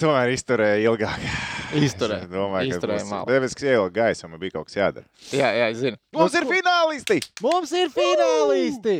tomēr 0.00 0.32
izturēja 0.34 0.82
ilgāk. 0.84 1.24
Izturēja. 1.78 2.28
Domāju, 2.30 2.74
Izturēja 2.74 3.06
ka 3.56 3.66
ielika 3.66 3.94
gaisā, 3.96 4.28
man 4.28 4.40
bija 4.42 4.58
kaut 4.58 4.68
kas 4.68 4.76
jādara. 4.76 5.08
Jā, 5.32 5.48
jā, 5.56 5.70
es 5.72 5.80
zinu. 5.80 6.00
Mums 6.16 6.36
ir 6.36 6.46
finālisti! 6.50 7.18
Mums 7.44 7.72
ir 7.76 7.92
finālisti! 7.94 8.96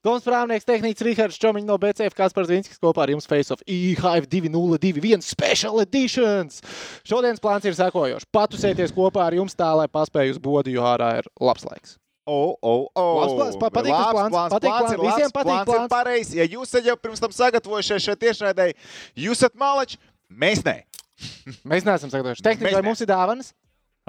Toms 0.00 0.24
Prāvnieks, 0.24 0.64
tehnicis 0.64 1.04
Rihards 1.04 1.36
Čomiņš 1.36 1.66
no 1.68 1.74
BCF 1.76 2.14
Kaspars 2.16 2.48
Vinskis 2.48 2.80
kopā 2.80 3.02
ar 3.04 3.10
jums 3.12 3.28
Face 3.28 3.52
of 3.52 3.60
E-Hive 3.68 4.30
2021 4.32 5.20
Special 5.20 5.82
Editions. 5.82 6.62
Šodienas 7.04 7.42
plāns 7.44 7.68
ir 7.68 7.76
sekojošs. 7.76 8.24
Patusēties 8.32 8.94
kopā 8.96 9.26
ar 9.26 9.36
jums 9.36 9.52
tā, 9.58 9.68
lai 9.76 9.90
paspēju 9.92 10.38
uz 10.38 10.40
bodu, 10.40 10.72
jo 10.72 10.86
ārā 10.88 11.18
ir 11.20 11.28
labs 11.36 11.68
laiks. 11.68 11.98
O, 12.26 12.56
o, 12.60 12.72
o. 12.94 13.04
Labs 13.20 13.32
plāns, 13.34 13.56
pa- 13.58 13.70
patīk 13.72 13.90
Labs 13.94 14.12
plāns, 14.12 14.52
patīk 14.52 14.70
plāns 14.70 14.92
plāns, 14.92 15.04
visiem 15.06 15.30
patīk 15.34 15.48
plāns. 15.50 15.64
ir 15.64 15.72
plāns. 15.72 15.88
pareizs. 15.92 16.34
Ja 16.36 16.44
jūs 16.44 16.74
jau 16.84 16.96
pirms 17.00 17.22
tam 17.22 17.32
sagatavojušies 17.32 18.04
šeit 18.06 18.20
tiešraidē, 18.20 18.66
jūs 19.16 19.40
esat 19.40 19.56
malači, 19.58 19.98
mēs 20.30 20.62
ne. 20.66 20.76
Mēs 21.64 21.84
neesam 21.88 22.12
sagatavojuši. 22.12 22.44
Tehniski, 22.44 22.74
vai 22.76 22.82
mums 22.86 23.00
ir 23.04 23.08
dāvanas? 23.10 23.52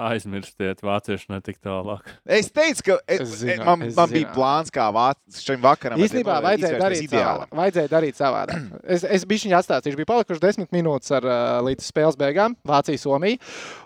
Aizmirstiet, 0.00 0.80
vācieši 0.82 1.28
netik 1.30 1.58
tālāk. 1.62 2.06
Es 2.24 2.48
teicu, 2.50 2.82
ka 2.86 2.94
es, 3.04 3.20
Es 3.26 3.34
zinu, 3.42 3.60
man, 3.66 3.82
es 3.84 3.96
man 3.98 4.08
bija 4.10 4.24
zinu. 4.24 4.32
plāns, 4.34 4.70
kā 4.72 4.86
vācis 4.94 5.42
šim 5.44 5.60
vakaram. 5.62 5.98
bet 6.00 6.06
Īstenībā 6.08 6.38
vajadzēja 6.46 6.78
darīt, 6.80 7.12
vajadzēja 7.52 7.90
darīt 7.92 8.18
savādāk. 8.18 8.64
Es, 8.92 9.04
es 9.04 9.26
biju 9.28 9.46
viņa 9.46 9.60
atstāstījis. 9.60 9.98
Bija 10.00 10.08
palikuši 10.10 10.42
desmit 10.42 10.72
minūtes 10.74 11.12
ar, 11.14 11.26
līdz 11.68 11.86
spēles 11.86 12.16
beigām. 12.18 12.56
Vācija, 12.66 12.98
Somija. 12.98 13.38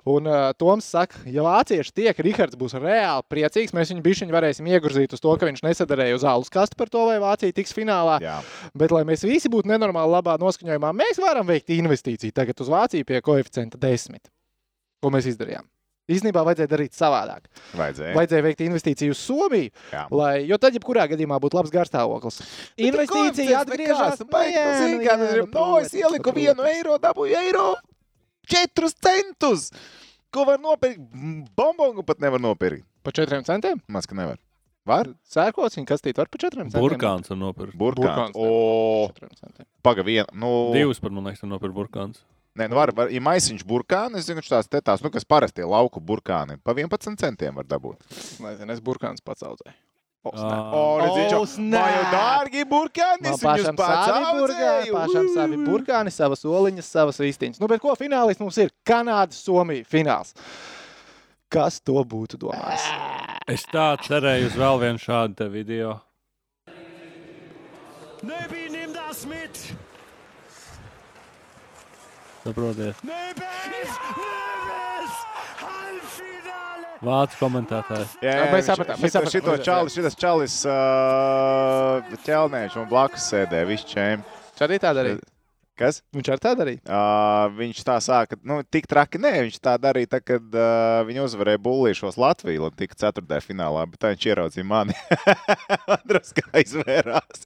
Un 0.09 0.31
uh, 0.31 0.49
Toms 0.59 0.87
saka, 0.95 1.21
ja 1.29 1.45
vācieši 1.45 1.93
tiek, 2.01 2.23
Rihards 2.25 2.57
būs 2.59 2.79
reāli 2.81 3.27
priecīgs. 3.29 3.75
Mēs 3.77 3.93
viņu 3.93 4.07
bišķiņu 4.07 4.37
varēsim 4.39 4.71
iegurzīt 4.73 5.13
uz 5.19 5.23
to, 5.23 5.35
ka 5.37 5.51
viņš 5.51 5.63
nesadarēja 5.67 6.17
uz 6.17 6.25
alus 6.27 6.51
kastu 6.55 6.79
par 6.81 6.89
to, 6.89 7.05
vai 7.11 7.19
Vācija 7.23 7.55
tiks 7.55 7.75
finālā. 7.77 8.17
Jā. 8.25 8.39
Bet, 8.79 8.95
lai 8.95 9.05
mēs 9.11 9.27
visi 9.27 9.51
būtu 9.53 9.69
nenormāli 9.75 10.17
labā 10.17 10.39
noskaņojumā, 10.41 10.95
mēs 10.97 11.21
varam 11.23 11.47
veikt 11.51 11.75
investīciju 11.77 12.35
tagad 12.35 12.63
uz 12.63 12.73
Vāciju 12.73 13.07
pie 13.07 13.21
koeficienta 13.27 13.79
10. 13.83 14.31
Ko 15.03 15.13
mēs 15.13 15.29
izdarījām? 15.35 15.67
Īstenībā 16.07 16.45
vajadzēja 16.47 16.71
darīt 16.71 16.95
savādāk. 16.95 17.49
Vajadzēja. 17.75 18.15
Vajadzēja 18.15 18.45
veikt 18.47 18.61
investīciju 18.63 19.15
uz 19.17 19.19
Somiju, 19.27 19.73
Jā. 19.91 20.05
lai, 20.15 20.35
jo 20.47 20.59
tad, 20.63 20.77
jebkurā 20.79 21.09
gadījumā, 21.11 21.41
būtu 21.43 21.59
labs 21.59 21.73
garstāvoklis. 21.75 22.39
Investīcija 22.79 23.65
atgriežas. 23.65 24.23
Jā, 24.23 24.67
kā, 25.03 25.17
nu, 25.19 25.49
no, 25.51 25.67
es 25.83 25.91
ieliku 25.99 26.31
vienu 26.37 26.63
eiro, 26.71 26.95
dabūju 27.03 27.35
eiro, 27.43 27.67
četrus 28.47 28.95
centus. 29.03 29.73
Ko 30.31 30.45
var 30.47 30.63
nopirkt? 30.63 31.01
Bombongu 31.59 32.05
pat 32.07 32.23
nevar 32.23 32.43
nopirkt. 32.43 32.87
Pa 33.03 33.11
4 33.15 33.43
centiem? 33.47 33.81
Maz, 33.91 34.07
ka 34.07 34.15
nevar. 34.19 34.39
Var? 34.87 35.09
Sērkos 35.27 35.75
viņa 35.79 35.89
kastīt 35.91 36.19
var 36.21 36.29
pa 36.31 36.39
4 36.39 36.61
centiem. 36.63 36.83
Burkāns 36.83 37.31
var 37.33 37.39
nopirkt. 37.41 37.75
Burkāns. 37.79 38.31
Burkāns. 38.31 38.39
O, 38.39 39.11
Pa 39.11 39.27
4 39.27 39.39
centiem. 39.43 39.67
paga 39.83 40.05
viena. 40.07 40.31
Nu, 40.35 40.71
Divus 40.75 41.03
par 41.03 41.11
man 41.11 41.27
liekas, 41.27 41.43
nopirkt 41.43 41.75
burkāns. 41.75 42.23
Nē, 42.57 42.71
nu 42.73 42.79
var, 42.79 42.93
var, 42.97 43.11
ja 43.13 43.21
maisiņš 43.21 43.65
burkāni, 43.69 44.21
es 44.21 44.31
zinu, 44.31 44.41
tās 44.45 44.69
tās, 44.71 45.03
nu, 45.05 45.11
kas 45.13 45.29
parastie 45.29 45.67
lauku 45.69 46.01
burkāni, 46.01 46.57
pa 46.65 46.73
11 46.73 47.19
centiem 47.21 47.59
var 47.59 47.67
dabūt. 47.69 48.01
Nezinu, 48.41 48.73
es 48.73 48.81
burkāns 48.85 49.21
pats 49.25 49.45
audzēju. 49.45 49.77
Jau 50.27 52.07
dārgi 52.11 52.65
burkāni, 52.67 53.35
pašam 53.43 53.77
savi 53.79 54.41
burkāni, 54.41 54.95
pašam 54.97 55.29
savi 55.35 55.59
burkāni, 55.61 56.15
savas 56.15 56.43
oliņas, 56.49 56.89
savas 56.97 57.21
vistiņas. 57.23 57.61
Nu, 57.63 57.69
bet 57.71 57.83
ko 57.85 57.95
finālists 57.99 58.43
mums 58.43 58.59
ir? 58.63 58.73
Kanāda, 58.89 59.37
Somija 59.37 59.87
fināls. 59.87 60.35
Kas 61.53 61.79
to 61.79 62.01
būtu 62.03 62.41
domājis? 62.43 62.89
Es 63.47 63.69
tā 63.71 63.93
cerēju 64.03 64.49
uz 64.51 64.57
vēl 64.59 64.81
vienu 64.83 65.03
šādu 65.05 65.39
te 65.39 65.47
video. 65.53 66.01
Nöbi, 68.27 68.67
nimm 68.73 68.97
das 68.97 69.23
mit! 69.31 69.69
Saprotiet? 72.47 72.95
Vācu 77.07 77.37
komentētājs. 77.39 78.15
Jā, 78.25 78.31
Jā, 78.33 78.37
jā, 78.41 78.45
mēs 78.55 78.69
sapratām, 78.71 78.97
mēs 79.03 79.13
šito- 79.13 79.21
sapratām. 79.21 79.33
Šito 79.35 79.57
čalis, 79.67 79.95
šitas 79.99 80.17
čalis 80.19 80.55
uh, 80.67 82.17
ķelnēč 82.25 82.77
un 82.81 82.87
blakus 82.91 83.27
sēdē, 83.31 83.61
viss 83.69 83.85
čēm. 83.91 84.23
Viņš 84.55 84.65
arī 84.67 84.79
tā 84.83 84.93
darīja. 84.97 85.21
Kas? 85.77 85.99
Viņš 86.17 86.29
arī 86.33 86.41
tā 86.41 86.53
darīja. 86.57 86.81
Uh, 86.89 87.51
viņš 87.59 87.81
tā 87.85 87.99
sāka, 88.01 88.39
nu, 88.49 88.63
tik 88.73 88.87
traki 88.89 89.21
nē, 89.21 89.33
viņš 89.45 89.59
tā 89.61 89.75
darīja, 89.81 90.09
tā, 90.15 90.21
kad 90.25 90.55
uh, 90.57 91.03
viņi 91.05 91.21
uzvarēja 91.27 91.61
bullīšos 91.67 92.17
Latviju 92.17 92.65
un 92.71 92.77
tika 92.81 92.97
ceturtajā 92.97 93.45
finālā, 93.45 93.83
bet 93.91 94.01
tā 94.01 94.15
viņš 94.15 94.25
ieraudzīja 94.31 94.65
mani. 94.71 94.97
Andras 95.99 96.33
kā 96.39 96.63
izvērās. 96.65 97.45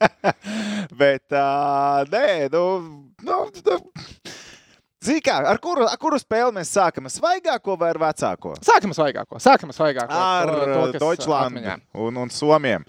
bet, 1.02 1.26
uh, 1.34 2.06
nē, 2.14 2.28
nu, 2.54 2.64
nu, 3.26 3.40
nu 3.66 3.80
Zini, 5.00 5.22
kā, 5.24 5.38
ar 5.48 5.56
kuru, 5.64 5.86
ar 5.88 5.96
kuru 5.96 6.18
spēli 6.20 6.52
mēs 6.58 6.70
sākam? 6.76 7.06
Ar 7.08 7.12
svaigāko 7.14 7.72
vai 7.80 7.88
ar 7.94 7.98
vecāko? 8.02 8.52
Sākam 8.60 8.92
ar 8.92 8.98
svaigāko. 8.98 9.38
Sākam 9.40 9.72
ar 9.72 9.76
svaigāko. 9.78 10.12
Ar 10.12 10.52
To- 10.52 10.92
to, 10.92 10.98
Deutschlandu 11.00 11.62
un, 11.96 12.20
un 12.20 12.30
Somiem. 12.30 12.84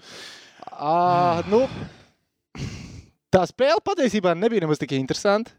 À, 0.76 1.40
nu, 1.48 1.64
tā 3.32 3.44
spēle 3.48 3.80
patiesībā 3.84 4.34
nebija 4.38 4.64
nemaz 4.64 4.80
tik 4.82 4.94
interesanta. 4.98 5.54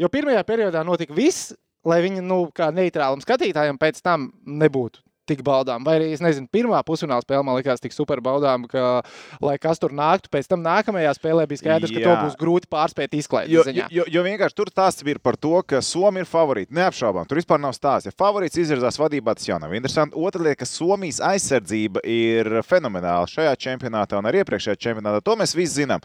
Jo 0.00 0.08
pirmajā 0.12 0.42
periodā 0.48 0.82
notika 0.86 1.14
viss, 1.16 1.52
lai 1.84 2.00
viņi, 2.04 2.22
nu, 2.24 2.44
kā 2.54 2.70
neitrālam 2.74 3.20
skatītājam, 3.24 3.78
pēc 3.80 4.00
tam 4.04 4.30
nebūtu 4.46 5.02
tik 5.32 5.42
baudām. 5.46 5.82
Vai 5.88 5.96
arī, 5.98 6.12
es 6.14 6.22
nezinu, 6.24 6.46
pirmā 6.52 6.78
pusfināla 6.86 7.24
spēle 7.24 7.42
man 7.48 7.58
likās 7.58 7.82
tik 7.82 7.96
super 7.96 8.22
baudām, 8.24 8.68
ka, 8.70 9.00
lai 9.42 9.56
kas 9.62 9.80
tur 9.82 9.94
nāktu, 9.96 10.30
pēc 10.32 10.50
tam 10.52 10.62
nākamajā 10.64 11.16
spēlē 11.18 11.48
bija 11.50 11.62
skaidrs, 11.64 11.92
ka 11.92 12.00
to 12.00 12.12
Jā. 12.12 12.18
būs 12.26 12.38
grūti 12.40 12.70
pārspēt 12.72 13.16
izklaides 13.18 13.52
Jo, 13.52 13.64
ziņā. 13.66 13.88
jo, 13.92 14.06
jo 14.12 14.24
vienkārši 14.28 14.58
tur 14.58 14.70
stāsts 14.72 15.04
bija 15.06 15.20
par 15.22 15.36
to, 15.40 15.54
ka 15.66 15.80
Somija 15.82 16.26
ir 16.26 16.30
favorīti. 16.30 16.74
Neapšaubām, 16.76 17.26
tur 17.28 17.40
vispār 17.40 17.60
nav 17.62 17.74
stāsts. 17.76 18.10
Ja 18.10 18.14
favorīts 18.16 18.60
izvirzās 18.60 18.98
vadībā, 19.00 19.34
tas 19.38 19.48
jau 19.48 19.58
nav 19.62 19.74
interesanti. 19.74 20.16
Otra 20.18 20.42
lieta, 20.44 20.60
ka 20.62 20.68
Somijas 20.68 21.20
aizsardzība 21.32 22.04
ir 22.08 22.60
fenomenāla 22.68 23.28
šajā 23.30 23.56
čempionātā 23.66 24.20
un 24.20 24.28
arī 24.30 24.42
iepriekšējā 24.44 24.78
čempionātā. 24.86 25.22
To 25.24 25.36
mēs 25.40 25.56
visi 25.56 25.82
zinām. 25.82 26.04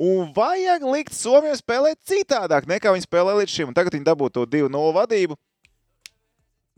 Un 0.00 0.32
vajag 0.36 0.86
likt 0.86 1.16
Somijai 1.16 1.58
spēlēt 1.58 2.00
citādāk, 2.08 2.68
nekā 2.70 2.94
viņi 2.94 3.08
spēlē 3.08 3.36
līdz 3.42 3.56
šim. 3.58 3.70
Un 3.72 3.76
tagad 3.76 3.96
viņi 3.96 4.06
dabū 4.06 4.30
to 4.32 4.46
2-0 4.46 4.92
vadību. 4.96 5.36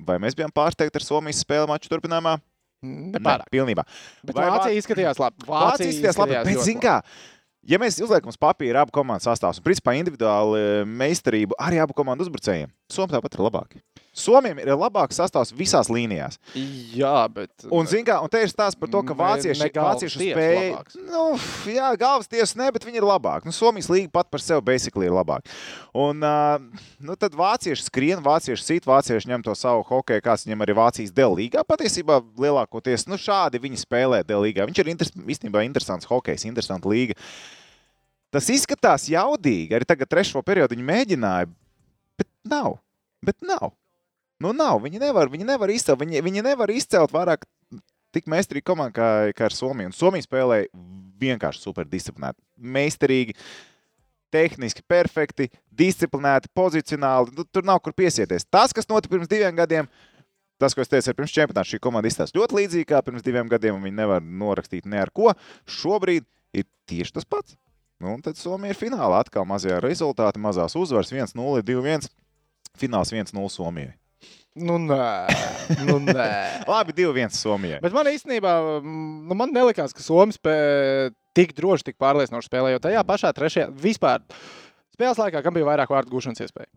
Vai 0.00 0.16
mēs 0.22 0.34
bijām 0.38 0.50
pārsteigti 0.54 0.98
ar 0.98 1.04
Somijas 1.04 1.42
spēli 1.44 1.68
maču 1.70 1.90
turpinājumā? 1.92 2.38
Nepārāk. 2.82 3.44
Nē, 3.46 3.52
pilnībā. 3.54 3.84
Bet 4.26 4.34
Vai 4.34 4.48
Vācija 4.50 4.72
Vā- 4.72 4.78
izskatījās 4.80 5.20
labi. 5.22 5.46
Vācija 5.46 5.86
izskatījās 5.92 6.18
labi, 6.18 6.34
bet, 6.34 6.48
ļoti 6.50 6.64
zin 6.66 6.80
kā, 6.82 6.96
ja 7.62 7.78
mēs 7.78 8.00
uzliekam 8.02 8.32
uz 8.32 8.38
papīra 8.42 8.82
abu 8.82 8.90
komandu 8.96 9.22
sastāvus, 9.22 9.60
un 9.60 9.66
principā 9.68 9.94
individuāli 10.00 10.58
eh, 10.58 10.82
meistarību 10.88 11.54
arī 11.62 11.78
abu 11.84 11.94
komandu 11.94 12.26
uzbrucējiem, 12.26 12.72
Somija 12.92 13.18
tāpat 13.18 13.38
ir 13.38 13.44
labāki. 13.46 13.82
Somijam 14.12 14.58
ir 14.60 14.68
labāks 14.76 15.16
sastāvs 15.16 15.54
visās 15.56 15.88
līnijās. 15.88 16.34
Jā, 16.92 17.24
bet. 17.32 17.50
Un, 17.72 17.86
zin 17.88 18.04
kā, 18.04 18.18
un 18.20 18.28
te 18.28 18.42
ir 18.44 18.50
stāsts 18.52 18.76
par 18.76 18.90
to, 18.92 19.00
ka 19.08 19.14
vācieši, 19.16 19.70
vācieši 19.72 20.26
spēja. 20.26 20.82
Nu, 21.06 21.22
jā, 21.72 21.88
galvas 21.96 22.28
tiesas 22.28 22.52
ne, 22.60 22.66
bet 22.74 22.84
viņi 22.84 23.00
ir 23.00 23.06
labāki. 23.08 23.48
Nu, 23.48 23.56
Somijas 23.56 23.88
līga 23.88 24.12
pat 24.12 24.28
par 24.28 24.44
sevi 24.44 24.60
basically 24.66 25.08
ir 25.08 25.16
labāka. 25.16 25.48
Un 25.96 26.20
uh, 26.28 26.60
nu, 27.00 27.16
tad 27.16 27.32
vācieši 27.38 27.86
skrien, 27.86 28.20
vācieši 28.24 28.66
sit, 28.66 28.90
vācieši 28.90 29.32
ņem 29.32 29.46
to 29.48 29.56
savu 29.56 29.80
hokeju, 29.88 30.26
kāds 30.28 30.44
viņam 30.44 30.66
arī 30.66 30.76
Vācijas 30.76 31.16
delīgā. 31.16 31.64
Patiesībā 31.64 32.20
lielākoties 32.44 33.08
nu, 33.08 33.16
šādi 33.16 33.62
viņi 33.64 33.80
spēlē 33.80 34.20
delīgā. 34.28 34.68
Viņš 34.68 34.84
ir 34.84 34.92
interes, 34.92 35.16
īstenībā 35.24 35.64
interesants 35.64 36.10
hokejs, 36.12 36.44
interesanta 36.50 36.92
līga. 36.92 37.16
Tas 38.32 38.52
izskatās 38.52 39.08
jaudīgi. 39.12 39.72
Arī 39.76 39.88
tagad 39.88 40.12
trešo 40.12 40.44
periodu 40.44 40.76
viņi 40.76 40.88
mēģināja, 40.88 41.48
nav. 42.48 42.78
Bet 43.22 43.38
nav. 43.46 43.72
Nu, 44.42 44.52
nav. 44.56 44.80
Viņi 44.82 45.00
nevar, 45.02 45.30
viņi 45.30 45.46
nevar 45.46 45.70
izcelt. 45.70 46.00
Viņi, 46.02 46.22
viņi 46.24 46.44
nevar 46.44 46.70
izcelt 46.74 47.14
vairāk 47.14 47.46
tik 48.12 48.28
meistarīgi 48.28 48.66
komanda 48.68 48.94
kā, 48.96 49.10
kā 49.36 49.48
ar 49.48 49.56
Somiju. 49.56 49.90
Un 49.90 49.96
Somija 49.96 50.26
spēlēja 50.26 50.68
vienkārši 51.22 51.62
super 51.62 51.88
disciplinēti. 51.88 52.40
Meistarīgi, 52.58 53.36
tehniski, 54.32 54.84
perfekti, 54.88 55.48
disciplinēti, 55.78 56.50
pozicionāli. 56.56 57.34
Nu, 57.36 57.46
tur 57.48 57.66
nav 57.68 57.82
kur 57.84 57.94
piesieties. 57.96 58.48
Tas, 58.50 58.74
kas 58.76 58.88
notika 58.90 59.14
pirms 59.14 59.30
diviem 59.30 59.56
gadiem, 59.56 59.88
tas, 60.60 60.74
ko 60.74 60.84
es 60.84 60.90
teicu, 60.90 61.10
ir 61.10 61.18
pirms 61.18 61.34
čempionāta, 61.34 61.68
šī 61.68 61.80
komanda 61.82 62.10
izstāsta 62.10 62.38
ļoti 62.38 62.60
līdzīgi 62.60 62.90
kā 62.92 63.02
pirms 63.06 63.24
diviem 63.24 63.50
gadiem. 63.50 63.78
un 63.78 63.86
Viņi 63.86 64.00
nevar 64.02 64.22
norakstīt 64.22 64.88
ne 64.88 65.02
ar 65.02 65.12
ko. 65.14 65.32
Šobrīd 65.80 66.26
ir 66.56 66.68
tieši 66.90 67.18
tas 67.18 67.28
pats. 67.28 67.56
Nu, 68.02 68.16
un 68.16 68.22
tad 68.24 68.34
Somija 68.34 68.74
ir 68.74 68.78
finālā 68.78 69.20
atkal 69.22 69.46
mazajā 69.46 69.78
rezultātā, 69.82 70.40
mazās 70.42 70.74
uzvaras 70.78 71.12
1-0, 71.14 71.62
2-1. 71.62 72.08
Fināls 72.80 73.12
1-0 73.12 73.50
Somijai. 73.52 73.92
Nu, 74.52 74.76
nē, 74.76 75.04
nu, 75.88 75.96
nē. 76.04 76.28
Labi, 76.68 76.92
2-1 76.92 77.32
Somijai. 77.32 77.78
Bet 77.80 77.94
man 77.96 78.08
īstenībā, 78.10 78.52
nu, 78.84 79.36
man 79.38 79.54
nelikās, 79.54 79.94
ka 79.96 80.04
Somija 80.04 80.36
spēlē 80.36 81.12
tik 81.36 81.54
droši, 81.56 81.86
tik 81.88 81.96
pārliecinoši 82.02 82.50
spēlē. 82.50 82.74
Jo 82.74 82.82
tajā 82.84 83.00
pašā 83.08 83.30
trešajā 83.32 83.70
vispār 83.80 84.20
spēles 84.92 85.20
laikā, 85.20 85.40
kam 85.44 85.56
bija 85.56 85.70
vairāk 85.70 85.92
vārdu 85.94 86.12
gūšanas 86.12 86.44
iespēja. 86.44 86.68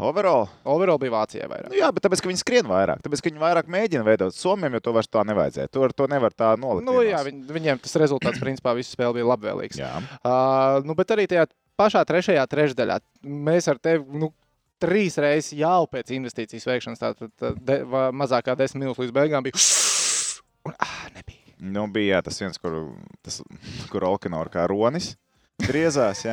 Overall. 0.00 0.46
Overall 0.64 0.96
bija 0.96 1.12
Vācijai 1.12 1.44
vairāk. 1.50 1.68
Nu, 1.68 1.76
jā, 1.76 1.90
bet 1.92 2.06
tāpēc, 2.06 2.22
ka 2.24 2.30
viņi 2.30 2.40
skrien 2.40 2.68
vairāk. 2.70 3.02
Tāpēc, 3.04 3.20
ka 3.20 3.28
viņi 3.28 3.42
vairāk 3.42 3.68
mēģina 3.68 4.04
veidot 4.06 4.32
Somijam, 4.32 4.78
jo 4.78 4.84
to 4.86 4.94
vairs 4.96 5.10
tā 5.12 5.26
nevajadzēja. 5.28 5.68
To, 5.76 5.88
to 5.92 6.06
nevar 6.08 6.32
tā 6.32 6.54
nolikt. 6.56 6.88
Nu, 6.88 7.02
jā, 7.04 7.20
viņ, 7.26 7.42
viņiem 7.52 7.82
tas 7.84 7.98
rezultāts 8.00 8.40
principā 8.40 8.72
visu 8.78 8.94
spēli 8.96 9.18
bija 9.18 9.28
labvēlīgs. 9.34 9.80
jā. 9.82 9.92
Uh, 10.24 10.80
nu, 10.88 10.96
bet 10.96 11.12
arī 11.12 11.28
tajā 11.28 11.44
pašā 11.80 12.00
trešajā 12.08 12.46
trešdaļā 12.48 12.96
mēs 13.28 13.68
ar 13.68 13.80
tevi 13.82 14.22
nu, 14.24 14.32
trīs 14.80 15.18
reizes 15.20 15.54
jau 15.58 15.84
pēc 15.90 16.12
investīcijas 16.16 16.68
veikšanas, 16.68 17.02
tātad 17.02 17.32
tā, 17.40 17.54
de, 17.56 17.80
mazākā 18.16 18.56
desmit 18.58 18.84
minūtes 18.84 19.04
līdz 19.04 19.16
beigām 19.16 19.46
bija. 19.46 19.60
Un, 20.68 20.76
ah, 20.76 21.02
nebija. 21.14 21.56
Nu, 21.60 21.86
bija 21.92 22.16
jā, 22.16 22.22
tas 22.24 22.40
viens, 22.40 22.60
kur, 22.60 22.78
tas, 23.24 23.40
kur 23.92 24.08
Olkinora 24.08 24.52
kā 24.52 24.64
ronis 24.68 25.14
griezās. 25.60 26.24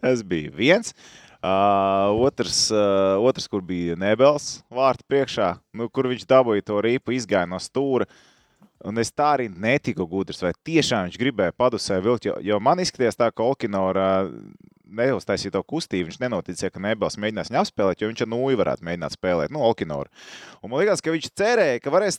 Tas 0.00 0.22
bija 0.30 0.52
viens. 0.54 0.94
Uh, 1.40 2.12
otrs, 2.20 2.66
uh, 2.68 3.16
otrs, 3.24 3.46
kur 3.48 3.62
bija 3.64 3.94
Nebels 3.96 4.58
vārtu 4.68 5.06
priekšā, 5.08 5.54
nu, 5.72 5.86
kur 5.88 6.10
viņš 6.10 6.26
dabūja 6.28 6.66
to 6.68 6.82
rīpu, 6.84 7.14
izgāja 7.16 7.48
no 7.48 7.56
stūra. 7.56 8.04
Un 8.88 9.00
es 9.02 9.10
tā 9.12 9.34
arī 9.36 9.50
netiku 9.52 10.06
gudrs, 10.08 10.40
vai 10.40 10.54
tiešām 10.64 11.08
viņš 11.08 11.18
gribēja 11.20 11.56
padusē 11.56 11.98
vilkt, 12.04 12.30
jo, 12.30 12.38
jo 12.40 12.56
man 12.64 12.80
izskatījās 12.80 13.18
tā, 13.20 13.28
ka 13.28 13.44
Olkinora 13.44 14.06
neuztaisīja 14.90 15.54
to 15.54 15.62
kustību. 15.66 16.08
Viņš 16.08 16.20
nenoticēja, 16.22 16.72
ka 16.74 16.82
Nebels 16.82 17.18
mēģinās 17.20 17.52
viņu 17.52 17.60
apspēlēt, 17.62 18.00
jo 18.00 18.10
viņš 18.10 18.24
ar 18.24 18.30
nūju 18.32 18.60
varētu 18.60 18.86
mēģināt 18.88 19.16
spēlēt, 19.16 19.54
nu, 19.54 19.62
Olkinoru. 19.68 20.10
Un 20.64 20.72
man 20.72 20.82
liekas, 20.82 21.04
ka 21.04 21.14
viņš 21.14 21.30
cerēja, 21.38 21.82
ka 21.84 21.92
varēs 21.94 22.18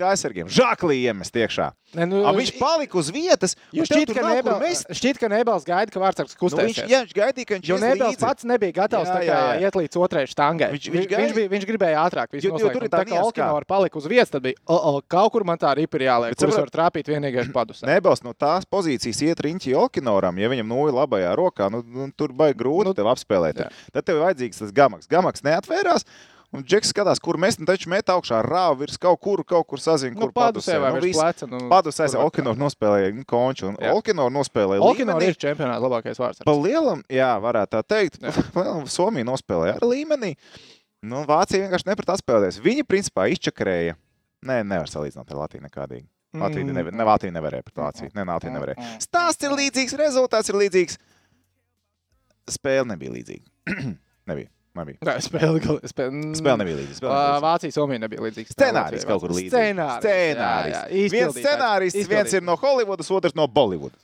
ar 0.00 0.06
kājsargiem 0.14 0.48
žaklī 0.48 0.96
iemest 1.04 1.36
iekšā. 1.36 1.70
Ne, 1.90 2.04
nu, 2.06 2.20
A, 2.22 2.30
viņš 2.32 2.52
palika 2.54 2.94
uz 3.00 3.08
vietas, 3.10 3.56
šķiet, 3.74 4.12
ka, 4.14 4.22
Nebel, 4.22 4.60
šķiet, 4.94 5.18
ka 5.18 5.26
Nebels 5.28 5.64
gaida, 5.66 5.90
ka 5.90 5.98
Vārtsargs 5.98 6.36
Nu, 6.36 6.38
viņš, 6.38 6.52
kustēsies. 6.54 6.86
jā, 6.86 7.00
viņš 7.02 7.14
gaidīja, 7.18 7.46
ka 7.48 7.54
viņš 7.58 7.66
Jo 7.72 7.78
Nebels 7.82 8.14
līdzi. 8.14 8.20
pats 8.22 8.46
nebija 8.46 8.72
gatavs 8.76 9.10
Jā, 9.10 9.16
jā, 9.26 9.38
jā, 9.58 9.66
iet 9.66 9.74
līdz 9.80 9.98
otrajai 9.98 10.30
štangai. 10.30 10.68
Viņš- 10.76 10.86
Viņš, 10.86 11.06
viņš 11.10 11.18
viņš, 11.18 11.34
bija, 11.34 11.48
viņš 11.50 11.66
gribēja 11.66 11.98
ātrāk. 12.06 12.28
Jo- 12.38 12.58
jo 12.62 12.70
tur 12.70 12.84
ir 12.86 12.88
tā 12.94 13.02
tā 13.02 13.10
kā- 13.10 13.18
Olkinora 13.24 13.66
palika 13.66 13.98
uz 13.98 14.06
vietas, 14.06 14.30
tad 14.30 14.42
bija, 14.46 14.54
oh, 14.68 14.78
oh, 14.94 15.00
kaut 15.02 15.32
kur 15.32 15.42
man 15.42 15.58
tā 15.58 15.74
ripa 15.74 15.98
ir 15.98 16.06
jāliek, 16.06 16.30
Bet 16.30 16.38
kurus 16.38 16.56
var 16.62 16.70
trāpīt 16.70 17.10
vienīgais 17.10 17.50
padus. 17.52 17.82
Nebels 17.82 18.22
no 18.22 18.32
tās 18.38 18.62
pozīcijas 18.70 19.20
iet 19.26 19.42
riņķi 19.42 19.74
Olkinoram, 19.74 20.38
ja 20.38 20.48
viņam 20.48 20.70
nūja 20.70 20.94
labajā 20.94 21.34
rokā, 21.34 21.70
nu, 21.74 21.82
nu 21.82 22.12
tur 22.16 22.28
baigi 22.28 22.54
grūti 22.62 22.86
Nu, 22.86 22.94
nu, 22.94 22.94
tev 22.94 23.10
apspēlēt. 23.10 23.54
jā. 23.66 23.68
Tad 23.92 24.06
tev 24.06 24.16
ir 24.22 24.22
vajadzīgs 24.30 24.58
tas 24.62 24.70
gamaks. 24.70 25.08
Gamaks 25.10 25.42
neatvērās. 25.42 26.04
Un 26.50 26.64
Džeks 26.66 26.90
skatās, 26.90 27.20
kur 27.22 27.36
mēs 27.38 27.54
taču 27.62 27.86
met 27.92 28.08
augšā 28.10 28.40
rāvu 28.42 28.80
virs 28.80 28.96
kaut 28.98 29.20
kur, 29.22 29.44
kaut 29.46 29.68
kur 29.70 29.78
sazina, 29.78 30.16
Nu, 30.16 30.24
kur 30.26 30.32
padusē 30.34 30.80
vai 30.82 30.90
nu, 30.96 31.00
viss. 31.04 31.18
pleca. 31.20 31.46
Nu, 31.46 31.60
Padusē 31.70 32.08
Olkinor 32.18 32.56
nospēlēja 32.58 33.12
nu, 33.14 33.22
konču, 33.24 33.68
un 33.70 33.76
Jā. 33.78 33.92
Olkinor 33.94 34.32
nospēlēja 34.34 34.82
līmenī. 34.82 35.28
ir 35.30 35.38
čempionāta 35.38 35.78
labākais 35.84 36.18
vārds. 36.18 36.42
Pa 36.44 36.50
lielam, 36.58 37.04
jā, 37.08 37.30
varētu 37.38 37.70
tā 37.76 37.82
teikt. 37.86 38.18
Jā. 38.18 38.32
Pa 38.54 38.64
lielam 38.66 38.88
Somija 38.90 39.28
nospēlēja 39.30 39.76
ar 39.78 39.86
līmenī. 39.86 40.32
Nu, 41.06 41.22
Vācija 41.24 41.62
vienkārši 41.68 41.86
neprat 41.86 42.16
atspēlēties. 42.18 42.58
Viņi 42.66 42.82
principā 42.84 43.28
izčakarēja. 43.30 43.94
Nē, 44.42 44.58
nevar 44.66 44.90
salīdzināt 44.90 45.30
ar 45.30 45.44
Latviju 45.44 45.62
nekādīgi. 45.68 46.08
Latvija, 46.34 46.64
Mm. 46.66 46.74
nevar, 46.74 46.92
ne, 46.94 47.04
Latvija 47.04 47.32
nevarēja 47.34 47.62
pret 47.66 47.78
Vāciju. 47.78 48.10
Ne, 48.14 48.24
Latvija 48.26 48.52
nevarēja. 48.58 48.90
Stāsts 49.02 49.42
ir 49.46 49.50
līdzīgs, 49.54 49.94
rezultāts 49.98 50.48
ir 50.50 50.58
līdzīgs. 50.60 50.98
Spēle 52.50 52.86
nebija 52.90 53.14
līdzīga. 53.14 53.44
nebija. 54.30 54.50
Nebija. 54.78 54.98
Nē, 55.06 55.16
spēle, 55.24 55.60
spēle, 55.90 56.20
Spēle 56.38 56.58
nebija 56.62 56.76
līdzīga. 56.78 56.98
Spēle 57.00 57.14
nebija 57.14 57.32
līdzīga. 57.32 57.40
Vācija, 57.44 57.72
Somija 57.74 57.98
nebija 58.04 58.22
līdzīga. 58.26 58.54
Scenārijs 58.54 59.06
kaut 59.08 59.20
kur 59.24 59.34
līdzīgs. 59.34 59.52
Scenārijs. 59.56 60.06
Scenārijs. 60.06 60.76
jā, 60.76 60.86
jā, 60.94 61.10
Viens 61.16 61.36
scenārijs, 61.42 61.98
viens 62.10 62.32
ir 62.38 62.42
no 62.46 62.56
Holivudas, 62.60 63.10
otrs 63.10 63.34
no 63.38 63.46
Bolivudas. 63.48 64.00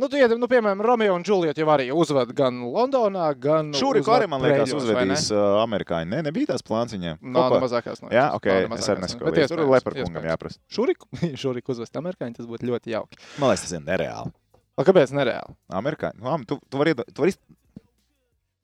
Nu, 0.00 0.06
tu, 0.08 0.16
iet- 0.16 0.32
nu, 0.38 0.46
piemēram, 0.48 0.80
Romeo 0.80 1.12
un 1.18 1.24
Džulieta 1.26 1.60
jau 1.60 1.66
arī 1.74 1.90
uzved 1.92 2.30
gan 2.38 2.60
Londonā, 2.72 3.26
gan 3.36 3.72
Šūriku 3.76 4.06
uzved 4.06 4.14
arī, 4.22 4.28
man 4.30 4.40
liekas, 4.40 4.70
Preļos, 4.70 4.86
vai 4.86 5.02
ne? 5.04 5.12
uzvedīs 5.12 5.26
uh, 5.34 5.58
amerikāņi. 5.66 6.08
Ne, 6.08 6.20
nebija 6.24 6.52
tās 6.54 6.62
plāns 6.64 6.94
viņiem. 6.94 7.18
Nav 7.20 7.50
ne 7.50 7.58
ko- 7.58 7.60
mazākās 7.66 8.00
no 8.00 8.08
Jā, 8.08 8.30
jausmas. 8.30 8.38
ok, 8.38 8.46
ne 8.70 8.78
es 8.78 8.88
arī 8.88 8.96
no- 9.02 9.04
neskaidroju. 9.04 9.34
Bet 9.34 9.50
Tur 9.50 9.60
Leperkungam 9.66 10.22
iespējams. 10.22 10.30
jāprasa. 10.30 10.58
Šuriku, 10.72 11.08
šuriku 11.42 11.74
uzvest 11.74 11.98
amerikāņi, 12.00 12.36
tas 12.38 12.48
būtu 12.48 12.70
ļoti 12.70 12.94
jauki. 12.94 13.20
Man 13.42 13.50
liekas, 13.52 13.66
tas 13.66 13.76
ir 13.76 13.84
nereāli. 13.84 14.32
O, 14.78 14.86
kāpēc 14.88 15.12
nereāli? 15.12 15.56
Amerikāņi. 15.82 16.22
Nu, 16.24 16.38
tu, 16.48 16.56
tu 16.70 16.80
vari, 16.80 16.94
tu 16.94 17.26
vari, 17.26 17.34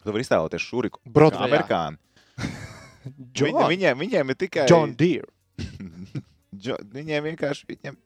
tu 0.06 0.14
vari 0.14 0.24
iztēloties 0.26 0.64
šuriku. 0.66 1.02
Broadwayā. 1.06 1.50
Amerikāņi. 1.50 2.00
Viņi, 3.06 3.52
John, 3.52 3.68
viņiem, 3.70 3.98
viņiem 4.02 4.32
ir 4.32 4.38
tikai. 4.40 4.64
John 4.70 4.96
Deere. 4.98 5.28
Jo, 6.66 6.78
viņiem 6.88 7.26
vienkārši. 7.28 7.66
Viņiem... 7.68 7.96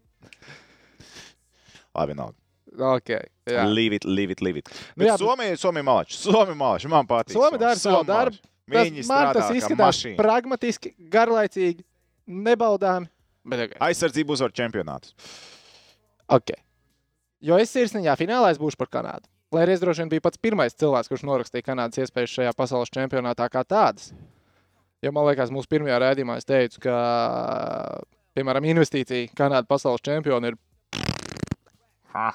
Labi, 1.95 2.17
nav. 2.19 2.33
Okay, 2.71 3.27
jā. 3.51 3.63
Leave 3.67 3.99
it, 3.99 4.05
leave 4.07 4.35
it, 4.35 4.41
leave 4.43 4.61
it. 4.63 4.71
Nu 4.99 5.07
jā, 5.07 5.15
bet- 5.15 5.23
Somija, 5.23 5.57
Somija 5.59 5.87
malači. 5.87 6.17
Somija 6.19 6.57
malači. 6.59 6.91
Man 6.91 7.07
patīk. 7.07 7.35
Somi 7.35 7.59
dara 7.59 7.79
savu 7.79 8.01
Somi 8.01 8.09
darbu. 8.11 8.43
Viņi 8.71 9.03
man 9.03 9.07
strādā 9.09 9.33
tas 9.39 9.55
izskatās 9.59 9.81
mašīna. 9.83 10.17
pragmatiski, 10.21 10.93
garlaicīgi, 11.15 11.83
nebaudāmi. 12.31 13.11
Bet, 13.51 13.65
okay. 13.67 13.79
Aizsardzību 13.89 14.37
uzvar 14.37 14.53
čempionātus. 14.55 15.15
Okay. 16.31 16.61
Jo 17.43 17.59
es 17.59 17.73
sirsniņā 17.75 18.15
finālā 18.21 18.53
es 18.55 18.61
būšu 18.63 18.79
par 18.79 18.91
Kanādu. 18.95 19.27
Lai 19.51 19.65
arī 19.67 19.75
es 19.75 19.81
droši 19.83 20.05
vien 20.05 20.11
biju 20.13 20.23
pats 20.23 20.39
pirmais 20.39 20.77
cilvēks, 20.79 21.09
kurš 21.11 21.25
norakstīja 21.27 21.65
Kanādas 21.67 21.99
iespējas 22.05 22.31
šajā 22.37 22.53
pasaules 22.55 22.93
čempionātā 22.95 23.49
kā 23.51 23.65
tādas. 23.67 24.13
Jo 25.03 25.11
man 25.17 25.27
liekas, 25.27 25.51
mūsu 25.51 25.67
pirmajā 25.73 25.97
rādījumā 26.05 26.37
es 26.39 26.47
teicu, 26.47 26.79
ka, 26.85 26.95
piemēram, 28.39 28.69
investīcija 28.71 29.33
Kanādas 29.35 29.67
pasaules 29.71 30.05
čempionu 30.07 30.53
ir. 30.53 30.59
Jā, 32.11 32.31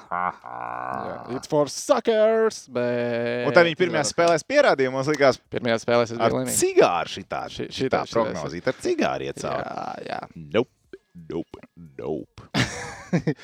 it's 1.35 1.50
for 1.51 1.67
suckers! 1.71 2.62
Bet... 2.71 3.44
Un 3.47 3.56
tad 3.56 3.67
viņi 3.67 3.75
pirmajā 3.79 4.06
spēlēs 4.07 4.45
pierādīja, 4.47 4.91
mums 4.94 5.09
likās, 5.12 5.39
Pirmajā 5.51 5.81
spēlē 5.83 6.06
es 6.07 6.13
ar 6.15 6.21
biju 6.21 6.39
līnīgi. 6.41 6.56
cigāru 6.62 7.12
šitā, 7.12 7.41
Ši- 7.51 7.67
šitā, 7.75 8.03
šitā- 8.07 8.13
prognozīt. 8.13 8.69
Ar 8.71 8.77
cigāru 8.85 9.27
iet 9.27 9.41
cauri. 9.44 9.65
Jā, 9.67 9.91
jā. 10.07 10.19
Nope, 10.56 11.01
nope, 11.31 11.67
nope. 12.00 12.50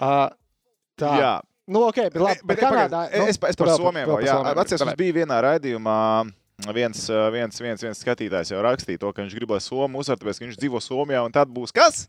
Uh, 0.00 0.26
tā. 1.00 1.10
Jā, 1.16 1.30
Nu, 1.70 1.86
ok, 1.86 2.02
bet 2.10 2.18
labi. 2.18 2.34
bet, 2.34 2.44
Bet, 2.44 2.46
bet, 2.50 2.62
Kanādā, 2.64 3.04
pagaid, 3.06 3.30
es, 3.30 3.38
es 3.52 3.58
par 3.60 3.72
Somiju 3.76 4.06
vēl. 4.10 4.24
Jā, 4.26 4.36
Somiem. 4.40 4.62
atceros, 4.64 4.94
bija 4.98 5.18
vienā 5.22 5.40
raidījumā. 5.46 5.98
Viens, 6.76 7.06
viens, 7.32 7.60
viens, 7.62 7.82
viens 7.86 8.00
skatītājs 8.04 8.50
jau 8.52 8.60
rakstīja 8.66 9.00
to, 9.00 9.12
ka 9.16 9.22
viņš 9.22 9.36
gribēja 9.38 9.62
Somu 9.64 10.02
uzsvērt, 10.02 10.20
tāpēc, 10.20 10.40
ka 10.40 10.44
viņš 10.48 10.58
dzīvo 10.60 10.80
Somijā. 10.84 11.22
Un 11.24 11.32
tad 11.32 11.48
būs 11.54 11.72
kas? 11.72 12.02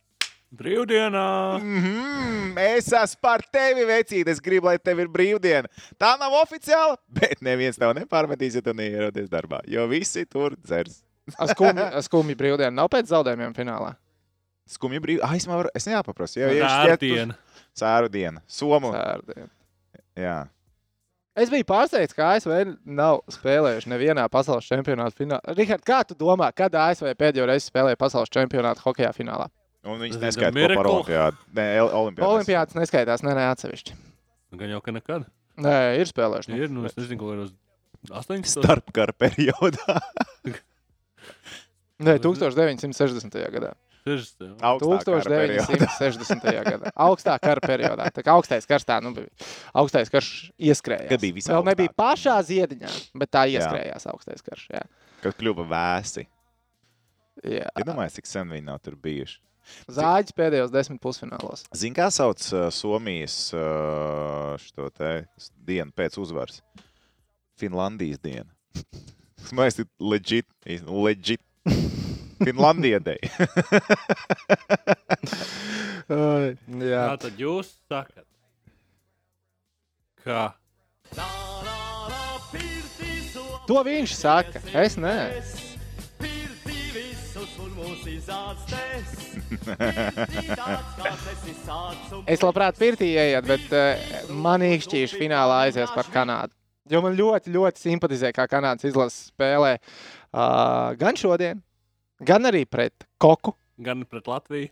Brīvdienā! 0.51 1.61
Mm 1.61 1.83
-hmm, 1.83 2.57
es 2.75 2.89
esmu 2.91 3.21
par 3.23 3.39
tevi, 3.53 3.85
vecīt. 3.87 4.27
Es 4.27 4.41
gribu, 4.43 4.67
lai 4.67 4.75
tev 4.79 4.99
ir 4.99 5.07
brīvdiena. 5.07 5.69
Tā 5.95 6.17
nav 6.19 6.33
oficiāla, 6.41 6.97
bet 7.21 7.39
neviens 7.41 7.79
tev 7.79 7.93
nepārmetīs, 7.95 8.57
ja 8.59 8.61
tu 8.61 8.73
neierodies 8.75 9.29
darbā. 9.31 9.61
Jo 9.67 9.87
visi 9.87 10.25
tur 10.25 10.57
dzers. 10.59 10.99
Skumji 12.03 12.35
brīvdiena 12.35 12.73
nav 12.81 12.89
pēc 12.91 13.07
zaudējumiem 13.13 13.53
finālā. 13.55 13.95
Skumji 14.71 15.01
brīvi. 15.03 15.21
Ah, 15.25 15.35
es, 15.35 15.47
man 15.49 15.61
var, 15.61 15.69
es 15.75 15.87
neapaprasu. 15.89 16.39
Jā, 16.39 16.47
ja 16.47 16.55
viņš 16.55 16.71
šķiet, 16.71 16.91
Rārdiena! 16.95 17.37
Sēru 17.77 18.11
diena. 18.11 18.43
Somu. 18.51 18.91
Sērdiena. 18.95 19.49
Jā. 20.19 20.39
Es 21.39 21.47
biju 21.51 21.63
pārsteigts, 21.63 22.15
ka 22.15 22.33
ASV 22.35 22.73
nav 22.83 23.21
spēlējuši 23.31 23.87
nevienā 23.93 24.25
pasaules 24.31 24.67
čempionāta 24.67 25.15
finālā. 25.15 25.55
Rihard, 25.55 25.83
kā 25.87 26.01
tu 26.07 26.17
domā, 26.19 26.49
kad 26.55 26.75
ASV 26.75 27.13
pēdējo 27.19 27.45
reizi 27.47 27.69
spēlēja 27.69 27.99
pasaules 27.99 28.31
čempionāta 28.33 28.83
hokeja 28.83 29.13
finālā? 29.15 29.47
Un 29.87 30.01
viņš 30.03 30.19
neskaita 30.21 30.65
par 30.75 30.89
olimpiādu. 30.91 31.39
Nē, 31.57 31.67
olimpiādu. 31.87 32.27
Olimpiādas 32.27 32.77
neskaitās, 32.77 33.23
ne, 33.25 33.31
ne 33.37 33.47
atsevišķi. 33.47 33.95
Gan 34.59 34.75
jau, 34.75 34.81
ka 34.83 34.93
nekad. 34.93 35.23
Nē, 35.63 35.77
ir 36.01 36.11
spēlējuši. 36.11 36.57
Ir, 36.59 36.73
nu, 36.73 36.83
es 36.89 36.99
nezinu, 36.99 37.17
ko 37.21 37.31
ir 37.33 37.45
uz 37.47 37.55
18. 38.11 38.51
Starpkara 38.51 39.15
periodā. 39.15 39.97
Nē, 42.05 42.17
1960. 42.19 43.39
gadā. 43.55 43.71
60. 44.07 44.55
Augstākā 44.65 45.19
periodā. 45.27 45.65
1960. 45.69 46.47
gadā. 46.67 46.91
Augstā 47.05 47.35
kara 47.43 47.61
periodā. 47.61 48.07
Tā 48.15 48.23
kā 48.25 48.33
augstais 48.33 48.65
karš 48.69 48.87
tā, 48.89 48.97
nu, 49.03 49.11
bija. 49.13 49.29
augstais 49.77 50.09
karš 50.13 50.31
ieskrējās. 50.57 51.09
Kad 51.11 51.21
bija 51.21 51.37
visaugstākais. 51.37 51.59
Vēl 51.59 51.69
nebija 51.69 51.93
pašā 52.01 52.37
ziediņā, 52.49 52.91
bet 53.21 53.31
tā 53.33 53.45
ieskrējās 53.53 54.07
augstais 54.09 54.41
karš. 54.45 54.65
Jā. 54.73 54.81
Kad 55.21 55.37
kļuva 55.37 55.67
vēsi. 55.69 56.25
Jā. 57.45 57.69
Iedomājieties, 57.79 58.17
cik 58.19 58.29
sen 58.29 58.51
viņi 58.53 58.67
nav 58.71 58.81
tur 58.83 58.97
bijuši. 59.01 59.39
Zāģis 59.93 60.33
pēdējos 60.35 60.71
desmit 60.73 60.97
pusfinālos. 61.03 61.61
Zini, 61.77 61.93
kā 61.95 62.07
sauc 62.13 62.41
uh, 62.49 62.65
Somijas 62.73 63.35
uh, 63.53 64.57
šo 64.59 64.89
te 64.89 65.11
s- 65.37 65.51
dienu 65.53 65.93
pēc 65.95 66.17
uzvaras? 66.21 66.63
Finlandijas 67.61 68.19
diena. 68.25 68.49
Tas 69.37 69.51
man 69.55 69.69
liekas, 69.69 69.79
ir 69.85 69.87
dēļ. 73.05 73.21
Jā. 76.11 77.03
Tā 77.07 77.17
tad 77.21 77.33
jūs 77.39 77.67
sakat, 77.87 78.25
ka 80.25 80.51
To 83.71 83.83
viņš 83.85 84.13
saka. 84.17 84.59
Es 84.75 84.97
nē. 84.99 85.31
Es 92.31 92.41
labprāt 92.43 92.77
pirtī 92.79 93.11
ieiet, 93.13 93.45
bet 93.47 93.71
uh, 93.75 93.95
man 94.33 94.63
īkšķīši 94.65 95.19
finālā 95.19 95.61
aizies 95.67 95.91
par 95.95 96.09
Kanādu. 96.11 96.53
Jo 96.91 97.01
man 97.03 97.15
ļoti, 97.15 97.51
ļoti 97.53 97.81
simpatizē, 97.81 98.31
kā 98.35 98.47
Kanādas 98.51 98.87
izlases 98.89 99.29
spēlē 99.31 99.73
uh, 99.77 100.91
gan 100.99 101.15
šodien, 101.19 101.61
gan 102.23 102.47
arī 102.49 102.65
pret 102.69 103.05
Koku. 103.19 103.55
gan 103.81 104.05
pret 104.05 104.27
Latviju, 104.29 104.69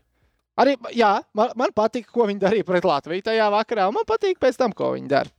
Arī, 0.59 0.73
jā, 0.91 1.21
man, 1.33 1.53
man 1.55 1.71
patīk, 1.71 2.09
ko 2.11 2.25
viņi 2.27 2.41
darīja 2.41 2.65
pret 2.67 2.83
Latviju 2.83 3.23
tajā 3.23 3.45
vakarā, 3.53 3.85
un 3.87 3.95
man 3.95 4.03
patīk 4.03 4.35
pēc 4.43 4.57
tam, 4.59 4.73
ko 4.75 4.89
viņi 4.91 5.07
dara. 5.07 5.31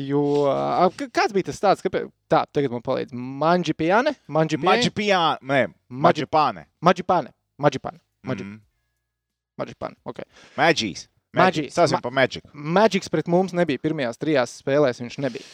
Jo, 0.00 0.22
kāds 1.14 1.30
bija 1.36 1.46
tas 1.50 1.60
tāds, 1.62 1.84
ka 1.84 1.90
tā, 1.92 2.40
tagad 2.50 2.72
man 2.74 2.82
palīdz 2.82 3.14
Manģipiane, 3.14 4.16
Manģipiane, 4.26 5.60
Maģipāne. 5.86 6.64
Maģipāne. 7.62 8.00
Mhm. 8.26 8.58
Maģipane, 9.60 9.96
ok. 10.08 10.18
Magijas. 10.56 11.06
Magijas. 11.36 11.74
Sāsim 11.76 11.98
Ma- 11.98 12.00
par 12.00 12.10
Magic. 12.16 12.42
Magics 12.52 13.08
pret 13.12 13.28
mums 13.28 13.52
nebija 13.54 13.78
pirmajās 13.78 14.18
trijās 14.18 14.56
spēlēs, 14.64 14.98
viņš 15.04 15.18
nebija. 15.22 15.44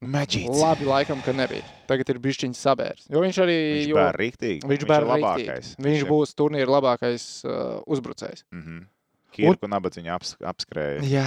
Magijas. 0.00 0.56
Labi, 0.56 0.86
laikam, 0.88 1.20
ka 1.20 1.32
nebija. 1.36 1.60
Tagad 1.90 2.08
ir 2.08 2.18
bišķiņš 2.24 2.56
sabērs. 2.56 3.02
Jo 3.12 3.20
viņš 3.20 3.38
arī, 3.44 3.56
Viņš 3.76 3.88
jo, 3.90 3.96
bēr 3.98 4.16
riktīgi. 4.16 4.62
viņš 4.70 4.84
ir 4.86 4.88
bēr 4.88 5.04
labākais. 5.10 5.50
rīktīgi. 5.50 5.84
Viņš 5.84 6.04
būs 6.08 6.32
turnīra 6.38 6.72
labākais 6.72 7.26
uh, 7.44 7.82
uzbrucējs. 7.84 8.46
Mhm. 8.54 8.78
Kirku 9.36 9.68
un 9.68 9.76
abadziņu 9.76 10.10
aps, 10.10 10.32
apskrēja. 10.40 11.04
Jā. 11.06 11.26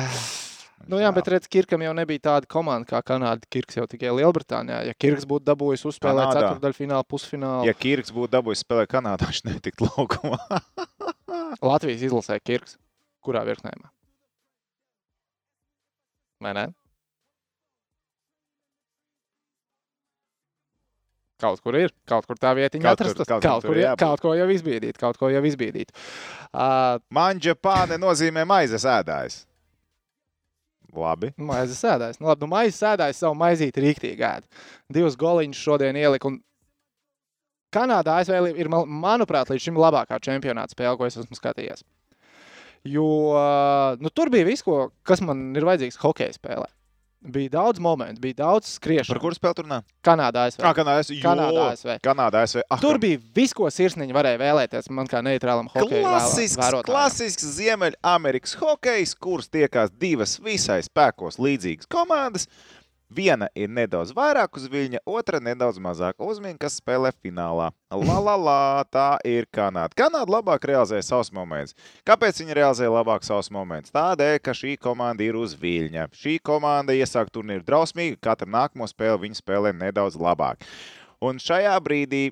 Nu, 0.89 0.97
jā, 0.99 1.07
bet 1.15 1.29
redz, 1.31 1.45
Kirkam 1.47 1.79
jau 1.85 1.93
nebija 1.95 2.19
tāda 2.25 2.49
komanda 2.49 2.83
kā 2.89 2.99
Kanāda. 3.05 3.45
Kirks 3.47 3.77
jau 3.77 3.85
tikai 3.87 4.09
Lielbritānijā. 4.17 4.81
Ja 4.89 4.93
Kirks 4.99 5.23
būtu 5.29 5.45
dabūjis 5.47 5.85
uzspēlēt 5.87 6.33
ceturdaļfinālu, 6.35 7.05
pusfinālu, 7.07 7.63
Ja 7.69 7.71
Kirks 7.77 8.11
būtu 8.11 8.33
dabūjis 8.33 8.65
spēlēt 8.65 8.89
Kanādā, 8.91 9.29
viņš 9.29 9.43
netiktu 9.47 9.87
laukumā. 9.87 10.41
Latvijas 11.69 12.03
izlasē 12.09 12.41
Kirks. 12.43 12.75
Kurā 13.23 13.45
virknējumā? 13.47 13.87
Vai 16.43 16.51
ne? 16.57 16.65
Kaut 21.43 21.59
kur 21.63 21.75
ir, 21.75 21.91
kaut 22.07 22.25
kur 22.29 22.37
tā 22.39 22.53
vietiņa 22.55 22.85
Kaut 22.87 23.01
kur- 23.01 23.09
atrasta. 23.11 23.25
kaut 23.27 23.43
Kaut, 23.43 23.65
kur, 23.67 23.75
jā, 23.81 23.95
kaut 23.99 24.21
ko 24.23 24.31
jau 24.39 24.45
izbīdīt, 24.53 24.95
kaut 25.01 25.17
ko 25.19 25.27
jau 25.33 25.41
izbīdīt. 25.43 25.91
Uh, 26.53 27.01
Manģepāne 27.13 27.97
nozīmē 27.99 28.45
maizes 28.47 28.85
ēdājs. 28.87 29.41
Labi. 30.93 31.31
Maizes 31.41 31.79
sēdājs. 31.81 32.19
Nu, 32.21 32.27
labi, 32.29 32.45
nu, 32.45 32.51
maizes 32.51 32.77
sēdājs 32.77 33.17
savu 33.23 33.33
maizīti 33.39 33.81
rīktīgi 33.81 34.21
ēd. 34.27 34.43
Divus 34.93 35.15
goliņus 35.17 35.57
šodien 35.65 35.97
ielika. 35.97 36.29
Un 36.29 36.39
Kanādā 37.73 38.19
ASV 38.21 38.51
ir, 38.53 38.69
man- 38.69 38.85
manuprāt, 39.01 39.49
līdz 39.49 39.63
šim 39.65 39.79
labākā 39.81 40.19
čempionāta 40.21 40.75
spēle, 40.75 40.93
ko 40.99 41.07
es 41.09 41.17
esmu 41.17 41.33
skatījies. 41.39 41.81
Jo 42.85 43.07
nu, 43.99 44.11
tur 44.13 44.29
bija 44.29 44.45
viss, 44.45 44.61
ko, 44.61 44.91
kas 45.03 45.21
man 45.25 45.55
ir 45.57 45.65
vajadzīgs 45.65 45.97
hokeja 46.03 46.35
spēlē. 46.37 46.67
Bija 47.23 47.49
daudz 47.49 47.79
momentu, 47.79 48.19
bija 48.19 48.35
daudz 48.41 48.67
skriešanu. 48.75 49.15
Par 49.15 49.21
kuru 49.23 49.35
spēli 49.37 49.55
tur 49.55 49.67
nāk? 49.71 49.85
Kanādā 50.03 50.41
ASV. 50.49 50.59
Ah, 50.59 50.73
Kanādā 50.75 50.95
ASV. 50.99 51.13
Kanādā 51.23 51.61
ASV. 51.71 51.93
Kanādā 52.03 52.41
ASV. 52.43 52.63
Ah, 52.67 52.81
Tur 52.83 52.99
bija 52.99 53.21
viss, 53.35 53.55
ko 53.55 53.69
sirsniņi 53.71 54.11
varēja 54.17 54.41
vēlēties. 54.41 54.89
Man 54.91 55.07
kā 55.07 55.21
neitrālam 55.23 55.69
hokeja 55.71 56.03
Klasisks, 56.03 56.59
vērotājam. 56.59 56.89
klasisks 56.91 57.47
Ziemeļamerikas 57.61 58.57
hokejs, 58.59 59.15
kurš 59.23 59.47
tiekās 59.55 59.93
divas 59.95 60.35
visai 60.43 60.81
spēkos 60.83 61.39
līdzīgas 61.39 61.87
komandas. 61.87 62.49
Viena 63.13 63.49
ir 63.53 63.69
nedaudz 63.69 64.13
vairāk 64.15 64.57
uz 64.57 64.65
viļņa, 64.71 65.03
otra 65.05 65.39
nedaudz 65.43 65.77
mazāk 65.83 66.21
uz 66.23 66.39
viļņa, 66.41 66.59
kas 66.61 66.77
spēlē 66.79 67.11
finālā. 67.21 67.69
La, 67.93 68.17
la, 68.23 68.35
la, 68.39 68.83
tā 68.89 69.07
ir 69.27 69.45
Kanāda. 69.53 69.93
Kanāda 69.97 70.37
labāk 70.37 70.65
realizēja 70.69 71.05
savus 71.05 71.29
momentus. 71.35 71.75
Kāpēc 72.07 72.41
viņi 72.41 72.57
realizēja 72.57 72.93
labāk 72.93 73.27
savus 73.27 73.51
momentus? 73.53 73.93
Tādēļ, 73.93 74.39
ka 74.41 74.55
šī 74.57 74.77
komanda 74.81 75.25
ir 75.25 75.37
uz 75.37 75.53
viļņa. 75.59 76.07
Šī 76.17 76.39
komanda 76.41 76.95
iesāk 76.97 77.29
turnīru 77.33 77.65
drausmīgi, 77.67 78.21
katru 78.23 78.49
nākamo 78.53 78.87
spēli 78.89 79.27
viņi 79.27 79.41
spēlē 79.43 79.75
nedaudz 79.77 80.17
labāk. 80.17 80.65
Un 81.23 81.37
šajā 81.39 81.75
brīdī 81.85 82.31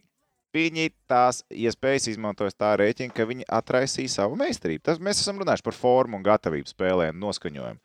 viņi 0.55 0.91
tās 1.09 1.43
iespējas 1.51 2.09
izmantoja 2.11 2.53
tā 2.57 2.73
rēķina, 2.79 3.13
ka 3.15 3.27
viņi 3.27 3.47
atraisīja 3.47 4.15
savu 4.17 4.39
meistarību. 4.39 4.83
Tas, 4.87 4.99
mēs 5.03 5.21
esam 5.23 5.39
runājuši 5.41 5.67
par 5.67 5.77
formu 5.77 6.19
un 6.19 6.25
gatavību 6.25 6.71
spēlēm, 6.71 7.19
noskaņojumu. 7.21 7.79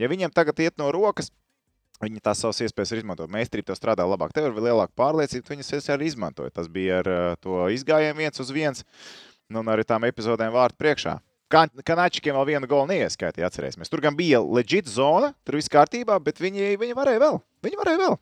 Ja 0.00 0.08
viņiem 0.08 0.32
tagad 0.34 0.60
iet 0.64 0.78
no 0.80 0.88
rokas, 0.92 1.30
viņi 2.02 2.22
tās 2.24 2.40
savas 2.42 2.60
iespējas 2.64 2.92
ir 2.94 3.02
izmantot. 3.02 3.30
Meistarība 3.32 3.70
tev 3.70 3.78
strādā 3.78 4.06
labāk, 4.08 4.32
tev 4.34 4.50
ir 4.50 4.62
lielāka 4.68 4.92
pārliecība, 4.98 5.52
viņas 5.54 5.72
es 5.78 5.90
arī 5.94 6.08
izmantoji. 6.10 6.52
Tas 6.54 6.68
bija 6.72 7.00
ar 7.02 7.10
uh, 7.10 7.20
to 7.42 7.60
izgājienu 7.74 8.18
viens 8.18 8.42
uz 8.42 8.50
viens, 8.54 8.82
nu, 9.48 9.62
un 9.62 9.70
arī 9.72 9.86
tām 9.86 10.04
epizodēm 10.08 10.52
vārtu 10.54 10.78
priekšā. 10.82 11.18
Kan- 11.52 11.72
Kanāčikiem 11.84 12.32
vēl 12.38 12.46
vienu 12.54 12.68
golu 12.70 12.88
neieskaitīja, 12.90 13.50
atcerēsimies. 13.50 13.90
Tur 13.92 14.00
gan 14.00 14.16
bija 14.16 14.40
leģit 14.40 14.88
zona, 14.88 15.34
tur 15.44 15.58
viss 15.60 15.68
kārtībā, 15.72 16.16
bet 16.24 16.40
viņi, 16.40 16.74
viņi 16.80 16.96
varēja 16.96 17.20
vēl. 17.20 17.40
Viņi 17.66 17.80
varēja 17.82 18.00
vēl. 18.06 18.16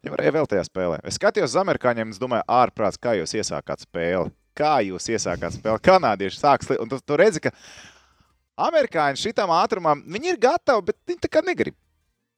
Viņi 0.00 0.12
varēja 0.14 0.32
vēl 0.38 0.46
tajā 0.48 0.64
spēlē. 0.70 1.00
Es 1.04 1.18
skatījos 1.20 1.50
uz 1.52 1.58
amerikāņiem, 1.60 2.14
es 2.14 2.20
domāju, 2.22 2.46
ārprāts, 2.48 2.96
kā 3.02 3.12
jūs 3.18 3.34
iesākāt 3.36 3.84
spēli. 3.84 4.32
Kā 4.56 4.78
jūs 4.86 5.10
iesākāt 5.12 5.58
spēli? 5.58 5.82
Kanādieši 5.84 6.40
sāks, 6.40 6.70
un 6.80 6.88
tu, 6.88 6.96
tu 7.04 7.18
redzi, 7.20 7.42
ka 7.44 7.52
amerikāņi 8.56 9.20
šitam 9.20 9.52
ātrumam, 9.52 10.00
viņi 10.08 10.32
ir 10.32 10.38
gatavi, 10.40 10.86
bet 10.88 10.96
viņi 11.10 11.22
tā 11.26 11.30
kā 11.36 11.42
negrib. 11.44 11.76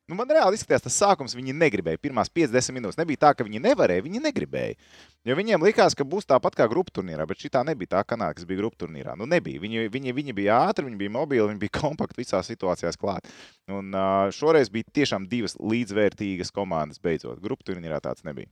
Nu, 0.09 0.17
man 0.17 0.31
reāli 0.33 0.57
izskatījās, 0.57 0.87
tas 0.87 0.97
sākums 0.97 1.35
viņi 1.37 1.53
negribēja. 1.53 2.01
Pirmās 2.01 2.31
50 2.33 2.73
minūtes 2.73 2.97
nebija 2.97 3.27
tā, 3.27 3.35
ka 3.37 3.45
viņi 3.45 3.61
nevarēja, 3.61 4.07
viņi 4.07 4.23
negribēja. 4.25 4.79
Jo 5.27 5.35
viņiem 5.35 5.65
likās, 5.67 5.97
ka 5.99 6.07
būs 6.07 6.29
tāpat 6.31 6.55
kā 6.55 6.69
grupu 6.71 6.93
turnīrā, 6.95 7.25
bet 7.27 7.41
šī 7.43 7.51
tā 7.51 7.65
nebija 7.67 7.97
tā 7.97 8.03
kanāla, 8.07 8.37
kas 8.39 8.47
bija 8.47 8.61
grupu 8.61 8.85
turnīrā. 8.85 9.17
Nu, 9.19 9.27
nebija. 9.27 9.59
Viņi, 9.61 9.89
viņi, 9.91 10.15
viņi 10.15 10.35
bija 10.37 10.61
ātri, 10.69 10.87
viņi 10.87 11.01
bija 11.01 11.15
mobili, 11.17 11.49
viņi 11.51 11.63
bija 11.65 11.75
kompakti 11.83 12.23
visās 12.23 12.47
situācijās 12.49 12.97
klāt. 13.01 13.27
Un 13.69 13.91
uh, 13.93 14.31
šoreiz 14.33 14.71
bija 14.73 14.87
tiešām 15.01 15.27
divas 15.29 15.59
līdzvērtīgas 15.59 16.55
komandas 16.55 17.03
beidzot. 17.03 17.43
Grupu 17.43 17.67
turnīrā 17.67 17.99
tāds 18.05 18.23
nebija. 18.25 18.49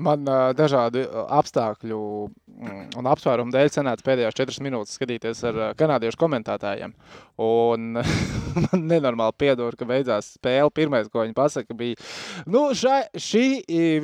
Man 0.00 0.22
uh, 0.30 0.52
dažādu 0.56 1.02
apstākļu 1.34 1.98
mm, 2.30 2.86
un 2.98 3.10
apsvērumu 3.10 3.52
dēļ 3.54 3.74
sanāca 3.74 4.06
pēdējās 4.06 4.38
četras 4.38 4.62
minūtes 4.64 4.96
skatīties 4.96 5.42
ar 5.50 5.60
kanādiešu 5.78 6.18
komentētājiem. 6.22 6.94
Un 7.42 7.98
man 8.64 8.86
nenormāli 8.86 9.36
piedod, 9.44 9.76
ka 9.76 9.90
beidzās 9.90 10.32
spēle. 10.38 10.72
Pirmais, 10.74 11.10
ko 11.10 11.26
viņi 11.26 11.36
pasaka, 11.36 11.76
bija, 11.76 11.98
nu, 12.46 12.68
šai, 12.78 13.02
šī, 13.18 13.44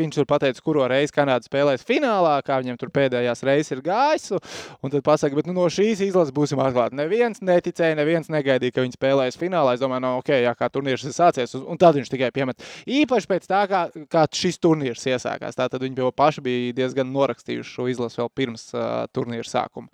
viņš 0.03 0.21
tur 0.21 0.29
pateica, 0.31 0.67
kuro 0.67 0.85
reizi 0.91 1.15
Kanāda 1.17 1.47
spēlēs 1.47 1.87
finālā, 2.01 2.41
kā 2.45 2.59
viņam 2.61 2.79
tur 2.81 2.91
pēdējās 2.95 3.43
reizes 3.45 3.75
ir 3.75 3.83
gājis. 3.85 4.33
Un 4.81 4.93
tad 4.93 5.03
pasaka, 5.05 5.37
bet 5.37 5.49
nu, 5.49 5.55
no 5.57 5.67
šīs 5.71 6.03
izlases 6.07 6.35
būsim 6.35 6.61
atklāti. 6.63 6.97
Neviens 6.99 7.43
neticēja, 7.45 7.99
neviens 7.99 8.31
negaidīja, 8.33 8.75
ka 8.75 8.85
viņi 8.85 8.97
spēlēs 8.97 9.39
finālā. 9.41 9.75
Es 9.77 9.83
domāju, 9.83 10.05
no, 10.05 10.15
ok, 10.21 10.33
jā, 10.45 10.55
kā 10.59 10.71
turnīrs 10.73 11.05
ir 11.05 11.15
sācies. 11.17 11.55
Un, 11.61 11.79
tad 11.81 11.99
viņš 11.99 12.11
tikai 12.13 12.33
piemet. 12.35 12.65
Īpaši 12.89 13.31
pēc 13.31 13.49
tā, 13.51 13.63
kā, 13.71 13.85
kā 14.11 14.25
šis 14.41 14.61
turnīrs 14.63 15.07
iesākās. 15.13 15.59
Tātad 15.59 15.85
viņi 15.85 16.05
jau 16.05 16.11
paši 16.17 16.45
bija 16.45 16.75
diezgan 16.81 17.13
norakstījuši 17.15 17.77
šo 17.77 17.89
izlasi 17.93 18.23
vēl 18.23 18.33
pirms 18.41 18.69
uh, 18.75 19.07
turnīra 19.15 19.47
sākuma. 19.47 19.91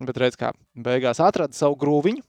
Bet 0.00 0.20
redz, 0.20 0.38
kā 0.40 0.54
beigās 0.74 1.20
atrada 1.22 1.56
savu 1.56 1.78
grūviņu, 1.80 2.24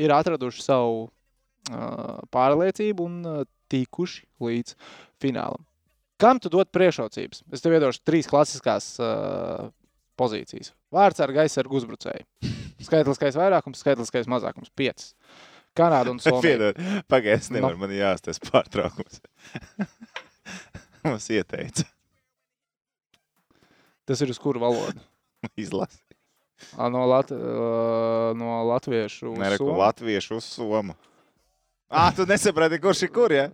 ir 0.00 0.14
atraduši 0.14 0.64
savu 0.64 1.08
uh, 1.08 2.20
pārliecību 2.32 3.08
un 3.10 3.18
uh, 3.26 3.42
tikuši 3.70 4.24
līdz 4.42 4.78
finālam. 5.22 5.69
Kam 6.20 6.36
tu 6.42 6.50
dod 6.52 6.68
priekšrocības? 6.74 7.42
Es 7.54 7.62
tev 7.64 7.72
iedošu 7.78 8.02
trīs 8.04 8.28
klasiskās 8.28 8.92
uh, 9.00 9.70
pozīcijas. 10.20 10.74
Vārds 10.92 11.22
ar 11.24 11.32
gaisa 11.32 11.62
ar 11.62 11.70
uzbrucēju. 11.72 12.26
Skaitliskais 12.84 13.36
vairākums, 13.38 13.80
skaitliskais 13.80 14.28
mazākums- 14.28 14.68
5. 14.80 15.06
Kanāda 15.76 16.10
un 16.12 16.18
Somija. 16.24 16.42
Piedod, 16.44 16.80
pagaidi, 17.08 17.38
es 17.40 17.50
Nu. 17.54 17.62
man 17.78 17.90
jāstāsta 17.94 18.50
pārtraukums. 18.50 19.20
Mums 21.06 21.30
ieteica 21.32 21.86
Tas 24.04 24.20
ir 24.20 24.32
uz 24.32 24.38
kuru 24.42 24.60
valodu? 24.60 25.00
izlasi. 25.60 26.00
Ā, 26.76 26.90
No, 26.92 27.06
Lat 27.08 27.30
uh, 27.32 28.34
no 28.36 28.58
latviešu. 28.68 29.30
uz 29.32 29.38
Nereku 29.40 29.64
somu? 29.70 29.78
latviešu 29.80 30.36
uz 30.36 30.44
somu. 30.44 30.96
Ah, 31.88 32.10
tu 32.14 32.26
nesaprati, 32.28 32.76
kurš 32.82 33.06
ir 33.06 33.12
kur, 33.14 33.32
ja? 33.32 33.46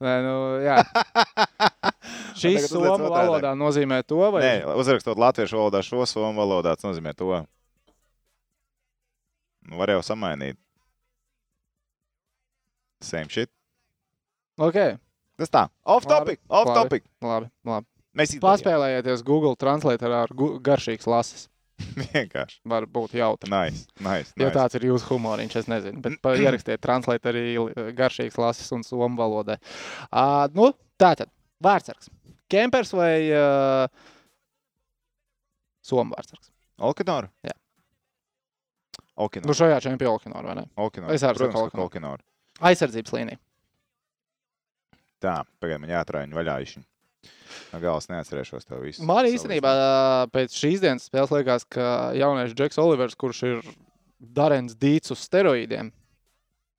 Nē, 0.00 0.14
nu, 0.24 0.34
jā. 0.64 0.80
Šī 2.40 2.54
somu 2.64 3.10
valodā 3.12 3.52
nozīmē 3.58 4.00
to, 4.08 4.20
vai 4.34 4.42
Nē, 4.44 4.54
uzrakstot 4.80 5.20
latviešu 5.20 5.60
valodā 5.60 5.84
šo 5.86 6.06
somu 6.08 6.32
valodā, 6.40 6.74
tas 6.78 6.88
nozīmē 6.88 7.12
to. 7.18 7.42
Nu, 9.68 9.76
var 9.78 9.92
jau 9.92 10.00
samainīt. 10.04 10.58
Same 13.04 13.28
shit. 13.32 13.48
Ok, 14.60 14.76
Tas 15.40 15.48
tā. 15.48 15.62
Off 15.88 16.04
Labi, 16.04 16.34
topic, 16.36 16.40
off 16.52 16.68
labi. 16.68 16.76
topic. 16.76 17.04
labi. 17.24 17.48
labi. 17.64 17.86
Mēs. 18.18 18.34
Paspēlējieties 18.42 19.22
Google 19.24 19.56
Translatorā 19.56 20.24
ar 20.26 20.34
gu 20.36 20.50
garšīgas 20.66 21.08
lases. 21.08 21.46
Vienkārši. 22.12 22.58
Var 22.68 22.86
būt 22.92 23.14
jautri. 23.16 23.48
Nice, 23.48 23.86
nice. 24.04 24.34
Nice. 24.36 24.52
tāds 24.52 24.76
ir 24.76 24.84
jūsu 24.90 25.14
humoriņš, 25.14 25.56
es 25.62 25.70
nezinu. 25.70 26.02
Bet 26.04 26.28
ierakstiet 26.44 26.82
translēt 26.84 27.30
arī 27.30 27.44
li- 27.56 27.86
garšīgas 27.96 28.36
lases 28.42 28.68
un 28.76 28.84
somu 28.84 29.16
valodē. 29.16 29.56
Uh, 30.10 30.44
nu, 30.52 30.74
tā 31.00 31.14
tad, 31.22 31.32
vārdsargs. 31.64 32.12
Kempers 32.50 32.92
vai 32.96 33.14
uh, 33.30 33.86
somu 35.86 36.16
vārdsargs? 36.16 36.50
Olkinor? 36.90 37.28
Jā. 37.46 37.54
Olkinor. 39.20 39.50
Nu, 39.50 39.56
šajā 39.56 39.80
čempionā 39.84 40.16
Olkinoru, 40.16 40.50
vai 40.50 40.56
ne? 40.62 40.66
Olkinor. 40.80 41.12
es 41.14 41.24
arī 41.26 41.42
saku 41.42 41.52
Protams, 41.52 41.74
ka 41.74 41.84
Olkinor. 41.84 42.20
Olkinor. 42.20 42.26
Aizsardzības 42.70 43.14
līnija. 43.16 43.40
Tā, 45.20 45.42
pagaidām, 45.60 45.84
man 45.84 45.92
jāatrāj 45.92 46.24
viņa 46.26 46.38
vaļā. 46.38 46.56
Išiņ. 46.64 46.86
No 47.74 47.80
galas 47.82 48.08
neatcerēšos 48.10 48.66
to 48.68 48.78
visu. 48.80 49.04
Man 49.06 49.28
īstenībā 49.28 49.70
ā, 49.70 49.88
pēc 50.32 50.54
šīs 50.56 50.82
dienas 50.82 51.06
spēles 51.10 51.32
liekas, 51.34 51.66
ka 51.68 52.10
jaunais 52.16 52.54
Džeks 52.56 52.80
Olivers, 52.80 53.18
kurš 53.18 53.42
ir 53.48 53.60
Darens 54.20 54.76
Dīts 54.78 55.12
uz 55.12 55.22
steroīdiem. 55.26 55.90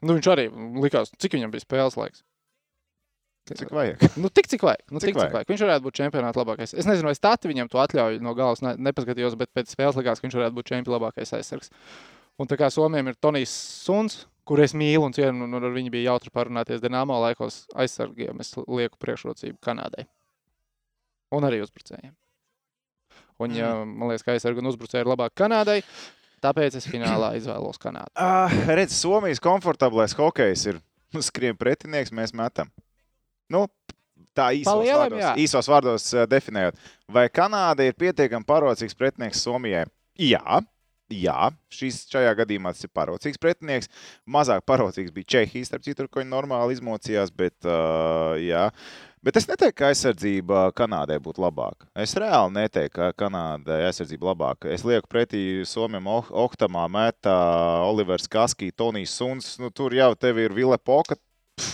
Nu, 0.01 0.15
viņš 0.17 0.29
arī 0.31 0.47
likās, 0.81 1.11
cik 1.21 1.37
viņam 1.37 1.53
bija 1.53 1.65
spēles 1.65 1.97
laiks. 1.99 2.23
Cik 3.49 3.71
vajag? 3.73 4.03
Nu, 4.21 4.29
tik 4.29 4.47
cik 4.47 4.61
vajag. 4.63 4.83
Nu, 4.93 4.99
Cik 5.01 5.09
tik, 5.11 5.15
cik 5.15 5.19
vajag? 5.19 5.33
vajag. 5.33 5.47
Viņš 5.49 5.61
varētu 5.65 5.85
būt 5.87 5.97
čempionāta 5.97 6.39
labākais. 6.43 6.73
Es 6.77 6.85
nezinu, 6.87 7.09
vai 7.09 7.15
Stati 7.17 7.49
viņam 7.49 7.71
to 7.73 7.79
atļauj 7.81 8.19
no 8.23 8.33
galas. 8.37 8.61
Ne, 8.63 8.75
nepaskatījos, 8.77 9.35
bet 9.39 9.49
pēc 9.55 9.73
spēles 9.73 9.97
likās, 9.97 10.21
ka 10.21 10.27
viņš 10.27 10.37
varētu 10.37 10.57
būt 10.59 10.69
čempions 10.69 10.93
labākais 10.93 11.33
aizsargs. 11.35 11.71
Un 12.39 12.47
tā 12.47 12.55
kā 12.59 12.69
Somijam 12.71 13.09
ir 13.11 13.17
Tonijs 13.19 13.51
Suns, 13.81 14.21
kur 14.47 14.61
es 14.63 14.75
mīlu 14.77 15.03
un 15.09 15.15
cienu, 15.17 15.47
un 15.49 15.57
ar 15.57 15.73
viņu 15.73 15.91
bija 15.93 16.13
jautri 16.13 16.31
parunāties 16.33 16.83
Dienāmo 16.83 17.17
laikos 17.25 17.63
aizsargiem. 17.75 18.39
Es 18.45 18.53
lieku 18.61 19.01
priekšrocību 19.01 19.57
Kanādai. 19.65 20.05
Un 21.35 21.47
arī 21.47 21.61
uzbrucējiem. 21.65 22.13
Un, 23.41 23.57
ja, 23.57 23.73
man 23.81 24.11
liekas, 24.11 24.23
ka 24.25 24.35
aizsargi 24.35 24.61
un 24.61 24.69
uzbrucēji 24.69 25.01
ir 25.01 25.09
labāk 25.09 25.33
Kanādai, 25.41 25.79
tāpēc 26.45 26.77
es 26.77 26.85
finālā 26.87 27.33
izvēlos 27.41 27.81
Kanādu. 27.81 28.13
Uh, 28.15 28.53
redz, 28.69 28.93
Somijas 29.01 29.41
komfortablais 29.43 30.13
hokejs 30.17 30.67
ir 30.69 30.79
nu, 31.11 31.23
skrien 31.25 31.57
pretinieks, 31.57 32.13
mēs 32.13 32.35
metam. 32.37 32.69
Nu, 33.51 33.65
tā 34.37 34.51
īsos 34.57 34.79
lielam, 34.79 35.07
vārdos, 35.07 35.23
jā. 35.23 35.31
īsos 35.43 35.71
vārdos 35.71 36.09
uh, 36.15 36.27
definējot. 36.29 36.77
Vai 37.11 37.27
Kanāda 37.33 37.87
ir 37.87 37.97
pietiekami 37.99 38.47
parocīgs 38.47 38.97
pretinieks 38.97 39.43
Somijai? 39.43 39.87
Jā. 40.19 40.61
Jā, 41.11 41.49
šis 41.67 42.05
šajā 42.07 42.31
gadījumā 42.39 42.71
tas 42.71 42.85
ir 42.85 42.91
parocīgs 42.95 43.39
pretinieks. 43.41 43.89
Mazāk 44.31 44.63
parocīgs 44.63 45.11
bija 45.11 45.27
Čehijas, 45.35 45.67
starp 45.67 45.83
citu, 45.83 46.05
kur 46.07 46.21
viņi 46.21 46.31
normāli 46.31 46.77
izmocījās. 46.77 47.33
Bet, 47.35 47.57
uh, 47.67 48.37
jā. 48.39 48.69
bet 49.19 49.35
es 49.35 49.47
neteiktu, 49.49 49.75
ka 49.81 49.89
aizsardzība 49.91 50.61
Kanādai 50.77 51.17
būtu 51.19 51.43
labāka. 51.43 51.89
Es 51.99 52.15
reāli 52.15 52.55
neteiktu, 52.61 52.93
ka 52.95 53.09
Kanādai 53.25 53.81
aizsardzība 53.89 54.31
labāka. 54.31 54.71
Es 54.71 54.85
lieku 54.87 55.11
pretī 55.11 55.65
Somijam, 55.67 56.07
oh 56.07 56.31
Oktamā, 56.45 56.85
Mētā, 56.95 57.35
Olivers 57.89 58.31
Kaskī, 58.31 58.71
Tonijs 58.71 59.17
Suns. 59.19 59.57
Nu, 59.59 59.67
tur 59.67 59.91
jau 59.97 60.13
tev 60.15 60.39
ir 60.39 60.55
Vile 60.55 60.79
Poka. 60.79 61.19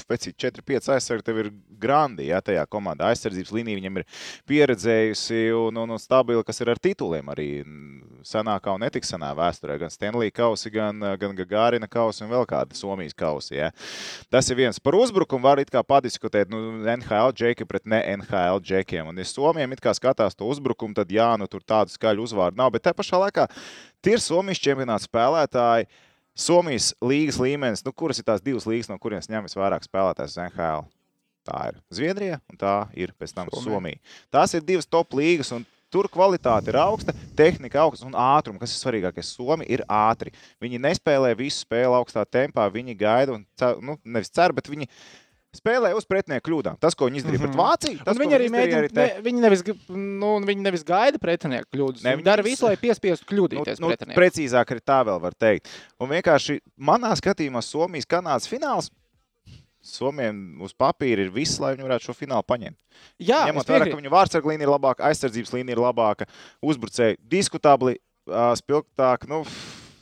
Pēc 0.08 0.30
4-5 0.34 0.92
aizsargi 0.96 1.26
tev 1.28 1.42
ir 1.42 1.52
grandi. 1.80 2.28
Ja, 2.32 2.42
tajā 2.44 2.64
komandā 2.72 3.12
aizsardzības 3.12 3.54
līnija 3.56 3.80
viņam 3.80 4.02
ir 4.02 4.06
pieredzējusi 4.50 5.42
un, 5.58 5.82
un, 5.84 5.96
un 5.96 6.02
stabila, 6.02 6.46
kas 6.48 6.62
ir 6.64 6.72
ar 6.74 6.82
tituliem 6.82 7.30
arī 7.34 7.50
senākā 8.28 8.74
un 8.76 8.84
netik 8.86 9.08
senā 9.08 9.30
vēsturē. 9.38 9.78
Gan 9.82 9.94
Stanley 9.94 10.34
kausi, 10.34 10.72
gan, 10.74 11.04
gan 11.20 11.36
Gagārina 11.38 11.90
kausi 11.92 12.26
un 12.26 12.32
vēl 12.34 12.48
kāda 12.50 12.78
Somijas 12.78 13.16
kausi. 13.18 13.58
Ja. 13.60 13.72
Tas 14.34 14.50
ir 14.52 14.60
viens 14.60 14.80
par 14.84 14.98
uzbrukumu. 14.98 15.46
Var 15.48 15.62
it 15.64 15.72
kā 15.72 15.84
padiskutēt 15.86 16.52
nu, 16.52 16.82
NHL 16.84 17.32
džeki 17.38 17.68
pret 17.70 17.86
ne 17.88 18.02
NHL 18.18 18.62
džekiem. 18.64 19.12
Un, 19.12 19.22
ja 19.22 19.28
Somijam 19.28 19.76
it 19.76 19.84
kā 19.84 19.94
skatās 19.96 20.36
to 20.36 20.50
uzbrukumu, 20.50 20.98
tad 20.98 21.12
jā, 21.14 21.30
nu 21.40 21.48
tur 21.52 21.64
tādu 21.64 21.94
skaļu 21.94 22.26
uzvārdu 22.28 22.60
nav. 22.60 22.74
Bet 22.76 22.88
te 22.88 22.96
pašā 22.96 23.22
laikā 23.28 23.48
tie 24.04 24.18
ir 24.18 24.24
Somijas 24.24 24.62
čempionāta 24.64 25.08
spēlētāji. 25.08 25.90
Somijas 26.38 26.92
līgas 27.02 27.40
līmenis, 27.42 27.82
nu, 27.86 27.94
kuras 27.98 28.22
ir 28.22 28.28
tās 28.28 28.44
divas 28.46 28.68
līgas, 28.70 28.92
no 28.92 29.00
kurienes 29.02 29.30
ņem 29.32 29.48
visvairāk 29.48 29.88
spēlētājs 29.88 30.38
NHL? 30.48 30.86
Tā 31.48 31.64
ir 31.72 31.80
Zviedrija 31.96 32.38
un 32.52 32.60
tā 32.60 32.76
ir 32.94 33.14
pēc 33.18 33.34
tam 33.34 33.50
Somija. 33.50 33.72
Somija. 33.72 34.00
Tās 34.36 34.54
ir 34.58 34.66
divas 34.68 34.90
top 34.90 35.16
līgas. 35.18 35.54
un 35.56 35.66
Tur 35.88 36.10
kvalitāte 36.12 36.68
ir 36.68 36.76
augsta, 36.82 37.14
tehnika 37.40 37.80
augsta 37.86 38.04
un 38.10 38.16
ātrums, 38.20 38.60
kas 38.60 38.74
ir 38.74 38.82
svarīgākais. 38.82 39.30
Somija 39.38 39.72
ir 39.72 39.86
ātri. 39.88 40.34
Viņi 40.60 40.82
nespēlē 40.84 41.30
visu 41.40 41.62
spēli 41.62 41.96
augstā 41.96 42.26
tempā, 42.28 42.66
viņi 42.74 42.96
gaida 43.00 43.38
un 43.38 43.46
cer, 43.56 43.80
nu, 43.80 43.96
nevis 44.04 44.34
cer, 44.36 44.52
bet 44.56 44.68
viņi 44.68 44.90
spēlē 45.58 45.94
uz 45.98 46.06
pretinieku 46.10 46.46
kļūdām. 46.50 46.78
Tas, 46.80 46.96
ko 46.98 47.08
viņi 47.10 47.22
izdarīja 47.24 47.42
mm 47.42 47.48
-hmm. 47.48 47.58
pret 47.58 47.64
Vāciju, 47.64 48.04
tas 48.06 48.18
viņi 48.22 48.38
arī 48.38 48.50
mēģina, 48.54 48.90
te. 48.94 49.02
ne, 49.02 49.22
viņi, 49.26 49.42
nevis, 49.44 49.64
nu, 49.90 50.32
viņi 50.46 50.62
nevis 50.66 50.84
gaida 50.88 51.20
pretinieku 51.20 51.68
kļūdas. 51.74 52.04
Ne, 52.04 52.16
viņi 52.18 52.24
dara 52.30 52.44
vis- 52.44 52.58
visu, 52.58 52.66
lai 52.70 52.78
piespiestu 52.78 53.26
kļūdīties. 53.34 53.80
Nu, 53.80 53.88
Nu, 53.88 53.96
nu, 54.08 54.14
precīzāk 54.14 54.72
arī 54.74 54.82
tā 54.84 55.02
vēl 55.08 55.20
var 55.22 55.34
teikt. 55.34 55.68
Un 56.00 56.10
vienkārši 56.10 56.60
manā 56.78 57.14
skatījumā 57.16 57.62
Somijas-Kanādas 57.64 58.48
fināls. 58.52 58.90
Somijam 59.88 60.60
uz 60.66 60.74
papīra 60.76 61.24
ir 61.24 61.30
viss, 61.32 61.60
lai 61.64 61.76
viņi 61.76 61.86
varētu 61.88 62.10
šo 62.10 62.14
finālu 62.18 62.44
paņemt. 62.44 62.76
Jā, 63.24 63.46
Ņemot 63.48 63.70
vērā, 63.72 63.88
ka 63.88 64.00
viņu 64.00 64.12
vārdsargu 64.12 64.50
līnija 64.52 64.68
ir 64.68 64.74
labāka, 64.74 65.06
aizsardzības 65.08 65.54
līnija 65.54 65.78
ir 65.78 65.82
labāka, 65.84 66.28
uzbrucēji 66.66 67.18
diskutabli, 67.32 67.96
ā, 68.28 68.50
spilgtāk, 68.60 69.28
nu, 69.32 69.44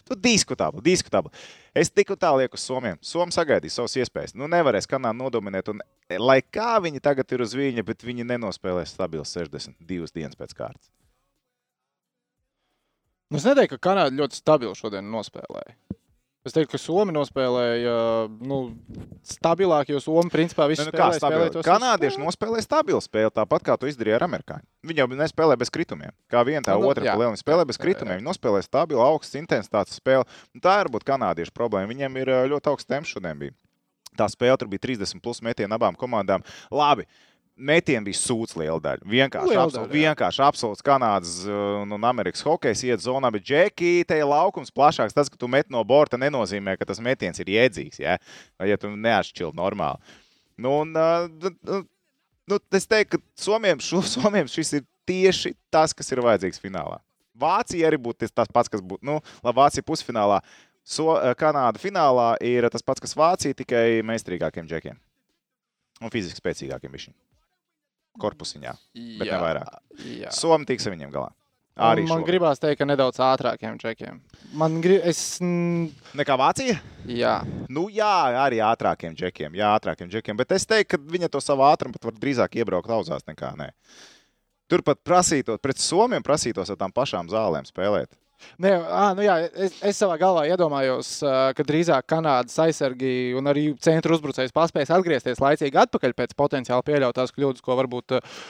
nu 0.09 0.15
diskutabli, 0.15 0.81
diskutabli. 0.81 1.29
Es 1.75 1.89
tiku 1.91 2.15
tā 2.15 2.29
lieku 2.39 2.55
uz 2.55 2.63
Somiem. 2.63 2.99
Somi 3.03 3.35
sagaidīja 3.35 3.73
savas 3.75 3.97
iespējas. 3.99 4.31
Nu, 4.39 4.47
nevarēs 4.47 4.87
kanālu 4.87 5.25
nodominēt. 5.25 5.73
Un, 5.73 5.81
e, 6.07 6.19
lai 6.21 6.37
kā 6.39 6.77
viņi 6.79 7.01
tagad 7.03 7.33
ir 7.35 7.43
uz 7.43 7.55
viņa, 7.57 7.83
bet 7.83 8.05
viņi 8.07 8.23
nenospēlēs 8.29 8.93
stabilu 8.95 9.25
62 9.27 10.15
dienas 10.15 10.39
pēc 10.39 10.55
kārtas. 10.55 10.87
Nu, 13.27 13.41
Es 13.41 13.47
neteiktu, 13.47 13.75
ka 13.75 13.89
Kanāda 13.89 14.15
ļoti 14.15 14.39
stabili 14.39 14.77
šodien 14.79 15.11
nospēlēja. 15.11 15.75
Es 16.45 16.53
teiktu, 16.53 16.75
ka 16.75 16.77
Somija 16.77 17.15
nospēlēja 17.15 17.93
nu, 18.45 18.59
stabilāk, 19.25 19.89
jo 19.89 20.01
Somija 20.03 20.29
principā 20.29 20.67
visu 20.69 20.85
Nu, 20.85 20.91
spēlēja, 20.93 21.53
tos 21.55 21.65
Kanādieši 21.65 22.21
nospēlēja 22.21 22.67
stabilu 22.67 23.01
spēli, 23.01 23.33
tāpat 23.33 23.65
kā 23.65 23.77
to 23.81 23.89
izdarīja 23.89 24.19
ar 24.19 24.27
amerikāņiem. 24.27 24.67
Viņi 24.85 25.01
jau 25.01 25.07
nespēlē 25.23 25.57
bez 25.57 25.73
kritumiem. 25.73 26.13
Kā 26.29 26.45
viena 26.45 26.61
tā 26.67 26.77
Nu, 26.77 26.85
nu, 26.85 26.91
otra 26.93 27.17
liela 27.17 27.33
spēlē 27.39 27.65
bez 27.65 27.81
kritumiem. 27.81 28.19
Viņi 28.19 28.29
nospēlē 28.29 28.61
stabilu, 28.61 29.01
augstu 29.01 29.41
intensitātes 29.41 29.97
spēli. 29.97 30.29
Un 30.53 30.61
tā 30.61 30.77
ir 30.83 30.91
būt 30.93 31.07
kanādiešu 31.09 31.55
problēma. 31.55 31.89
Viņiem 31.89 32.21
ir 32.21 32.33
ļoti 32.53 32.71
augsts 32.75 32.93
temps 32.93 33.09
šodien. 33.09 33.41
Bija. 33.41 33.57
Tā 34.13 34.29
spēle 34.29 34.61
tur 34.61 34.69
bija 34.69 34.85
30 34.85 35.25
plus 35.25 35.41
metienu 35.41 35.73
abām 35.79 35.97
komandām. 35.97 36.45
Labi. 36.69 37.09
Metieni 37.55 38.09
bija 38.09 38.19
sūds 38.19 38.57
liela 38.59 38.81
daļa. 38.83 39.05
Vienkārši, 39.07 39.51
Liela 39.53 39.63
absol, 39.63 39.85
daļa, 39.85 39.93
vienkārši 39.95 40.41
absolūts 40.43 40.83
Kanādas 40.83 41.37
uh, 41.47 41.59
un, 41.85 41.93
un 41.95 42.07
Amerikas 42.07 42.43
hokejs 42.43 42.81
iet 42.83 43.03
zonā, 43.05 43.29
bet 43.31 43.45
džeki, 43.47 43.91
te 44.09 44.17
ir 44.19 44.27
laukums 44.27 44.73
plašāks. 44.75 45.15
Tas, 45.15 45.31
ka 45.31 45.39
tu 45.39 45.47
met 45.47 45.69
no 45.71 45.79
borta, 45.87 46.19
nenozīmē, 46.19 46.73
ka 46.75 46.87
tas 46.89 46.99
metiens 46.99 47.39
ir 47.39 47.53
iedzīgs. 47.53 48.01
Ja, 48.03 48.17
ja 48.59 48.79
tu 48.81 48.91
neatšķilt 48.91 49.55
normāli. 49.55 50.19
Nu, 50.59 50.81
un, 50.81 50.91
uh, 50.99 51.53
nu, 51.63 51.79
nu, 52.51 52.59
es 52.75 52.87
teiktu, 52.91 53.21
ka 53.21 53.45
Somijam, 53.45 53.79
šo, 53.79 54.01
Somijam 54.17 54.51
šis 54.51 54.73
ir 54.81 54.83
tieši 55.07 55.53
tas, 55.71 55.95
kas 55.95 56.11
ir 56.11 56.23
vajadzīgs 56.25 56.59
finālā. 56.59 56.99
Vācija 57.39 57.87
arī 57.87 57.99
būtu 57.99 58.27
tas 58.31 58.51
pats, 58.51 58.71
kas 58.71 58.83
būtu. 58.83 59.03
Nu, 59.07 59.21
labi, 59.43 59.59
Vācija 59.59 59.83
pusfinālā, 59.87 60.41
so, 60.83 61.13
eh, 61.19 61.31
Kanāda 61.39 61.79
finālā 61.79 62.33
ir 62.43 62.67
tas 62.71 62.83
pats, 62.83 63.03
kas 63.03 63.15
Vācija, 63.15 63.55
tikai 63.55 64.01
meistarīgākiem 64.07 64.67
džekiem. 64.67 64.99
Un 66.03 66.11
fiziski 66.11 66.43
spēcīgākiem 66.43 66.91
bišķiņiem. 66.91 67.34
Korpusiņā. 68.21 68.75
bet 68.93 69.25
ne 69.25 69.31
Jā, 69.31 69.41
vairāk. 69.41 69.73
Jā. 70.21 70.31
Somi 70.35 70.65
tiks 70.69 70.87
ar 70.87 70.95
viņiem 70.95 71.11
galā. 71.13 71.31
Arī 71.75 72.05
man 72.07 72.21
šogad. 72.21 72.29
gribās 72.29 72.59
teikt, 72.63 72.77
ka 72.79 72.85
nedaudz 72.87 73.17
ātrākiem 73.19 73.75
čekiem. 73.81 74.21
Man 74.55 74.77
grib, 74.79 75.01
es, 75.03 75.39
Nekā 75.41 76.37
Vācija? 76.39 76.77
jā, 77.05 77.33
Nu, 77.67 77.89
jā, 77.91 78.07
arī 78.39 78.61
ātrākiem 78.63 79.11
džekiem. 79.15 79.51
Jā, 79.59 79.73
ātrākiem 79.75 80.07
džekiem. 80.07 80.37
Bet 80.39 80.53
es 80.55 80.63
teiktu, 80.65 80.95
ka 80.95 80.97
viņa 81.03 81.27
to 81.33 81.41
savu 81.43 81.65
ātrumu 81.67 81.91
pat 81.97 82.05
var 82.07 82.13
drīzāk 82.13 82.55
iebraukt 82.55 82.87
lauzās 82.87 83.27
nekā 83.27 83.51
nē. 83.59 83.71
Turpat 84.71 85.03
prasītos, 85.03 85.59
pret 85.61 85.77
Somiem 85.77 86.23
prasītos 86.23 86.71
ar 86.71 86.77
tām 86.79 86.93
pašām 86.95 87.27
zālēm 87.29 87.67
spēlēt. 87.67 88.07
Ne, 88.61 88.71
à, 88.75 89.09
nu 89.17 89.25
jā 89.25 89.37
es, 89.51 89.77
es 89.83 89.99
savā 89.99 90.17
galvā 90.21 90.45
iedomājos, 90.49 91.11
ka 91.57 91.65
drīzāk 91.67 92.07
Kanādas 92.09 92.57
aizsargi 92.65 93.35
un 93.37 93.51
arī 93.51 93.67
centra 93.83 94.15
uzbrucējs 94.15 94.55
paspēs 94.55 94.93
atgriezties 94.95 95.41
laicīgi 95.43 95.81
atpakaļ 95.85 96.15
pēc 96.17 96.35
potenciāli 96.39 96.87
pieļautās 96.89 97.33
kļūdas, 97.35 97.63
ko 97.65 97.77
varbūt 97.81 98.17
uh, 98.17 98.43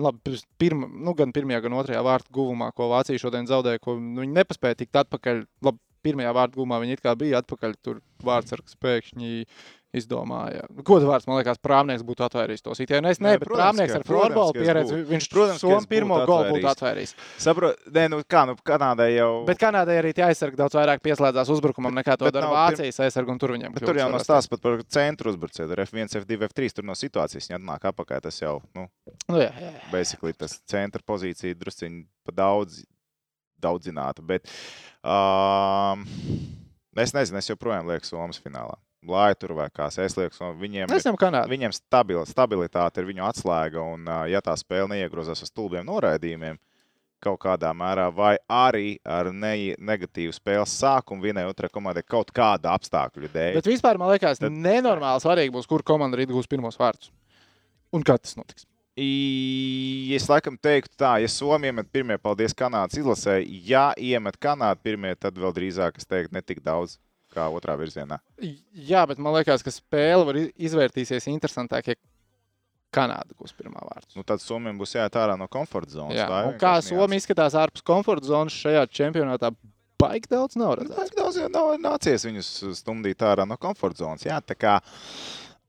labi, 0.00 0.38
pirma, 0.60 0.88
nu, 0.90 1.14
gan 1.18 1.34
pirmajā, 1.36 1.64
gan 1.66 1.78
otrajā 1.80 2.04
vārtu 2.06 2.34
guvumā, 2.40 2.72
ko 2.76 2.90
Vācija 2.92 3.20
šodien 3.20 3.48
zaudēja, 3.50 3.82
ko 3.84 3.98
viņi 3.98 4.32
nepaspēja 4.40 4.82
tikt 4.82 5.02
atpakaļ. 5.04 5.44
Labi, 5.68 5.82
pirmajā 6.06 6.34
vārtu 6.36 6.60
guvumā 6.60 6.78
viņi 6.82 6.96
it 6.96 7.02
kā 7.04 7.14
bija 7.18 7.42
atpakaļ, 7.42 7.74
tur 7.84 7.98
vārdsargs 8.24 8.76
pēkšņi 8.82 9.32
izdomāja. 9.96 10.66
Godu 10.84 11.08
vārds, 11.08 11.24
man 11.28 11.38
liekas, 11.40 11.58
Prāvnieks 11.64 12.04
būtu 12.04 12.24
atvairījis 12.26 12.64
to 12.64 12.74
sitienu. 12.76 13.08
Es 13.08 13.20
Nē, 13.22 13.32
ne, 13.32 13.38
bet 13.40 13.48
protams, 13.48 13.78
Prāvnieks 13.78 13.92
ka- 13.92 13.98
ar 13.98 14.04
es 14.04 14.52
pieredzi, 14.58 14.92
būtu. 14.92 15.08
viņš 15.08 15.28
Protams, 15.32 15.60
Somu 15.62 15.88
pirmo 15.88 16.18
golu 16.28 16.52
būtu 16.52 16.68
atvairījis. 16.68 17.14
Saprotu, 17.40 17.90
nē, 17.96 18.04
nu 18.12 18.20
kā, 18.28 18.44
nu 18.50 18.56
Kanādai 18.60 19.08
jau. 19.16 19.30
Bet 19.48 19.60
Kanādai 19.62 19.96
arī 20.02 20.12
tie 20.12 20.26
aizsargi 20.28 20.60
daudz 20.60 20.76
vairāk 20.76 21.00
pieslēdzās 21.00 21.52
uzbrukumam 21.54 21.96
nekā 21.96 22.18
to 22.18 22.28
bet 22.28 22.36
dara 22.36 22.50
Vācijas 22.52 23.00
aizsargi, 23.06 23.32
un 23.32 23.38
tur 23.40 23.54
viņiem 23.56 23.72
Bet 23.72 23.86
tur 23.88 23.96
jau 23.96 24.10
var 24.12 24.24
stāsts 24.24 24.52
pat 24.52 24.60
par 24.60 24.82
centru 24.84 25.32
uzbrucēju. 25.32 25.68
Tur 25.72 25.84
F1, 25.86 26.12
F2, 26.20 26.38
F3. 26.50 26.72
Tur 26.78 26.84
no 26.84 26.92
situācijas 26.92 27.48
viņa 27.48 27.60
atnāk 27.60 27.88
apakā. 27.88 28.20
Tas 28.20 28.40
jau, 28.42 28.58
nu. 28.76 28.88
Nu, 29.28 29.40
jā, 29.40 29.52
jā, 29.56 29.72
jā. 29.72 29.90
basically 29.92 30.36
tas 30.36 30.60
centra 30.68 31.00
pozīcija 31.00 31.56
drusciņi 31.56 32.04
pa 32.28 32.32
daudz, 32.36 32.84
daudz 33.58 33.88
zināta. 33.88 34.20
Bet 34.20 34.44
um, 35.02 36.04
es 36.98 37.14
nezinu, 37.16 37.40
es 37.40 37.48
joprojām 37.48 37.88
lieku 37.88 38.04
Somijas 38.04 38.42
finālā. 38.44 38.76
Lai 39.06 39.30
tur 39.38 39.52
vai 39.54 39.68
kā 39.70 39.86
Somiju, 39.94 40.58
viņiem, 40.58 40.90
viņiem 41.48 41.74
stabili, 41.76 42.24
stabilitāte 42.26 42.98
ir 42.98 43.06
viņu 43.06 43.22
atslēga. 43.28 43.84
Un, 43.94 44.08
ja 44.26 44.40
tā 44.42 44.56
spēle 44.58 44.88
neiegrozās 44.90 45.44
uz 45.44 45.52
stulbiem 45.52 45.86
noraidījumiem, 45.86 46.58
kaut 47.22 47.38
kādā 47.42 47.70
mērā, 47.74 48.08
vai 48.14 48.36
arī 48.50 48.98
ar 49.06 49.30
ne, 49.34 49.74
negatīvu 49.78 50.34
spēles 50.34 50.74
sākumu 50.80 51.22
vienai 51.22 51.46
otrai 51.50 51.70
komandai 51.70 52.02
kaut 52.06 52.32
kāda 52.34 52.74
apstākļu 52.74 53.30
dēļ. 53.34 53.54
Bet 53.58 53.70
vispār 53.70 53.98
man 53.98 54.10
liekas, 54.12 54.42
Tad- 54.42 54.54
nenormāli 54.54 55.22
svarīgi 55.22 55.54
būs, 55.54 55.66
kur 55.70 55.82
komanda 55.86 56.18
rīt 56.18 56.34
gūs 56.34 56.50
pirmos 56.50 56.78
vārdus. 56.78 57.10
Un 57.94 58.02
kā 58.02 58.18
tas 58.18 58.34
notiks? 58.38 58.66
I- 58.98 60.14
Es 60.14 60.26
laikam 60.26 60.56
teiktu, 60.58 60.96
tā, 60.98 61.20
ja 61.22 61.28
Somija 61.30 61.70
iemet 61.70 61.86
pirmie, 61.92 62.18
paldies 62.18 62.54
Kanādas 62.54 62.98
izlasē, 62.98 63.44
ja 63.46 63.92
iemet 63.94 64.38
Kanādu 64.42 64.82
pirmie, 64.82 65.14
tad 65.14 65.34
vēl 65.38 65.52
drīzāk 65.54 65.98
es 65.98 66.06
teiktu, 66.06 66.32
ne 66.32 66.42
tik 66.42 66.62
daudz 66.64 66.98
kā 67.38 67.46
otrā 67.54 67.78
virzienā. 67.80 68.18
Jā, 68.74 69.06
bet 69.08 69.22
man 69.22 69.38
liekas, 69.38 69.62
ka 69.64 69.70
spēle 69.74 70.26
var 70.28 70.38
iz- 70.42 70.52
izvērtīsies 70.70 71.30
interesantāk, 71.32 71.94
ja 71.94 71.98
Kanāda 72.88 73.34
būs 73.36 73.52
pirmā 73.52 73.82
vārds. 73.84 74.14
Nu, 74.16 74.22
tad 74.24 74.40
Somijam 74.40 74.78
būs 74.80 74.94
jāiet 74.96 75.16
ārā 75.20 75.34
no 75.38 75.44
komforta 75.52 75.92
zonas. 75.92 76.16
Jā, 76.16 76.24
tā 76.28 76.54
kā. 76.60 76.70
Somija 76.86 77.20
izskatās 77.20 77.52
ārpus 77.60 77.84
komforta 77.84 78.24
zonas 78.30 78.54
šajā 78.56 78.86
čempionātā, 78.88 79.50
baigi 80.00 80.30
daudz 80.32 80.56
nav 80.56 80.78
redzēts. 80.80 80.96
Baigi 80.96 81.18
daudz 81.18 81.36
jau 81.36 81.50
nav 81.52 81.74
nācies 81.84 82.24
viņus 82.24 82.48
stumdīt 82.80 83.20
ārā 83.28 83.44
no 83.46 83.58
komforta 83.60 84.00
zonas. 84.06 84.24
Jā, 84.24 84.40
tā 84.40 84.56
kā. 84.56 84.78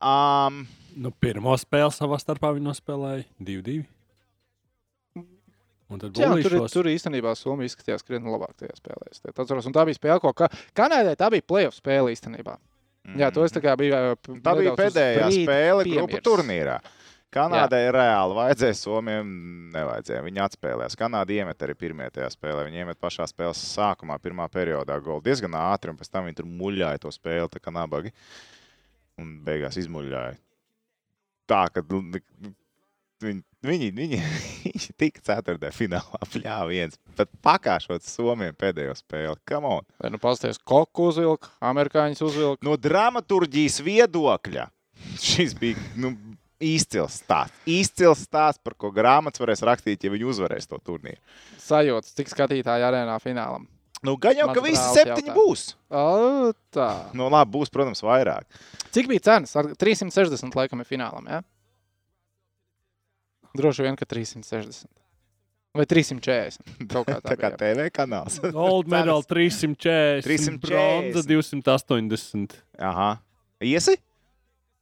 Um, 0.00 0.66
Nu, 1.00 1.12
pirmo 1.22 1.52
spēli 1.60 1.92
savā 1.94 2.16
starpā 2.18 2.48
viņi 2.56 2.66
nospēlēja 2.66 3.22
2-2. 3.46 3.84
Un 5.90 5.98
tad 5.98 6.18
Jā, 6.18 6.28
tur, 6.38 6.54
būs 6.62 6.74
tur 6.74 6.86
īstenībā 6.86 7.32
Somija 7.38 7.70
izskatījās 7.70 8.04
krietni 8.06 8.30
labāk 8.30 8.54
tajā 8.62 8.76
spēlē. 8.78 9.10
Atceros, 9.32 9.66
un 9.66 9.74
tā 9.74 9.82
bija 9.88 9.98
spēle, 9.98 10.20
ko 10.22 10.30
ka... 10.38 10.46
Kanādai 10.78 11.16
tā 11.18 11.30
bija 11.34 11.46
playoff 11.46 11.78
spēle 11.80 12.12
īstenībā. 12.14 12.54
Jā, 13.18 13.30
to 13.34 13.42
es 13.42 13.54
tā 13.54 13.62
kā 13.64 13.74
biju. 13.80 13.96
Tā 14.44 14.54
bija 14.58 14.76
pēdējā 14.78 15.28
spēle 15.40 15.86
grupu 15.88 16.20
turnīrā. 16.22 16.78
Kanādai 17.30 17.84
reāli 17.94 18.34
vajadzēja, 18.34 18.74
Somijam 18.74 19.28
nevajadzēja. 19.74 20.22
Viņi 20.26 20.42
atspēlējās. 20.42 20.96
Kanāda 20.98 21.34
iemet 21.34 21.62
arī 21.62 21.76
pirmie 21.78 22.08
tajā 22.10 22.26
spēlē. 22.34 22.64
Viņi 22.66 22.82
iemet 22.82 22.98
pašā 23.02 23.26
spēles 23.30 23.60
sākumā, 23.70 24.18
pirmā 24.22 24.48
periodā 24.50 24.96
golu 25.02 25.22
diezgan 25.26 25.54
ātri, 25.58 25.94
un 25.94 25.98
pēc 26.00 26.10
tam 26.10 26.26
viņi 26.26 26.40
tur 26.40 26.48
muļāja 26.50 27.02
to 27.04 27.14
spēli, 27.14 27.46
tā 27.52 27.62
kā 27.62 27.74
nabagi. 27.74 28.10
Un 29.22 29.36
beigās 29.46 29.78
izmuļāja. 29.78 30.34
Tā, 31.50 31.64
ka 31.74 31.82
viņi, 33.24 33.42
viņi, 33.66 33.90
viņi, 33.96 34.20
viņi 34.64 34.90
tika 35.00 35.22
ceturtajā 35.30 35.74
finālā, 35.76 36.20
pļāva 36.34 36.66
viens. 36.70 36.98
Bet 37.18 37.30
pakāšot 37.44 38.06
Somijam 38.06 38.56
pēdējo 38.58 38.96
spēli. 38.98 39.36
Come 39.48 39.70
on! 39.78 39.88
Vai 40.00 40.12
nu 40.14 40.20
pasties, 40.22 40.60
koku 40.62 41.10
uzvilka, 41.12 41.52
amerikāņus 41.72 42.24
uzvilka. 42.28 42.66
No 42.66 42.76
dramaturgijas 42.80 43.80
viedokļa 43.84 44.68
šis 45.20 45.54
bija 45.60 45.80
nu, 46.00 46.14
izcils 46.60 47.20
stāsts. 47.22 47.56
Izcils 47.68 48.24
stāsts, 48.26 48.60
par 48.64 48.76
ko 48.76 48.90
grāmatas 48.94 49.40
varēs 49.40 49.64
rakstīt, 49.64 50.04
ja 50.04 50.12
viņi 50.12 50.28
uzvarēs 50.28 50.68
to 50.68 50.78
turnīru. 50.84 51.20
Sajūta, 51.60 52.12
cik 52.20 52.32
skatītāji 52.32 52.84
arēnā 52.84 53.16
finālam. 53.22 53.64
Nu, 54.04 54.14
gan 54.16 54.32
jau, 54.36 54.46
ka 54.48 54.62
Mans 54.62 54.64
visi 54.64 54.80
brālis 54.80 54.96
septiņi 54.96 55.28
jautā. 55.28 55.36
būs. 55.36 55.62
O, 55.92 56.52
tā. 56.72 56.88
Nu, 57.16 57.26
labi, 57.32 57.52
būs, 57.52 57.72
protams, 57.72 58.00
vairāk. 58.04 58.46
Cik 58.96 59.10
bija 59.10 59.24
cenas? 59.26 59.52
Ar 59.60 59.68
360 59.76 60.56
laikam 60.56 60.80
ir 60.80 60.88
finālam, 60.88 61.26
jā? 61.28 61.42
Droši 63.56 63.82
vien, 63.86 63.96
ka 63.98 64.04
360. 64.06 64.86
Vai 65.74 65.86
340. 65.86 66.86
Kaut 66.90 67.06
kā 67.06 67.18
tā. 67.22 67.30
Tā 67.32 67.36
kā 67.38 67.50
bija. 67.54 67.60
TV 67.74 67.88
kanāls. 67.94 68.40
Gold 68.56 68.88
medal 68.90 69.22
340, 69.30 70.22
340. 70.26 70.60
bronza 70.66 71.22
280. 71.26 72.58
Aha. 72.78 73.10
Iesi? 73.62 73.96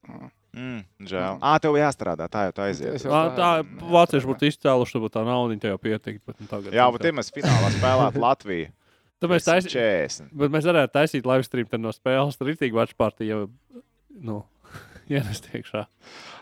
Mm. 0.09 0.29
Mm, 0.59 0.79
žēl. 1.07 1.37
Ā, 1.45 1.51
tev 1.63 1.77
jāstrādā, 1.77 2.25
tā 2.33 2.47
jau 2.49 2.55
tā 2.57 2.65
aiziet. 2.71 2.95
Es 2.97 3.05
jau 3.05 3.13
Ā, 3.13 3.19
Tā 3.37 3.49
vācieši 3.93 4.27
būtu 4.27 4.49
izcēluši, 4.49 4.95
tad 4.97 5.03
būtu 5.05 5.15
tā 5.19 5.23
nauda, 5.29 5.59
tā 5.61 5.71
jau 5.75 5.79
pietika. 5.79 6.19
bet 6.27 6.41
nu 6.41 6.49
tagad- 6.51 6.73
Jā, 6.75 6.87
bet 6.95 7.05
ja 7.05 7.13
mēs 7.15 7.29
finālā 7.37 7.69
spēlētu 7.77 8.23
Latviju. 8.25 8.71
Tāpēc 9.23 9.45
taisīt. 9.45 9.75
40. 9.77 10.33
Bet 10.41 10.51
mēs 10.55 10.67
varētu 10.67 10.93
taisīt 10.97 11.27
live 11.29 11.45
stream 11.47 11.67
tad 11.69 11.81
no 11.85 11.93
spēles. 11.93 12.39
Rītīgi 12.41 12.95
party 12.97 13.29
jau 13.29 13.51
nu, 14.19 14.41
ienest 15.13 15.49
iekšā. 15.55 15.85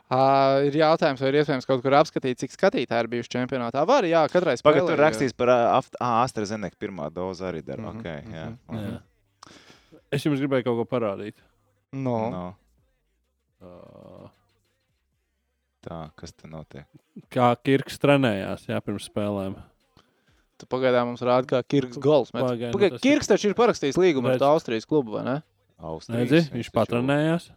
Uh, 0.06 0.62
ir 0.68 0.76
jautājums, 0.78 1.18
vai 1.22 1.32
ir 1.32 1.40
iespējams 1.40 1.66
kaut 1.66 1.80
kur 1.82 1.96
apskatīt, 1.98 2.38
cik 2.38 2.52
skatītāji 2.54 3.04
ir 3.04 3.08
bijuši 3.10 3.32
čempionātā. 3.36 3.82
Var, 3.88 4.06
jā, 4.06 4.22
katrai 4.30 4.54
spēlē. 4.58 4.68
Pagaidā, 4.78 4.92
tur 4.92 5.02
rakstīs 5.02 5.34
par 5.34 5.50
AstraZeneca 5.98 6.78
pirmā 6.78 7.08
doze 7.14 7.42
arī 7.48 7.64
dara. 7.66 7.82
Mhm, 7.90 8.00
Okay, 8.00 8.22
jā. 8.30 8.46
mhm. 8.70 8.86
Jā. 8.86 9.02
Es 10.14 10.22
jums 10.26 10.38
gribēju 10.38 10.68
kaut 10.68 10.78
ko 10.82 10.86
parādīt. 10.94 11.34
No. 11.92 12.18
No. 12.30 12.44
Uh, 13.62 14.28
Tā, 15.86 16.00
kas 16.18 16.32
te 16.34 16.48
notiek? 16.50 16.86
kā 17.30 17.52
Kirks 17.62 17.98
trenējās 18.02 18.64
jā, 18.66 18.78
pirms 18.82 19.06
spēlēm. 19.06 19.54
Tu 20.58 20.66
pagaidām 20.72 21.10
mums 21.12 21.22
rāda, 21.22 21.46
kā 21.46 21.60
Kirks 21.62 21.98
gols. 22.02 22.32
met. 22.34 22.42
Pagaid, 22.42 22.74
nu 22.74 22.98
Kirks 23.02 23.28
taču 23.30 23.50
ir 23.50 23.54
parakstījis 23.58 23.98
līgumu 24.00 24.32
ar 24.32 24.42
Austrijas 24.48 24.86
klubu, 24.88 25.14
vai 25.18 25.22
ne? 25.26 25.36
Austrijas. 25.78 26.30
Redzi, 26.30 26.50
viņš 26.54 26.70
patrenējās. 26.74 27.50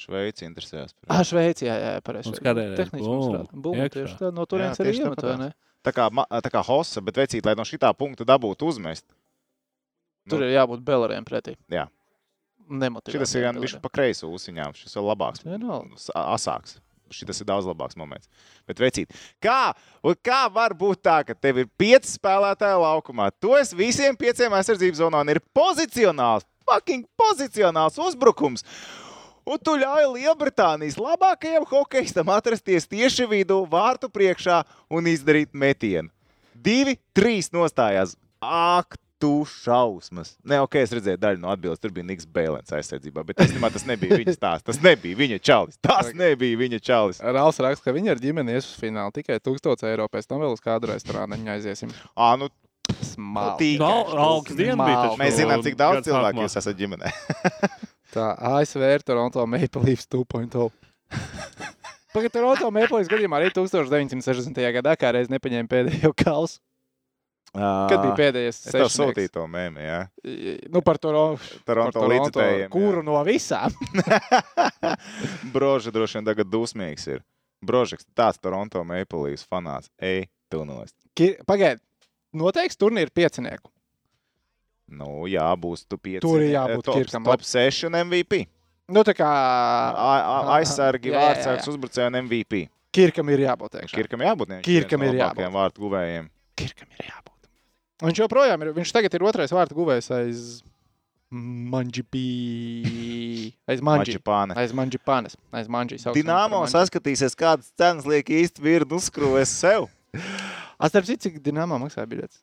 Šveici 0.00 0.46
interesējās. 0.48 0.94
par 0.96 1.12
Ah, 1.12 1.20
viņu. 1.20 1.28
Šveicē, 1.30 1.66
jā, 1.68 1.76
jā, 1.84 1.90
pareizi. 2.06 2.32
Tehniski 2.40 3.04
mums 3.04 3.52
iekšā. 3.76 3.88
tieši 3.96 4.18
tā, 4.20 4.30
no 4.32 4.46
turienes 4.48 4.80
arī 4.80 4.92
tieši 4.94 5.02
iemet, 5.04 5.20
vai 5.20 5.30
tāpatās. 5.30 5.38
ne? 5.38 5.50
Tā 5.84 5.92
kā, 5.96 6.08
tā 6.44 6.50
kā 6.52 6.62
hossa, 6.64 7.00
bet 7.04 7.16
vecīt, 7.20 7.44
lai 7.48 7.54
no 7.56 7.64
šitā 7.68 7.90
punkta 7.96 8.24
dabūtu 8.28 8.68
uzmest. 8.72 9.04
Tur 10.28 10.40
Nu, 10.40 10.46
ir 10.46 10.54
jābūt 10.58 10.82
beleriem 10.84 11.24
pretī. 11.24 11.56
Jā. 11.72 11.86
Nemotivēt. 12.70 13.16
Šis 13.18 13.34
ir 13.34 13.42
gan 13.48 13.56
viņš 13.58 13.78
pa 13.82 13.88
kreisu 13.90 14.28
ūsiņām, 14.30 14.76
šis 14.78 14.94
ir 14.96 15.02
labāks. 15.02 15.42
Asāks. 16.14 16.78
Šis 17.10 17.40
ir 17.42 17.46
daudz 17.48 17.66
labāks 17.66 17.96
moments. 17.98 18.28
Bet, 18.70 18.78
vecīt, 18.78 19.10
kā, 19.42 19.72
kā 20.22 20.40
var 20.54 20.76
būt 20.78 21.00
tā, 21.02 21.16
ka 21.26 21.34
tev 21.34 21.58
ir 21.64 21.66
pieci 21.80 22.12
spēlētāji 22.14 22.78
laukumā? 22.78 23.32
Tu 23.42 23.50
esi 23.58 23.74
visiem 23.74 24.14
pieciem 24.16 24.54
aizsardzības 24.54 25.00
zonā 25.02 25.24
un 25.24 25.32
ir 25.34 25.40
pozicionāls, 25.56 26.46
fucking 26.70 27.08
pozicionāls 27.18 27.98
uzbrukums. 27.98 28.62
Un 29.50 29.58
tu 29.58 29.72
ļauj 29.74 30.04
Lielbritānijas 30.14 30.94
labākajam 31.00 31.64
hokeistam 31.66 32.28
atrasties 32.30 32.86
tieši 32.86 33.26
vidū, 33.26 33.64
vārtu 33.70 34.06
priekšā 34.12 34.60
un 34.94 35.08
izdarīt 35.10 35.50
metienu. 35.50 36.12
Divi, 36.54 36.94
trīs 37.16 37.48
nostājās. 37.50 38.14
Ak, 38.38 38.94
tu 39.20 39.42
šausmas. 39.44 40.32
Nē, 40.46 40.62
ok, 40.64 40.78
es 40.80 40.94
redzēju 40.96 41.20
daļu 41.20 41.42
no 41.42 41.50
atbildes. 41.52 41.82
Tur 41.82 41.92
bija 41.96 42.06
Niks 42.08 42.24
Bēlens 42.30 42.72
aizsardzībā, 42.72 43.24
bet 43.28 43.42
īstenībā 43.44 43.68
tas 43.74 43.84
nebija 43.88 44.16
viņa 44.22 44.36
stāsts. 44.38 44.66
Tas 44.70 44.80
nebija 44.84 45.18
viņa 45.18 45.40
čalis. 45.44 45.76
Tas 45.84 46.14
nebija 46.16 46.62
viņa 46.62 46.80
čalis. 46.86 47.20
Rāls 47.20 47.60
raksta, 47.60 47.88
ka 47.88 47.96
viņi 47.96 48.14
ar 48.14 48.22
ģimeni 48.22 48.56
ies 48.56 48.70
uz 48.70 48.80
finālu 48.80 49.12
tikai 49.18 49.36
1000 49.44 49.84
eiro. 49.90 50.08
Pēc 50.08 50.30
tam 50.30 50.40
vēl 50.40 50.56
uz 50.56 50.64
kādu 50.64 50.94
restorānu 50.94 51.36
viņa 51.36 51.58
aiziesim. 51.58 51.92
Ā, 52.16 52.32
nu, 52.40 52.48
Smalki. 53.10 53.76
No, 53.80 53.92
Tikai. 54.06 54.24
augsts 54.24 54.56
diena 54.58 54.88
mēs 55.20 55.36
zinām, 55.36 55.62
cik 55.64 55.76
daudz 55.78 56.08
cilvēku 56.08 56.46
jūs 56.46 56.58
esat 56.62 56.80
ģimenē. 56.80 57.12
Tā 58.10 58.32
ASV 58.58 58.82
ir 58.96 59.04
Toronto 59.06 59.44
Maple 59.46 59.84
Leafs 59.86 60.08
2.0. 60.10 60.70
Pagaidā, 62.14 62.32
Toronto 62.34 62.70
Maple 62.74 62.98
Leafs 62.98 63.10
gadījumā 63.12 63.38
arī 63.38 63.52
1960. 63.54 64.58
gadā 64.80 64.96
kā 64.98 65.12
reiz 65.14 65.30
nepaņēma 65.30 65.70
pēdējo 65.70 66.10
kausu. 66.18 66.58
Kad 67.50 67.96
bija 68.04 68.14
pēdējais 68.14 68.60
Es 68.62 68.74
tev 68.74 68.86
sūtīju 68.94 69.32
to 69.34 69.44
mēmī, 69.50 69.82
jā. 69.82 70.00
Nu, 70.70 70.82
par 70.86 71.00
Toronto. 71.02 71.42
Toronto 71.66 71.98
par 71.98 72.12
līdzekļiem. 72.12 72.68
Kuru 72.70 73.02
no 73.06 73.18
visām? 73.26 73.74
Broža 75.54 75.90
droši 75.94 76.20
vien 76.20 76.28
tagad 76.30 76.50
dusmīgs 76.50 77.08
ir. 77.10 77.24
Brožeks, 77.66 78.06
tāds 78.16 78.38
Toronto 78.42 78.84
Maple 78.86 79.24
Leafs 79.26 79.42
fanāts. 79.50 79.90
Ej, 79.98 80.28
tu 80.50 80.62
nost. 80.66 80.94
Pagaidā, 81.46 81.82
noteikti 82.38 82.78
turnīru 82.78 83.10
piecinieku. 83.18 83.70
Nu, 84.90 85.24
jā, 85.30 85.46
būs 85.56 85.84
tu 85.88 85.96
pieci. 85.98 86.20
Tur 86.24 86.40
ir 86.42 86.52
jābūt 86.56 86.80
eh, 86.82 86.86
top, 86.88 86.96
Kirkam. 86.98 87.24
top 87.24 87.44
6 87.46 87.84
un 87.86 87.92
MVP. 88.04 88.40
Nu, 88.90 89.04
tā 89.06 89.14
kā 89.14 89.26
A- 89.30 89.94
a- 89.94 90.56
Aizsargi, 90.58 91.12
vārdsargs, 91.14 91.68
uzbrucēji 91.70 92.08
un 92.10 92.18
MVP. 92.24 92.64
Kirkam 92.90 93.28
ir 93.30 93.44
jābūt. 93.46 93.76
iekšā. 93.84 93.94
Kirkam 94.00 94.20
jābūt 94.26 94.48
ne- 94.50 94.62
Kirkam 94.66 95.02
ir 95.06 95.14
jābūt. 95.14 95.38
labākajiem 95.38 95.54
vārtu 95.54 95.84
guvējiem. 95.86 96.26
Kirkam 96.58 96.88
ir 96.98 97.06
jābūt. 97.06 97.46
Viņš 98.02 98.18
joprojām 98.24 98.62
ir. 98.66 98.72
Viņš 98.74 98.92
tagad 98.92 99.14
ir 99.14 99.20
otrais 99.30 99.50
vārtu 99.54 99.78
guvējs 99.78 100.10
aiz 100.10 100.62
Manģipī. 102.20 103.52
Aiz 103.70 103.80
Manģi. 103.80 104.16
Mačipāne. 104.18 104.56
Aiz 104.58 104.72
Manģipānes. 104.74 105.36
Aiz 105.54 105.68
Manģijas. 105.70 106.08
Dināmo 106.16 106.64
saskatīsies, 106.70 107.36
kādas 107.38 107.70
cenas 107.78 108.04
liek 108.10 108.26
īsti 108.26 108.58
virdu 108.64 108.98
uzskrūvēs 108.98 109.52
sev. 109.54 109.86
Starp 110.80 111.04
citu, 111.06 111.28
cik 111.28 111.38
Dināmā 111.44 111.78
maksā 111.78 112.02
biļets? 112.08 112.40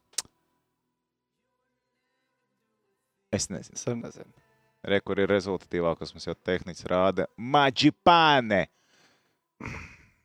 Es 3.33 3.49
nezinu. 3.51 3.75
Es 3.75 3.85
nezinu. 3.85 4.31
Re, 4.87 4.99
kur 5.03 5.19
ir 5.19 5.27
rezultatīvākais, 5.27 6.13
mums 6.15 6.27
jau 6.29 6.35
tehnicis 6.47 6.85
rāda. 6.87 7.25
Maģipāne! 7.37 8.67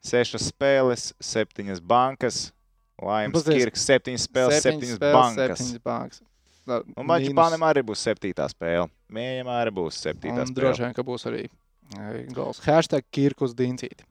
Sešas 0.02 0.48
spēles, 0.50 1.08
septiņas 1.22 1.80
bankas. 1.82 2.50
Laimes 3.02 3.42
Kirks, 3.46 3.82
septiņas 3.88 4.26
spēles, 4.28 4.60
septiņas, 4.62 4.98
bankas. 5.02 5.58
Septiņas 5.62 5.82
bankas. 5.86 6.22
Un 6.94 7.08
Maģipānam 7.10 7.64
arī 7.66 7.82
būs 7.86 8.02
septītā 8.06 8.46
spēle. 8.52 8.86
Mējam 9.10 9.48
arī 9.50 9.72
būs 9.74 9.98
septītā 10.04 10.44
Un 10.44 10.52
droši 10.54 10.76
spēle. 10.78 10.86
vien, 10.86 10.94
ka 10.94 11.02
būs 11.08 11.26
arī 11.30 11.42
gols. 12.36 12.60
Hashtag 12.66 13.02
Kirkus 13.10 13.54
Dincīti. 13.58 14.06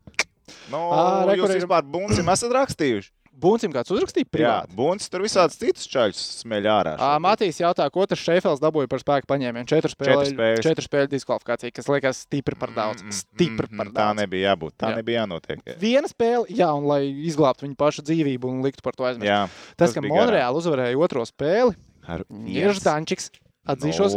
Nu, 0.71 0.82
Ā, 0.91 1.23
re, 1.30 1.38
jūs 1.39 1.54
ir- 1.56 1.62
vispār 1.62 1.86
buncim 1.88 2.27
esat 2.34 2.51
rakstījuši. 2.58 3.12
Buncim 3.32 3.72
kāds 3.74 3.89
uzrakstīja 3.94 4.26
Jā, 4.28 4.32
privāti. 4.36 4.76
Bunts 4.76 5.08
tur 5.10 5.24
visādus 5.24 5.56
citus 5.58 5.88
čaļus 5.89 6.20
smeļ 6.44 6.65
ārā. 6.70 6.91
Ā, 7.02 7.12
Matīs 7.24 7.58
jautā, 7.62 7.88
ko 7.89 8.04
tas 8.06 8.20
Šefels 8.22 8.60
dabūja 8.62 8.89
par 8.91 9.00
spēku 9.02 9.26
paņēmienu. 9.32 9.65
Četru 9.72 9.89
spēļu, 9.94 10.36
četru 10.62 10.84
spēļu 10.86 11.10
diskvalifikāciju, 11.13 11.74
kas 11.74 11.88
liekas 11.89 12.20
stipri 12.28 12.58
par 12.60 12.74
daudz. 12.76 13.02
Stipri 13.15 13.65
par 13.72 13.88
Mm, 13.89 13.94
Tā 13.96 14.02
daudz. 14.12 14.20
nebija 14.20 14.52
jābūt. 14.54 14.76
Tā 14.78 14.91
Jā. 14.91 14.96
nebija 15.00 15.24
jānotiek. 15.24 15.63
Viena 15.80 16.08
spēle, 16.12 16.46
jā, 16.52 16.67
un 16.76 16.86
lai 16.91 17.02
izglābtu 17.32 17.65
viņu 17.65 17.78
pašu 17.80 18.04
dzīvību 18.06 18.52
un 18.52 18.62
liktu 18.67 18.84
par 18.84 18.94
to 18.94 19.04
aizmirst. 19.10 19.26
Jā, 19.32 19.48
Tas, 19.78 19.94
tas 19.94 19.96
ka. 19.96 20.02
Monreāli 20.06 20.62
uzvarēja 20.62 21.00
otro 21.02 21.26
spēli, 21.26 21.74
ar 22.08 22.26
Nirždančiks. 22.30 23.32
Atzīšos, 23.62 24.15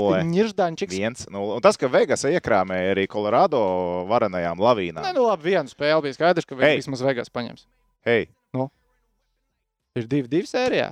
viens. 0.89 1.27
Nu, 1.31 1.43
un 1.57 1.61
tas, 1.61 1.77
ka 1.77 1.87
Vegas 1.93 2.25
iekrāmēja 2.25 2.95
arī 2.95 3.07
Colorado 3.13 3.59
varenajām 4.09 4.57
lavīnām. 4.57 5.05
Nē, 5.05 5.13
nu 5.15 5.27
labi, 5.29 5.51
viena 5.53 5.69
spēle 5.69 6.01
bija 6.03 6.17
skaidrs, 6.17 6.47
ka 6.49 6.57
viņš 6.57 6.81
vismaz 6.81 7.03
Vegas 7.05 7.29
paņems. 7.29 7.67
Hei, 8.09 8.27
Ir 9.95 10.07
divi, 10.11 10.27
divi 10.27 10.49
sērijā. 10.51 10.89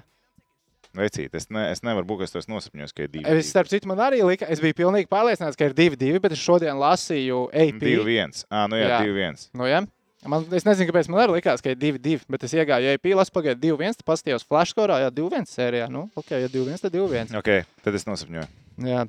vecīt, 0.94 1.32
es, 1.34 1.48
ne, 1.50 1.64
es 1.72 1.80
nevaru 1.82 2.06
būt, 2.06 2.20
es 2.26 2.34
tos 2.34 2.46
nosapņos, 2.50 2.92
ka 2.94 3.06
ir 3.06 3.08
divi. 3.10 3.24
Es, 3.32 3.48
starp 3.50 3.70
citu, 3.70 3.88
man 3.90 3.98
arī 4.04 4.20
lika, 4.22 4.46
es 4.52 4.60
biju 4.62 4.76
pilnīgi 4.78 5.08
pārliecināts, 5.10 5.56
ka 5.58 5.66
ir 5.66 5.74
divi, 5.74 5.96
divi, 5.98 6.20
bet 6.22 6.36
es 6.36 6.42
šodien 6.42 6.78
lasīju 6.78 7.46
AP. 7.50 7.80
Divi 7.82 8.04
viens. 8.06 8.44
Ā, 8.52 8.66
nu 8.70 8.78
jā, 8.78 8.86
Jā. 8.92 9.00
divi 9.02 9.16
viens. 9.16 9.48
Nu, 9.58 9.66
ja? 9.66 9.80
Man, 10.28 10.44
es 10.54 10.62
nezinu, 10.68 10.86
kāpēc 10.92 11.08
man 11.10 11.24
arī 11.24 11.40
likās, 11.40 11.64
ka 11.64 11.72
ir 11.72 11.80
2-2, 11.80 12.28
bet 12.30 12.44
es 12.46 12.54
iegāju 12.54 12.92
AP, 12.92 13.08
lasu 13.18 13.34
pagaidu 13.34 13.72
2-1, 13.72 13.96
tad 13.98 14.06
paskatījos 14.06 14.46
flashkorā, 14.46 15.00
jā, 15.02 15.08
2-1 15.16 15.48
sērijā. 15.50 15.88
Nu, 15.90 16.04
ok, 16.14 16.30
ja 16.44 16.50
2-1, 16.52 16.78
tad 16.84 16.94
2-1. 16.94 17.34
Ok, 17.40 17.50
tad 17.82 17.98
es 17.98 18.06
nosapņoju. 18.06 18.46
Jā. 18.86 19.02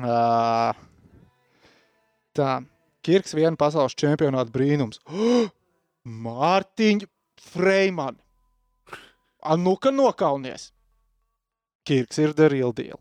Uh, 0.00 0.86
tā. 2.32 2.54
Kirks 3.04 3.36
viena 3.36 3.58
pasaules 3.60 3.94
čempionāta 3.98 4.54
brīnums. 4.54 5.02
Mārtiņa 6.26 7.10
Freimana. 7.52 8.16
A, 9.46 9.56
nu, 9.60 9.76
ka 9.78 9.92
nokaunies. 9.94 10.70
Kirks 11.86 12.18
ir 12.18 12.34
the 12.34 12.48
real 12.50 12.72
deal. 12.74 12.98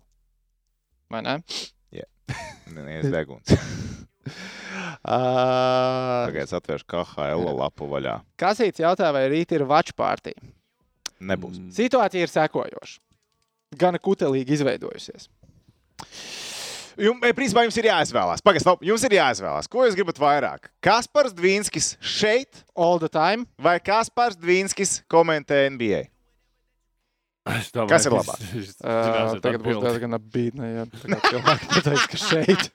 Vai 1.09 1.23
ne? 1.25 1.39
Nē, 2.75 3.01
deguns. 3.13 3.51
Uh, 5.05 6.25
Tagad 6.27 6.41
es 6.47 6.53
atvēršu 6.57 6.87
KHL 6.89 7.45
lapu 7.59 7.87
vaļā. 7.91 8.19
Kasīts 8.41 8.81
jautā, 8.81 9.11
vai 9.13 9.27
rīt 9.31 9.53
ir 9.53 9.65
watch 9.69 9.93
party. 9.97 10.33
Nebūs. 11.21 11.59
Situācija 11.77 12.25
ir 12.25 12.31
sekojoša. 12.33 12.97
Gana 13.79 14.01
kutelīgi 14.01 14.57
izveidojusies. 14.57 15.29
Jums, 16.95 17.19
principā, 17.35 17.65
jums 17.65 17.77
ir 17.79 17.89
jāizvēlās. 17.89 18.43
Pagaidām, 18.45 18.79
jums 18.87 19.03
ir 19.03 19.17
jāizvēlās. 19.17 19.67
Ko 19.71 19.83
jūs 19.83 19.97
gribat 19.97 20.19
vairāk? 20.21 20.69
Kaspars 20.83 21.35
Dvīnskis 21.35 21.95
šeit 21.99 22.63
All 22.73 23.01
the 23.03 23.11
time. 23.11 23.45
vai 23.59 23.77
Kaspars 23.83 24.37
Dvīnskis 24.39 25.01
komentē 25.11 25.65
NBA? 25.75 26.05
Es 27.45 27.67
domāju, 27.69 27.89
Kas 27.93 28.05
ir 28.07 28.11
labāk? 28.15 28.39
es- 28.41 28.69
es 28.69 28.75
Uh, 28.81 29.35
tagad 29.43 29.61
būs 29.61 29.77
diezgan 29.83 30.17
bīdni, 30.17 30.69
ja 30.79 30.85
tā 30.89 31.11
kā 31.11 31.19
cilvēki 31.29 31.67
pateiks, 31.75 32.07
ka 32.09 32.17
šeit. 32.17 32.71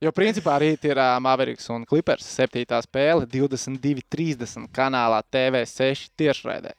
Jo 0.00 0.12
principā 0.16 0.54
rīt 0.62 0.84
ir 0.88 0.96
uh, 0.96 1.18
Mavericks 1.20 1.68
un 1.74 1.84
Clippers 1.84 2.24
7. 2.24 2.64
spēle 2.86 3.26
22.30 3.26 4.68
kanālā 4.72 5.20
TV6 5.32 6.08
tiešraidē. 6.16 6.72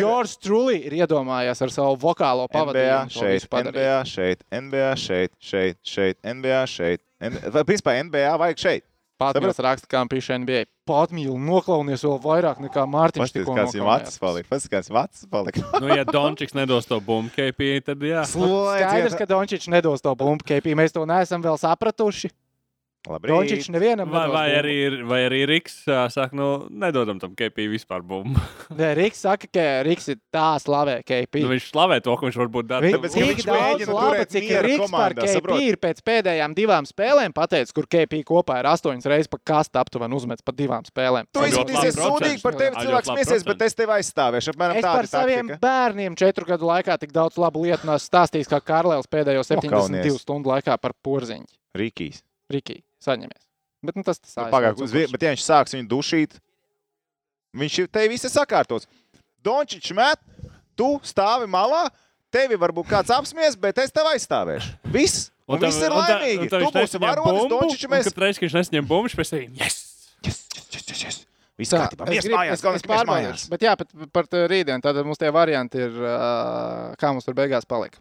Jors 0.00 0.36
Trulī 0.40 0.78
ir 0.88 0.94
iedomājies 1.02 1.58
ar 1.60 1.72
savu 1.74 1.96
vokālo 2.00 2.46
NBA 2.48 2.54
pavadījumu. 2.54 3.10
šeit. 3.12 3.48
NBA 3.52 3.98
šeit, 4.08 4.44
NBA 4.52 4.92
šeit, 4.96 5.32
šeit, 5.44 5.76
šeit, 5.84 6.16
NBA 6.24 6.62
šeit. 6.70 7.02
N- 7.20 7.36
Vai, 7.52 7.64
principā, 7.68 7.98
NBA 8.06 8.30
vajag 8.40 8.62
šeit. 8.62 8.84
Patmīls 9.18 9.58
raksta, 9.58 9.88
kā 9.90 10.04
viņš 10.06 10.28
NBA. 10.44 10.64
Patmīl 10.86 11.34
noklaunies 11.42 12.04
vēl 12.06 12.20
vairāk 12.22 12.60
nekā 12.62 12.84
Mārtiņš. 12.86 13.32
Tikko 13.34 13.56
kāds 13.56 13.74
viņam 13.74 13.90
acis 13.96 14.20
palika. 14.22 14.50
Paskatās, 14.52 14.90
kāds 14.90 15.00
acis 15.02 15.30
palika. 15.32 15.64
Nu, 15.82 15.90
ja 15.90 16.04
Dončiks 16.06 16.54
nedos 16.54 16.86
to 16.86 17.00
bumbu 17.02 17.34
KP, 17.34 17.72
tad 17.82 18.04
jā. 18.06 18.22
Skaidrs, 18.30 19.18
ka 19.18 19.26
Dončičs 19.26 19.66
nedos 19.74 20.04
to 20.04 20.14
bumbu, 20.18 20.46
KP. 20.46 20.76
Mēs 20.78 20.94
to 20.94 21.02
neesam 21.08 21.42
vēl 21.42 21.58
sapratuši. 21.58 22.30
Dončičs 23.06 23.68
nevienam 23.72 24.10
Vai, 24.10 24.26
vai, 24.28 24.48
arī, 24.58 24.72
ir- 24.88 25.02
vai 25.08 25.20
arī 25.28 25.46
Riks 25.48 25.84
saka, 25.86 26.34
nu, 26.36 26.66
nedodam 26.68 27.16
tam 27.22 27.32
KP 27.38 27.68
vispār 27.70 28.02
bumbu. 28.04 28.36
Nē, 28.78 28.90
Riks 28.98 29.22
saka, 29.24 29.46
ka 29.48 29.64
Riks 29.86 30.08
ir 30.12 30.18
tā 30.34 30.58
slavē 30.60 30.98
KP. 31.06 31.40
Nu, 31.44 31.48
viņš 31.54 31.68
slavē 31.70 32.00
to, 32.04 32.16
ko 32.18 32.26
viņš 32.28 32.38
varbūt 32.42 32.68
dara. 32.68 32.84
Viņš 32.84 32.96
Tāpēc, 32.98 33.14
tik 33.14 33.24
viņš 33.30 33.46
daudz 33.48 33.86
laba, 33.88 34.02
turēt 34.12 34.32
cik 34.34 34.48
Riks 34.66 34.82
par 34.82 34.84
komandā, 34.90 35.22
KP 35.24 35.32
saproti? 35.38 35.68
ir 35.70 35.78
pēc 35.86 36.02
pēdējām 36.10 36.56
divām 36.58 36.88
spēlēm 36.90 37.32
pateicis, 37.38 37.72
kur 37.78 37.86
KP 37.88 38.20
kopā 38.28 38.58
ir 38.60 38.68
astoņas 38.74 39.08
reizes 39.14 39.30
pa 39.32 39.38
kastu 39.54 39.80
aptuveni 39.80 40.18
uzmets 40.18 40.42
pa 40.44 40.52
divām 40.52 40.84
spēlēm. 40.90 41.30
Tu 41.32 41.38
Ļoti 41.40 41.54
izskatīsies 41.54 42.00
sūdīgi 42.02 42.42
par 42.44 42.58
tevi, 42.60 42.76
cilvēks 42.82 43.12
smieties, 43.14 43.46
bet 43.48 43.62
es 43.70 43.78
tevi 43.78 43.96
aizstāvēšu. 44.00 44.52
Apmēram 44.56 44.82
Es 44.82 44.88
par 44.90 45.06
saviem 45.08 45.48
taktika. 45.54 45.62
bērniem 45.64 46.18
četru 46.18 46.44
gadu 46.50 46.68
laikā 46.68 46.98
tik 46.98 47.14
daudz 47.14 47.38
labu 47.40 47.62
lietu 47.64 47.86
neesmu 47.88 48.04
stāstījis, 48.10 48.50
kā 48.52 48.60
Karlēls 48.60 49.08
pēdējo 49.08 49.46
72 49.46 49.70
Nokaunies. 49.70 50.20
stundu 50.26 50.50
laikā 50.52 50.76
par 50.82 50.92
porziņu. 51.04 51.46
Rīkīs. 51.78 52.24
Rikī, 52.48 52.78
saņemies. 53.08 53.44
Bet 53.82 53.96
nu, 53.96 54.02
tas 54.06 54.18
tas 54.18 54.34
Nu, 54.36 54.42
ASV 54.44 54.52
Pagaid, 54.56 54.74
uz 54.74 54.78
cukurs. 54.82 54.92
vie- 54.96 55.08
bet 55.14 55.22
ja 55.26 55.32
viņš 55.34 55.44
sāks 55.46 55.74
viņu 55.76 55.88
dušīt, 55.88 56.38
viņš 57.56 57.78
ir 57.84 57.88
te 57.94 58.04
viss 58.10 58.26
ir 58.28 58.32
sakārtots. 58.34 58.86
Dončičs 59.44 59.94
met, 59.96 60.18
tu 60.76 60.98
stāvi 61.06 61.46
malā, 61.50 61.86
tevi 62.34 62.58
varbūt 62.60 62.88
kāds 62.90 63.12
apsmies, 63.14 63.56
bet 63.58 63.78
es 63.78 63.90
tev 63.94 64.08
aizstāvēšu. 64.12 64.74
Viss! 64.92 65.30
Un, 65.48 65.56
un 65.56 65.62
viss 65.64 65.78
ir 65.80 65.94
laimīgi. 65.94 66.48
Tu 66.52 66.58
būsi 66.74 67.00
varonis, 67.00 67.46
Dončičs 67.48 67.88
mēs. 67.88 68.10
Kad 68.10 68.18
reiz, 68.26 68.36
kad 68.36 68.48
viņš 68.50 68.56
nesņem 68.58 68.84
bumbu, 68.90 69.08
viņš 69.08 69.16
pēc 69.16 69.30
tam 69.32 69.54
yes! 69.62 69.78
Yes, 70.26 70.38
yes, 70.52 70.66
yes, 70.74 70.88
yes, 70.90 71.02
yes. 71.06 71.18
Viss 71.58 71.72
Tā, 71.72 71.78
kārtībā. 71.86 72.04
es 72.04 72.10
Mies 72.10 72.24
gribu- 72.26 72.36
mājās, 72.36 72.52
es- 72.58 72.64
es 72.64 72.72
mies 72.74 72.84
pārbaudīšu. 72.90 73.48
Bet 73.50 73.60
jā, 73.64 73.72
bet 73.78 74.12
par 74.12 74.24
rītdienu. 74.26 74.82
Tad 74.82 74.96
mums 75.06 75.18
tie 75.18 75.30
varianti 75.34 75.78
ir, 75.86 75.90
kā 76.98 77.12
mums 77.14 77.24
tur 77.24 77.34
beigās 77.34 77.64
palika. 77.66 77.98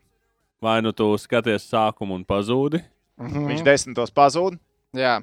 Vai 0.62 0.82
nu 0.82 0.92
tu 0.92 1.06
skaties 1.18 1.70
sākumu 1.70 2.16
un 2.18 2.26
pazūdi? 2.26 2.84
Mhm. 3.22 3.48
Viņš 3.50 3.64
desmitos 3.64 4.12
pazūd. 4.12 4.60
Jā. 4.96 5.18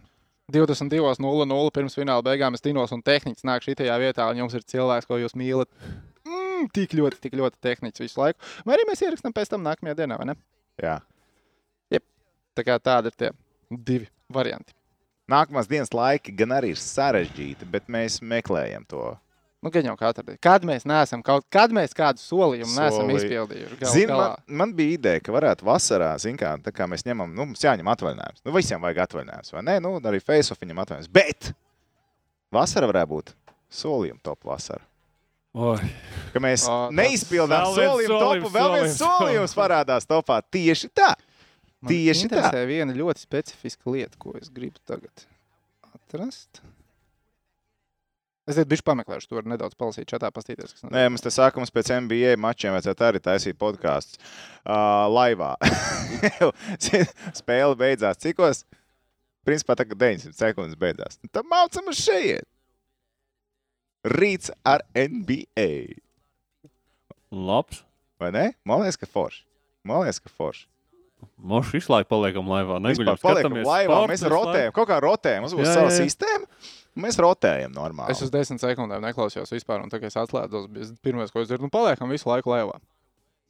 22.00 0.52 1.70
pirms 1.72 1.96
fināla 1.96 2.20
beigām 2.26 2.52
es 2.52 2.60
tinos 2.60 2.92
un 2.92 3.00
tehniski 3.00 3.48
nāk 3.48 3.64
šajā 3.64 3.94
vietā, 4.02 4.26
un 4.28 4.42
jums 4.42 4.52
ir 4.58 4.66
cilvēks, 4.68 5.08
ko 5.08 5.16
jūs 5.16 5.32
mīlat. 5.40 5.70
Mm, 6.28 6.68
tik 6.76 6.92
ļoti, 6.98 7.22
tik 7.24 7.38
ļoti 7.40 7.56
tehniski 7.64 8.04
visu 8.04 8.20
laiku. 8.20 8.44
Vai 8.68 8.76
arī 8.76 8.84
mēs 8.90 9.00
ierakstām 9.06 9.32
pēc 9.32 9.54
tam 9.54 9.64
nākamajā 9.64 9.96
dienā, 10.02 10.20
vai 10.20 10.28
ne? 10.28 10.36
Jā. 10.84 10.98
Tā 12.54 12.62
kā 12.62 12.78
tādi 12.78 13.10
ir 13.10 13.16
tie 13.18 13.30
divi 13.70 14.06
varianti. 14.30 14.74
Nākamās 15.30 15.66
dienas 15.66 15.90
laiki 15.94 16.34
gan 16.38 16.52
arī 16.54 16.70
ir 16.74 16.80
sarežģīti, 16.80 17.66
bet 17.70 17.88
mēs 17.90 18.20
meklējam 18.22 18.84
to. 18.86 19.08
Nu, 19.64 19.70
gan 19.72 19.86
jau 19.88 19.94
katru 19.96 20.26
dienu. 20.26 20.38
Kad 20.44 20.64
mēs 20.68 20.84
neesam 20.84 21.22
kaut 21.24 21.46
kad 21.52 21.72
mēs 21.72 21.96
kādu 21.96 22.20
solījumu 22.20 22.74
neesam 22.76 23.08
izpildījuši. 23.14 23.78
Gal, 23.80 23.92
Zini, 23.94 24.10
galā. 24.10 24.26
man, 24.36 24.56
man 24.60 24.74
bija 24.76 24.98
ideja, 24.98 25.22
ka 25.24 25.32
varētu 25.32 25.64
vasarā, 25.64 26.10
zin 26.20 26.36
kā, 26.40 26.50
tā 26.60 26.72
kā 26.76 26.84
mēs 26.90 27.06
ņemam, 27.08 27.32
nu, 27.32 27.46
mums 27.48 27.64
jāņem 27.64 27.88
atvaļinājums. 27.94 28.42
Nu, 28.44 28.52
visiem 28.58 28.84
vajag 28.84 29.00
atvaļinājums, 29.06 29.54
vai 29.56 29.62
ne? 29.70 29.78
Nu, 29.80 29.94
arī 30.04 30.20
Facebook 30.20 30.60
viņam 30.60 30.82
atvaļinājums. 30.84 31.12
Bet 31.16 31.54
vasara 32.52 32.90
varētu 32.92 33.12
būt 33.14 33.32
solījuma 33.80 34.20
top 34.28 34.44
vasara. 34.52 34.84
Oi. 35.54 35.78
Ka 36.34 36.42
mēs 36.42 36.66
O, 36.68 36.78
neizpildām 36.92 37.68
solījumu 37.76 38.20
topu, 38.20 38.52
vēl 38.52 38.72
viens 38.80 38.96
solījums, 38.98 39.54
parādās 39.56 40.04
topā. 40.10 40.40
Tieši 40.42 40.90
tā. 40.90 41.12
Man 41.80 41.92
Tieši 41.92 42.26
tā. 42.26 42.28
interesē 42.28 42.64
viena 42.68 42.96
ļoti 42.96 43.22
specifiska 43.22 43.92
lieta, 43.94 44.18
ko 44.18 44.34
es 44.40 44.50
gribu 44.52 44.82
tagad 44.88 45.24
atrast. 45.94 46.60
Es 48.44 48.58
biju 48.68 48.84
pameklējuši 48.84 49.28
to, 49.30 49.40
nedaudz 49.48 49.76
palasīt, 49.80 50.08
čatā 50.10 50.28
pastīties. 50.34 50.74
Kas 50.76 50.84
Nē, 50.92 51.06
mums 51.08 51.24
te 51.24 51.30
sākums 51.32 51.72
pēc 51.72 51.94
NBA 52.04 52.34
mačiem 52.40 52.74
vajadzētu 52.76 53.06
arī 53.06 53.22
taisīt 53.24 53.56
podkāstus 53.60 54.18
uh, 54.20 55.06
laivā. 55.08 55.54
Spēle 57.40 57.78
beidzās 57.80 58.20
cikos? 58.20 58.66
Principā 59.48 59.76
tā 59.80 59.86
kā 59.88 59.96
900 59.96 60.36
sekundes 60.36 60.76
beidzās. 60.80 61.16
Nu, 61.22 61.32
Tad 61.32 61.48
mācām 61.48 61.88
uz 61.92 62.00
šeit. 62.04 62.44
Rīts 64.12 64.52
ar 64.68 64.84
NBA. 64.92 65.96
Labs. 67.32 67.80
Vai 68.20 68.30
ne? 68.32 68.44
Man 68.68 68.84
liekas, 68.84 69.00
ka 69.00 69.08
forši. 69.08 69.42
Man 69.88 70.04
liekas, 70.04 70.20
ka 70.20 70.32
forši. 70.32 70.66
Mums 71.40 71.72
visu 71.72 71.92
laiku 71.92 72.10
paliekam 72.12 72.48
laivā. 72.48 72.76
Vispār 72.76 72.90
Neguļam, 72.90 73.20
paliekam 73.20 73.52
skatāmies 73.52 73.68
laivā, 73.68 73.96
sportu 73.96 74.12
mēs 74.12 74.24
rotējam. 74.32 74.72
Kaut 74.76 74.88
kā 74.92 75.00
rotējam. 75.00 75.44
Mums 75.46 75.56
būs 75.56 75.68
Jā, 75.70 75.76
sava 75.78 75.92
jā. 75.92 76.04
sistēma. 76.04 76.48
Mēs 76.94 77.18
rotējam 77.18 77.72
normāli. 77.74 78.14
Es 78.14 78.22
uz 78.22 78.30
desmit 78.30 78.62
sekundēm 78.62 79.02
neklausījos 79.02 79.50
vispār, 79.50 79.82
un 79.82 79.90
tagad 79.90 80.12
es 80.12 80.18
atslēdzos. 80.20 80.92
Pirmais, 81.02 81.32
ko 81.34 81.42
es 81.42 81.48
dzirdu, 81.50 81.66
nu, 81.66 81.72
paliekam 81.74 82.12
visu 82.14 82.28
laiku 82.30 82.54
lēvā. 82.54 82.76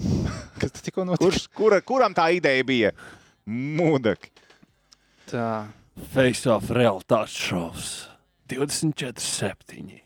Kas 0.61 0.73
tas 0.73 0.85
tikko 0.87 1.05
notika? 1.05 1.27
Kurš, 1.27 1.49
kura, 1.53 1.81
kuram 1.85 2.17
tā 2.17 2.31
ideja 2.39 2.65
bija? 2.65 2.95
Mūdek. 3.45 4.31
Tā. 5.29 5.49
Face 6.15 6.49
off 6.51 6.73
realitātes 6.75 7.37
šovs. 7.37 7.93
24, 8.51 9.21
7. 9.21 10.01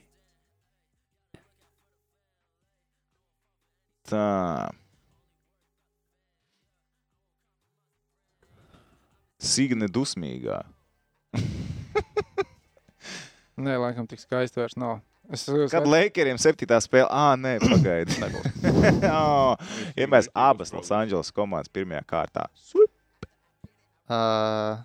Tā. 4.09 4.27
Signe 9.39 9.87
dusmīgā. 9.95 10.65
Nē, 13.59 13.75
laikam 13.83 14.07
tik 14.09 14.21
skaisti 14.23 14.61
vairs 14.61 14.77
nav. 14.79 15.01
Es 15.35 15.43
Kad 15.69 15.85
Lakeriem 15.85 16.39
septītā 16.41 16.79
spēle, 16.81 17.09
ah, 17.13 17.35
nē, 17.37 17.59
pagaidi. 17.69 18.15
oh, 19.11 19.59
ja 20.01 20.07
mēs 20.09 20.31
abas 20.33 20.73
Losandželas 20.73 21.33
komandas 21.37 21.69
pirmajā 21.75 22.05
kārtā. 22.09 22.47
Uh, 24.09 24.79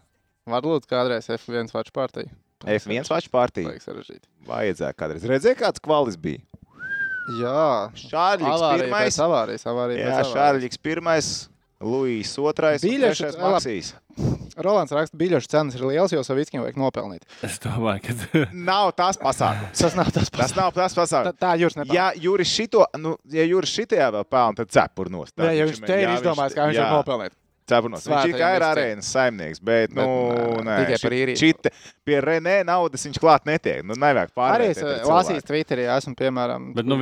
Varbūt 0.51 0.83
kādreiz 0.91 1.29
F1 1.31 1.69
vaču 1.71 1.93
partija. 1.95 2.27
F1 2.67 3.07
vaču 3.12 3.31
partija. 3.31 3.69
Vajag 3.69 3.86
sarežģīt. 3.86 4.25
Vajadzēja 4.49 4.97
kādreiz. 4.99 5.23
Redzēja, 5.31 5.55
kāds 5.62 5.79
kvalis 5.83 6.17
bija. 6.19 6.43
Jā, 7.39 7.63
Šārļiks 7.95 8.63
pirmais. 8.81 9.17
avārijas, 9.23 9.63
avārija 9.71 10.01
Jā, 10.01 10.09
avārijas. 10.12 10.33
Šārļiks 10.36 10.81
pirmais. 10.83 11.29
Luīs 11.83 12.33
otrais. 12.39 12.83
Biļešu- 12.83 13.23
trešais. 13.23 13.39
Maksīs. 13.39 13.93
Rolands 14.58 14.92
raksta, 14.94 15.18
biļešu 15.18 15.50
cenas 15.50 15.76
ir 15.78 15.86
lielas, 15.88 16.12
jo 16.13 16.22
Savickim 16.24 16.62
vajag 16.62 16.78
nopelnīt. 16.78 17.24
Es 17.46 17.60
domāju, 17.63 18.04
ka 18.06 18.44
Nav 18.54 18.92
tas 18.98 19.18
pasākums. 19.22 19.80
Tas 19.82 19.96
nav 19.98 20.12
tas 20.13 20.30
Tas 20.30 20.36
pats. 20.39 20.56
nav 20.60 20.74
tas 20.76 20.94
Tā, 20.94 21.02
pasākums. 21.02 21.39
tā 21.42 21.54
jūs 21.62 21.78
nepārāk. 21.80 21.94
Ja 21.98 22.12
Juris 22.16 22.52
šito, 22.54 22.86
nu, 23.02 23.16
ja 23.34 23.46
Juris 23.50 23.74
šitajā 23.74 24.12
vēl 24.18 24.28
pelna, 24.30 24.58
tad 24.62 24.70
cepur 24.76 25.10
nost. 25.13 25.34
Jā, 25.42 25.52
ja 25.58 25.66
viņš 25.70 25.82
te 25.86 26.02
ir 26.04 26.13
izdomājis, 26.18 26.58
kā 26.58 26.68
viņš 26.70 26.82
var 26.84 26.94
nopelnīt. 27.00 27.38
Nost. 27.93 28.08
Viņš 28.10 28.34
kā 28.38 28.49
ir 28.58 28.63
arēnas 28.67 29.08
saimnieks, 29.13 29.60
bet, 29.63 29.93
nu, 29.95 30.04
Bet, 30.04 30.63
nē, 30.63 30.63
nē, 30.67 30.78
tikai 30.84 30.97
šit- 30.97 31.04
par 31.08 31.15
īriju. 31.17 31.38
šit- 31.39 31.69
Pie 32.04 32.17
Renē 32.21 32.56
naudas 32.67 33.06
viņš 33.08 33.19
klāt 33.23 33.45
netiek. 33.47 33.84
Nu, 33.88 33.93
nevajag 33.95 34.30
Arī 34.32 34.36
pārējais. 34.36 34.82
es 35.02 35.08
lasīju 35.08 35.43
Twitterī, 35.47 35.86
esmu 35.97 36.15
piemēram. 36.19 36.73
Bet, 36.76 36.86
nu. 36.86 36.97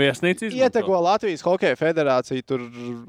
Ietego 0.62 1.00
Latvijas 1.02 1.42
Hokeja 1.42 1.76
federāciju, 1.76 2.46
tur, 2.46 2.60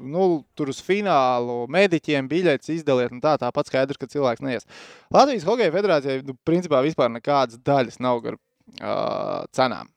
nu, 0.01 0.43
tur 0.55 0.69
uz 0.73 0.81
finālu 0.81 1.67
mediķiem 1.69 2.27
biļetes 2.27 2.69
izdaliet, 2.79 3.11
un 3.11 3.21
tā 3.21 3.37
tāpat 3.37 3.69
skaidrs, 3.69 3.97
ka 4.01 4.07
cilvēks 4.07 4.41
neies. 4.41 4.65
Latvijas 5.13 5.43
Hokeja 5.45 5.71
federācijai, 5.71 6.23
nu, 6.25 6.33
principā 6.45 6.81
vispār 6.81 7.09
nekādas 7.13 7.57
daļas 7.61 7.99
nav 7.99 8.21
gar 8.23 8.33
uh, 8.81 9.45
cenām. 9.53 9.87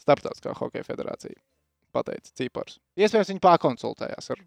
Starptautiskā 0.00 0.54
Hokeja 0.56 0.84
federācija 0.86 1.36
pateica 1.92 2.32
cipars. 2.36 2.78
Iespējams, 2.96 3.30
viņi 3.34 3.40
pārkonsultējās 3.44 4.30
ar 4.32 4.40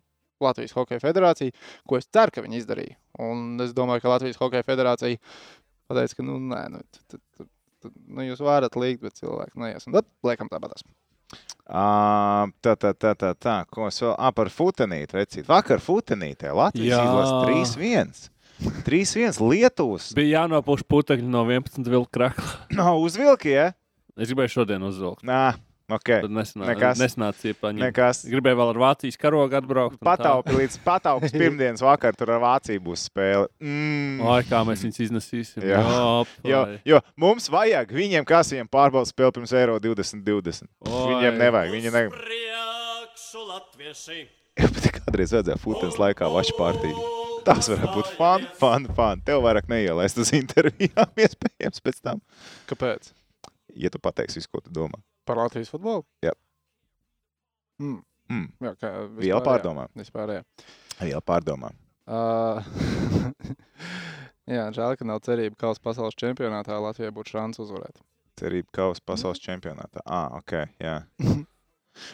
Latvijas 0.47 0.73
Hokeja 0.77 1.01
federāciju, 1.04 1.54
ko 1.88 1.97
es 1.99 2.08
ceru, 2.10 2.32
ka 2.36 2.43
viņi 2.45 2.62
izdarīja. 2.63 2.97
Un 3.21 3.60
es 3.63 3.73
domāju, 3.77 4.01
ka 4.06 4.13
Latvijas 4.15 4.39
Hokeja 4.41 4.65
federācija 4.67 5.19
pateica, 5.91 6.17
ka, 6.17 6.25
nu, 6.27 6.39
nē, 6.51 6.62
nu, 6.73 6.82
t- 6.91 7.04
t- 7.12 7.21
t- 7.38 7.47
t- 7.86 7.93
nu 8.08 8.25
jūs 8.25 8.41
varat 8.45 8.75
līgt, 8.80 9.01
bet 9.06 9.19
cilvēki 9.19 9.60
neies. 9.62 9.88
Un 9.89 9.97
tad 9.99 10.08
liekam 10.27 10.49
tāpatās. 10.51 10.84
Ā, 11.71 12.47
Tā, 12.63 12.73
tā, 12.75 12.91
tā, 12.97 13.13
tā, 13.15 13.32
tā. 13.39 13.56
Ko 13.71 13.86
es 13.88 14.01
vēl? 14.04 14.15
Ah, 14.19 14.32
par 14.36 14.49
futenīti. 14.51 15.15
Recīt. 15.15 15.45
Vakar 15.47 15.80
futenītē 15.80 16.51
Latvijas 16.56 16.97
Jā. 16.97 17.04
izlase 17.06 17.77
3-1. 17.80 18.30
3-1 18.86 19.39
Lietuvas. 19.49 20.10
Bija 20.17 20.41
jānopūš 20.41 20.84
putekļi 20.91 21.25
no 21.32 21.45
11 21.47 21.88
vilku 21.89 22.12
krakla. 22.13 22.51
Nav 22.77 22.99
uzvilki, 23.01 23.54
ja? 23.56 23.69
Es 24.19 24.27
gribēju 24.30 24.51
šodien 24.60 24.84
uzvilkt. 24.86 25.23
Nā, 25.25 25.54
ok. 25.97 26.10
Tad 26.25 26.34
nesanā, 26.34 26.67
Nekas. 26.71 26.99
nesnāca 27.01 27.51
iepaņemt. 27.51 27.84
Nekas. 27.84 28.21
Gribēju 28.32 28.60
vēl 28.62 28.71
ar 28.73 28.80
Vācijas 28.84 29.19
karogu 29.21 29.58
atbraukt. 29.60 29.99
Pataupi 30.04 30.58
līdz 30.58 30.77
pataupas 30.86 31.36
pirmdienas 31.41 31.84
vakar 31.86 32.17
tur 32.17 32.34
ar 32.36 32.41
Vāciju 32.43 32.84
būs 32.88 33.06
spēle. 33.10 33.47
Mm. 33.63 34.21
Oi, 34.32 34.41
kā 34.49 34.63
mēs 34.67 34.86
viņus 34.88 35.01
iznesīsim. 35.08 35.65
Jā. 35.67 35.82
Jop, 35.86 36.36
Jo, 36.47 36.62
jo 36.88 37.01
mums 37.21 37.49
vajag 37.54 37.91
viņiem, 37.95 38.27
kas 38.27 38.51
viņiem 38.54 38.69
pārbauda 38.71 39.10
spēli 39.12 39.38
pirms 39.39 39.56
Eiro 39.62 39.80
2020. 39.84 40.69
Oi. 40.88 41.08
Viņiem 41.15 41.41
nevajag. 41.45 41.75
Viņi 41.77 41.95
ne... 41.95 42.06
Priekšu 42.17 43.47
latvieši. 43.49 44.21
Bet 44.75 44.88
kādreiz 44.97 45.32
vajadzēja 45.34 45.60
futens 45.62 45.97
laikā 46.01 46.27
vašu 46.32 46.58
partiju. 46.58 47.08
Tas 47.45 47.69
varētu 47.71 47.93
būt 47.95 48.10
fun, 48.17 48.43
fun, 48.60 48.84
fun. 48.97 49.21
Tev 49.25 49.41
vairāk 49.45 49.69
neielaist 49.71 50.19
uz 50.21 50.30
intervijām, 50.38 51.10
iespējams, 51.25 51.82
pēc 51.82 52.01
tam. 52.06 52.19
Kāpēc? 52.69 53.13
Ja 53.80 53.89
tu 53.89 54.01
pateiksi 54.04 54.41
visu, 54.41 54.49
ko 54.51 54.62
tu 54.62 54.73
domā. 54.75 54.99
Par 55.32 55.39
Latvijas 55.39 55.72
futbolu? 55.72 56.04
Jā. 56.28 56.34
Mm. 57.80 58.02
Mm. 58.32 58.48
Jā, 58.67 58.74
kā 58.80 58.89
Viela 59.17 59.39
pārdomā. 59.46 59.88
Vispār, 59.98 60.36
jā. 60.38 60.67
Viela 61.02 61.22
pārdomā. 61.24 61.72
Uh, 62.12 62.60
jā, 64.58 64.65
žēl, 64.76 64.96
ka 65.00 65.08
nav 65.08 65.22
cerība, 65.26 65.56
ka 65.60 65.72
uz 65.74 65.80
pasaules 65.84 66.17
čempionātā 66.20 66.78
Latvijai 66.84 67.13
būtu 67.15 67.36
šāds 67.38 67.62
uzvarēt. 67.63 68.02
Cerība 68.39 68.72
kausa 68.76 69.04
pasaules 69.06 69.39
čempionātā. 69.44 70.04
Ah, 70.06 70.32
ok. 70.39 70.56
Jā. 70.82 70.98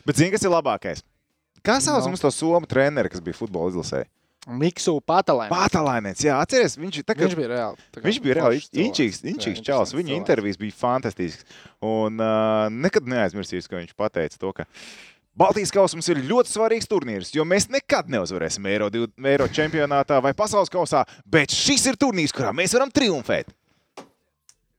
Bet 0.08 0.18
zini, 0.20 0.32
kas 0.34 0.46
ir 0.46 0.54
labākais? 0.54 1.04
Kā 1.66 1.78
sauc 1.84 2.04
No. 2.06 2.12
mums 2.14 2.22
to 2.24 2.30
somu 2.34 2.70
treneri, 2.70 3.10
kas 3.14 3.22
bija 3.24 3.38
futbola 3.38 3.72
izlasē? 3.74 4.04
Miksu 4.48 4.96
Patalēns. 5.04 5.52
Pātalainēns, 5.52 6.22
jā, 6.24 6.38
atceries, 6.40 6.78
viņš, 6.80 7.02
tā, 7.04 7.16
Viņš 7.20 7.36
bija 7.36 7.50
reāli. 7.52 7.86
kā 7.98 8.04
Viņš 8.06 8.20
bija 8.24 8.38
reāli 8.40 8.62
inčīgs, 8.86 9.20
inčīgs 9.28 9.60
čels. 9.66 9.92
Viņa 9.92 10.08
cilvēks. 10.14 10.22
intervijas 10.22 10.60
bija 10.62 10.78
fantastisks. 10.80 11.44
Un 11.84 12.22
uh, 12.24 12.70
nekad 12.72 13.10
neaizmirsīšu, 13.12 13.68
ka 13.68 13.82
viņš 13.82 13.94
pateica 14.00 14.40
to, 14.40 14.54
ka 14.56 14.66
Baltijas 15.38 15.70
kausā 15.70 16.00
mums 16.00 16.08
ir 16.10 16.24
ļoti 16.26 16.50
svarīgs 16.50 16.88
turnīrs, 16.90 17.30
jo 17.36 17.44
mēs 17.46 17.68
nekad 17.70 18.08
neuzvarēsim 18.10 18.66
Eiro, 18.72 18.88
Eiro 19.22 19.46
čempionātā 19.54 20.18
vai 20.24 20.32
pasaules 20.34 20.72
kausā, 20.74 21.04
bet 21.30 21.54
šis 21.54 21.84
ir 21.92 22.00
turnīrs, 22.02 22.34
kurā 22.34 22.50
mēs 22.58 22.74
varam 22.74 22.90
triumfēt. 22.90 23.52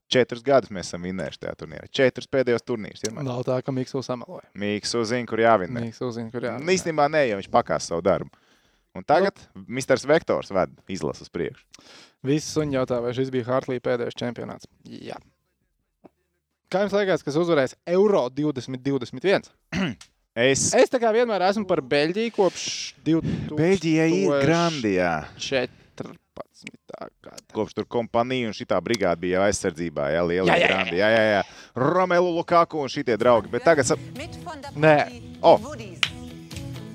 Četrus 0.09 0.41
gadus 0.43 0.73
mēs 0.73 0.89
esam 0.89 1.05
vinnējuši 1.05 1.41
tajā 1.43 1.55
turnīrā. 1.61 1.87
Četrus 1.93 2.27
pēdējos 2.33 2.65
turnīrus. 2.65 3.05
Nav 3.13 3.43
tā, 3.45 3.59
ka 3.63 3.75
Miksu 3.77 4.01
sameloja. 4.03 4.47
Mīks 4.57 4.95
uzzina, 4.97 5.29
kur 5.29 5.43
jāvinnē. 5.45 5.83
Miksu 5.85 6.09
uzzina, 6.09 6.33
kur 6.33 6.47
jā. 6.49 6.55
Nu, 6.57 6.73
Īstenībā 6.73 7.11
nē, 7.13 7.27
jo 7.29 7.41
viņš 7.43 7.51
pakās 7.53 7.91
savu 7.93 8.01
darbu. 8.07 8.33
Un 8.99 9.07
tagad 9.07 9.41
nu. 9.55 9.65
Mr. 9.79 9.99
Vektors 10.11 10.53
ved 10.55 10.75
izlases 10.91 11.29
uz 11.29 11.33
priekšu. 11.35 11.65
Visi 12.27 12.51
suņi 12.51 12.79
jautā, 12.81 12.99
vai 13.05 13.15
šis 13.17 13.31
bija 13.35 13.47
Hartlī 13.53 13.79
pēdējais 13.83 14.19
čempionāts. 14.19 14.67
Jā. 14.85 15.19
Kā 16.69 16.83
jums 16.85 16.93
liekas, 16.99 17.23
kas 17.25 17.39
uzvarēs 17.41 17.77
Euro 17.95 18.27
2021? 18.35 19.51
Es 20.39 20.69
Es 20.77 20.87
tā 20.93 21.01
kā 21.03 21.11
vienmēr 21.11 21.43
esmu 21.49 21.65
par 21.67 21.81
Beļģiju 21.83 22.31
kopš 22.37 22.67
2014. 23.09 23.57
Beļģijai 23.59 24.11
ir 24.21 24.45
grandijā. 24.45 25.13
gada. 27.23 27.43
Kopš 27.55 27.75
tur 27.75 27.87
kompānija 27.91 28.51
un 28.51 28.55
šī 28.57 28.67
brigāde 28.85 29.23
bija 29.25 29.39
jau 29.39 29.47
aizsardzībā, 29.49 30.11
jā, 30.15 30.23
liela 30.27 30.55
Jā, 30.55 30.59
jā, 30.59 30.61
jā. 30.61 30.69
grandi. 30.69 31.01
Jā, 31.01 31.09
jā, 31.15 31.25
jā. 31.33 31.43
Romelu 31.79 32.35
Lukaku 32.39 32.83
un 32.83 32.93
šitie 32.93 33.19
draugi. 33.21 33.51
Bet 33.53 33.67
tagad 33.67 33.89
Nē. 34.79 34.97
O. 35.43 35.57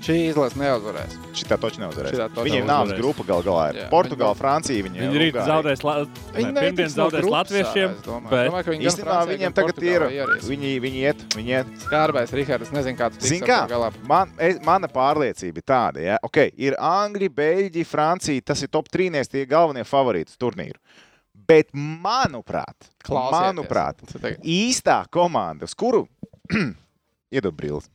Šī 0.04 0.18
izlase 0.28 0.60
neuzvarēs. 0.60 1.14
šitā 1.40 1.56
taču 1.56 1.80
neuzvarēs. 1.80 2.12
Šitā 2.12 2.26
taču 2.34 2.44
Viņiem 2.44 2.66
nāves 2.68 2.98
grupa 2.98 3.24
gal 3.24 3.44
galā 3.46 3.68
ir. 3.72 3.78
Jā, 3.80 3.86
Portugāla, 3.88 4.36
Francija. 4.36 4.84
Viņi, 4.84 5.00
Viņi 5.00 5.22
rīt 5.22 5.38
zaudēs, 5.48 5.84
la... 5.88 5.94
Viņi 6.36 6.50
ne, 6.50 6.64
pirmdien 6.66 6.90
no 6.90 6.96
zaudēs 6.98 7.24
grupsā, 7.24 7.38
latviešiem, 7.38 7.94
es 7.94 8.02
domāju. 8.04 8.32
bet 8.34 8.50
Domāju, 8.50 8.66
ka 8.68 8.74
viņi 8.74 8.90
Īstenībā 8.90 9.14
Francijai, 9.14 9.38
viņiem 9.38 9.56
tagad 9.56 9.80
ir. 9.80 9.96
Portugālei 10.04 10.20
ieries. 10.20 10.50
Viņi, 10.52 10.74
viņi 10.84 11.06
iet, 11.06 11.24
viņi 11.38 11.56
iet. 11.56 11.72
Skārbais, 11.86 12.36
Rihards, 12.36 12.74
nezinu, 12.76 13.00
kā 13.00 13.10
tu 13.14 13.22
Zini, 13.24 13.40
tiksi 13.40 13.48
kā? 13.48 13.62
galā. 13.72 13.90
Man, 14.12 14.36
es, 14.44 14.60
mana 14.68 14.92
pārliecība 14.92 15.64
ir 15.64 15.68
tāda, 15.72 16.04
ja 16.04 16.20
okay, 16.28 16.52
ir 16.60 16.76
Angļi, 16.84 17.32
Beļģi, 17.40 17.88
Francija. 17.88 18.44
Tas 18.52 18.60
ir 18.68 18.74
top 18.76 18.92
trīnieks, 18.92 19.32
tie 19.32 19.48
galvenie 19.48 19.88
favorīti 19.88 20.36
turnīru. 20.36 20.82
Bet, 21.48 21.72
manuprāt, 21.74 22.92
Klausieties. 23.08 23.40
manuprāt 23.40 24.04
īstā 24.44 25.00
komanda, 25.12 25.64
uz 25.64 25.80
kuru 25.80 26.04
iedod 27.36 27.56
brīvs. 27.56 27.88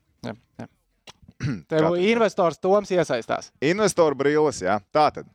Tev 1.70 1.94
investors 2.02 2.58
Toms 2.58 2.90
iesaistās. 2.94 3.52
Investoru 3.62 4.16
brīvs, 4.18 4.62
jā. 4.66 4.78
Tā 4.94 5.08
tad. 5.18 5.28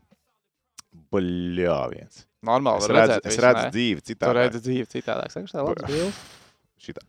Bļāviens. 1.13 2.25
Normāli, 2.43 2.83
Es 2.83 2.89
redzu, 2.91 2.97
redzēt 2.99 3.27
es 3.29 3.35
visu, 3.37 3.43
redzu 3.45 3.61
ne? 3.63 3.69
dzīvi 3.71 4.01
Tu 4.03 4.09
citādi. 4.11 4.35
redzi 4.37 4.59
dzīvi 4.65 4.87
citādāk. 4.91 5.31
Saka, 5.31 5.47
tā 5.53 5.63
labs 5.63 5.85
bildes. 5.87 6.17
Šitā. 6.83 7.05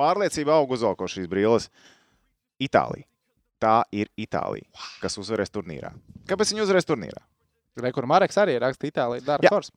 Pārliecība 0.00 0.54
aug 0.56 0.72
uzvalko 0.72 1.08
šīs 1.12 1.28
brīvības. 1.28 1.66
Itālija. 2.64 3.04
Tā 3.62 3.74
ir 3.94 4.08
Itālija, 4.18 4.64
kas 5.02 5.18
uzvarēs 5.20 5.52
turnīrā. 5.54 5.92
Kāpēc 6.26 6.50
viņi 6.54 6.64
uzvarēs 6.64 6.88
turnīrā? 6.88 7.20
Rekur 7.84 8.08
Mareks 8.10 8.36
arī 8.40 8.56
raksta 8.60 8.88
Itālija 8.88 9.36
Horse. 9.52 9.70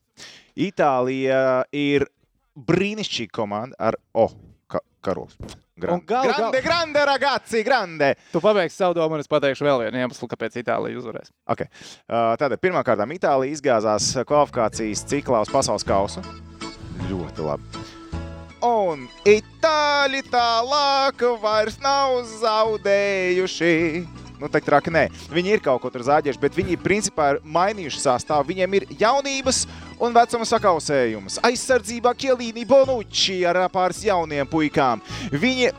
Itālija 0.58 1.38
ir 1.76 2.08
brīnišķīga 2.56 3.36
komanda 3.36 3.78
ar 3.92 3.98
O. 4.16 4.30
Ka 4.68 4.80
karols. 5.06 5.36
Un 5.42 5.52
gal- 5.78 6.02
gal- 6.08 6.32
grande, 6.32 6.62
grande, 6.62 7.06
ragazzi, 7.06 7.64
grande! 7.64 8.16
Tu 8.32 8.40
pabeigsi 8.42 8.78
savu 8.80 8.96
domu, 8.98 9.18
un 9.18 9.22
es 9.22 9.28
pateikšu 9.30 9.68
vēl 9.68 9.84
vienu 9.84 10.00
iemeslu, 10.02 10.30
kāpēc 10.32 10.56
Itālija 10.64 10.98
uzvarēs. 11.02 11.34
Okay. 11.52 11.68
Uh, 12.08 12.34
Tātad 12.40 12.58
pirmkārt, 12.64 13.04
Itālija 13.18 13.54
izgāzās 13.58 14.08
kvalifikācijas 14.26 15.04
ciklā 15.12 15.44
uz 15.46 15.52
pasaules 15.52 15.86
kausa. 15.86 16.24
Ļoti 17.10 17.46
labi. 17.46 17.86
Un 18.66 19.04
itāļi 19.30 20.24
tālāk 20.32 21.22
vairs 21.44 21.76
nav 21.84 22.24
zaudējuši. 22.40 23.74
Nu, 24.40 24.50
tā 24.52 24.60
traki 24.64 24.92
nē. 24.94 25.08
Viņi 25.32 25.56
ir 25.56 25.64
kaut 25.64 25.82
ko 25.84 25.92
tur 25.94 26.04
zaudējuši, 26.06 26.42
bet 26.42 26.58
viņi 26.58 26.80
principā 26.82 27.34
ir 27.36 27.42
mainījuši 27.56 28.02
sastāvu. 28.04 28.50
Viņiem 28.52 28.78
ir 28.80 28.88
jaunības 29.00 29.64
un 30.04 30.16
vecuma 30.16 30.48
sakausējums. 30.50 31.40
Aizsardzībā 31.46 32.12
Kielīni 32.20 32.66
Bonucci 32.68 33.40
ar 33.48 33.62
pāris 33.74 34.04
jauniem 34.08 34.50
puikām. 34.50 35.04
Viņi 35.32 35.72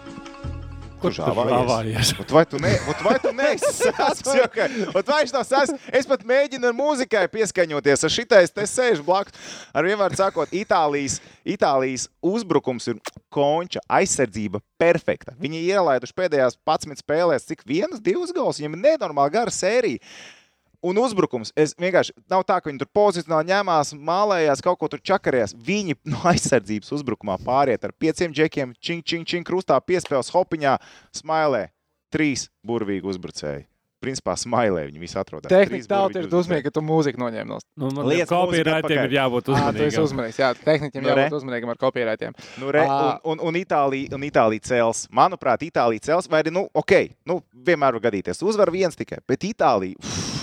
Kur 1.01 1.12
žāvājies? 1.12 1.53
žāvājies? 1.53 2.11
Ot 2.22 2.32
vai 2.32 2.42
tu, 2.49 2.61
ne, 2.62 2.72
ot 2.88 3.03
vai 3.05 3.16
tu 3.20 3.32
neesi 3.36 3.72
sasks? 3.80 4.30
Okay. 4.47 4.86
Ot 4.90 5.11
vai 5.11 5.18
viņš 5.22 5.34
nav 5.34 5.44
sasks? 5.49 5.88
Es 5.92 6.09
pat 6.09 6.24
mēģinu 6.26 6.70
ar 6.70 6.76
mūzikai 6.76 7.26
pieskaņoties. 7.32 8.07
Ar 8.09 8.14
šitais 8.14 8.55
te 8.55 8.64
sēžu 8.70 9.05
blakus. 9.07 9.36
Ar 9.76 9.86
vienvārdu 9.86 10.18
sakot, 10.20 10.55
Itālijas, 10.57 11.18
Itālijas 11.44 12.09
uzbrukums 12.24 12.88
ir 12.92 13.01
konča 13.32 13.82
aizsardzība 13.92 14.62
perfekta. 14.80 15.36
Viņi 15.40 15.66
ielaiduši 15.68 16.16
pēdējās 16.16 16.57
11 16.64 17.05
spēlēs, 17.05 17.47
cik 17.51 17.66
vienas, 17.68 18.01
divas 18.01 18.32
gols. 18.36 18.62
Viņiem 18.62 18.78
ir 18.78 18.84
nenormāli 18.88 19.36
gara 19.36 19.53
sērija. 19.53 20.01
Un 20.85 20.99
uzbrukums. 21.01 21.53
Es 21.57 21.74
vienkārši 21.79 22.12
nav 22.31 22.45
tā, 22.49 22.59
ka 22.61 22.70
viņi 22.70 22.83
tur 22.83 22.91
pozicionāli 22.97 23.49
ņēmās, 23.53 23.95
mālējās, 23.97 24.64
kaut 24.64 24.79
ko 24.81 24.89
tur 24.93 25.01
čakarējās. 25.01 25.55
Viņi 25.57 25.97
no 26.12 26.20
aizsardzības 26.29 26.93
uzbrukumā 26.99 27.39
pāriet 27.45 27.85
ar 27.89 27.95
pieciem 27.97 28.35
džekiem, 28.37 28.74
čing, 28.81 29.05
čing, 29.07 29.24
čing, 29.29 29.47
krustā 29.47 29.79
piespēles 29.81 30.33
hopiņā, 30.35 30.77
smailē. 31.22 31.68
Trīs 32.12 32.49
burvīgi 32.66 33.09
uzbrucēji. 33.11 33.66
Principā 33.97 34.35
smailē 34.39 34.85
viņi 34.91 35.01
visi 35.01 35.16
atrodas. 35.18 35.49
Tehnika 35.51 35.89
tauta 35.89 36.20
ir 36.20 36.27
dusmīga, 36.31 36.68
ka 36.68 36.74
tu 36.77 36.83
mūziku 36.85 37.18
noņēmi 37.18 37.49
no 37.49 37.57
Nu, 37.81 37.89
copyrightiem 38.29 38.85
mūziku 38.85 39.07
ir 39.09 39.14
jābūt 39.16 39.49
Ah, 39.57 39.70
tu 39.72 39.83
esi 39.83 39.97
uzmanīgiem. 39.97 40.05
uzmanīgs. 40.05 40.39
Jā, 40.39 40.51
tehnikam 40.61 41.03
Nu, 41.03 41.11
jābūt 41.11 41.37
uzmanīgam 41.41 41.72
ar 41.72 41.81
kopierētiem. 41.81 42.37
Nu, 42.61 42.70
re, 42.77 42.85
Ā. 42.85 42.99
un, 43.24 43.41
un, 43.41 43.43
un, 43.49 43.59
Itālija, 43.59 44.12
un 44.14 44.29
Itālija 44.29 44.68
cels. 44.68 45.07
Manuprāt, 45.09 45.64
Itālija 45.64 46.05
cels. 46.11 46.29
Vai 46.29 46.45
arī, 46.45 46.53
nu, 46.55 46.66
ok, 46.77 46.93
nu, 47.27 47.41
vienmēr 47.57 47.97
var 47.97 48.05
gadīties. 48.11 48.45
Uzvar 48.45 48.70
viens 48.70 48.95
tikai. 49.01 49.18
Bet 49.27 49.49
Itālija, 49.49 49.97
uf, 49.99 50.36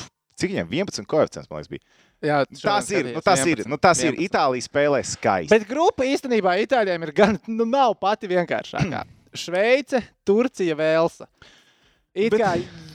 cik 0.44 0.54
viņam 0.54 0.74
11 0.76 1.10
koeficients, 1.10 1.50
man 1.50 1.62
liekas, 1.62 1.72
bija. 1.74 1.86
Jā, 2.24 2.38
Tas 2.62 2.88
ir, 2.94 3.10
nu, 3.12 3.20
tas 3.24 3.41
ir, 3.44 3.62
nu, 3.68 3.78
tas 3.82 4.00
ir. 4.06 4.16
Itālija 4.24 4.64
spēlē 4.64 5.02
skaisti. 5.04 5.52
Bet 5.52 5.66
grupa 5.68 6.06
īstenībā 6.08 6.54
Itālijam 6.64 7.04
ir 7.04 7.12
gan, 7.16 7.39
nu, 7.52 7.68
nav 7.68 7.98
pati 8.00 8.30
vienkāršākā. 8.32 9.02
Šveice, 9.44 10.00
Turcija, 10.28 10.78
Velsa. 10.80 11.28
It 12.14 12.30
Bet- 12.30 12.41
kā, 12.43 12.51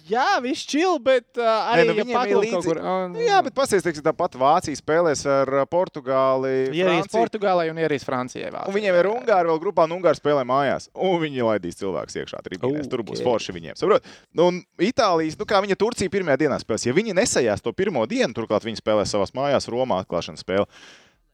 jā, 0.08 0.24
viss 0.44 0.62
čil, 0.70 0.98
bet 1.02 1.26
uh, 1.40 1.44
arī 1.72 1.88
nu, 1.88 1.94
ja 2.06 2.20
līdzi- 2.22 2.52
kaut 2.54 2.64
kur. 2.68 2.78
Un, 2.78 3.12
Nu, 3.16 3.18
jā, 3.24 3.40
bet 3.42 3.52
pasies, 3.56 3.82
teiksim, 3.82 4.04
tāpat 4.06 4.36
Vācija 4.38 4.78
spēlēs 4.78 5.24
ar 5.26 5.50
uh, 5.58 5.64
Portugāli. 5.66 6.68
Ierīs. 6.70 7.08
Portugālē 7.10 7.66
un 7.72 7.80
ierīs 7.82 8.06
Francijai. 8.06 8.52
Vācijai. 8.54 8.68
Un 8.70 8.76
viņiem 8.78 8.98
ir 9.00 9.08
Ungāri 9.10 9.50
vēl 9.50 9.58
grupā, 9.64 9.88
un 9.90 9.96
Ungāri 9.98 10.20
spēlē 10.20 10.44
mājās. 10.46 10.86
Un 10.94 11.18
viņi 11.20 11.42
laidīs 11.48 11.80
cilvēkus 11.82 12.14
iekšā 12.22 12.40
tribīnēs. 12.46 12.88
Tur 12.88 13.02
būs 13.02 13.24
forši 13.26 13.56
viņiem. 13.58 13.76
Saprot? 13.80 14.06
Nu, 14.32 14.46
Un 14.48 14.62
Itālijas, 14.78 15.36
nu 15.38 15.44
kā 15.50 15.58
viņa 15.66 15.76
Turcija 15.76 16.08
pirmajā 16.14 16.38
dienā 16.46 16.60
spēlēs. 16.62 16.86
Ja 16.86 16.94
viņi 16.96 17.18
nesajās 17.18 17.60
to 17.60 17.72
pirmo 17.76 18.06
dienu, 18.06 18.32
turklāt 18.32 18.64
viņi 18.64 18.78
spēlēs 18.80 19.10
savās 19.12 19.34
mājās 19.34 19.66
Romā 19.68 19.98
atklāšanas 20.06 20.40
spēli, 20.46 20.64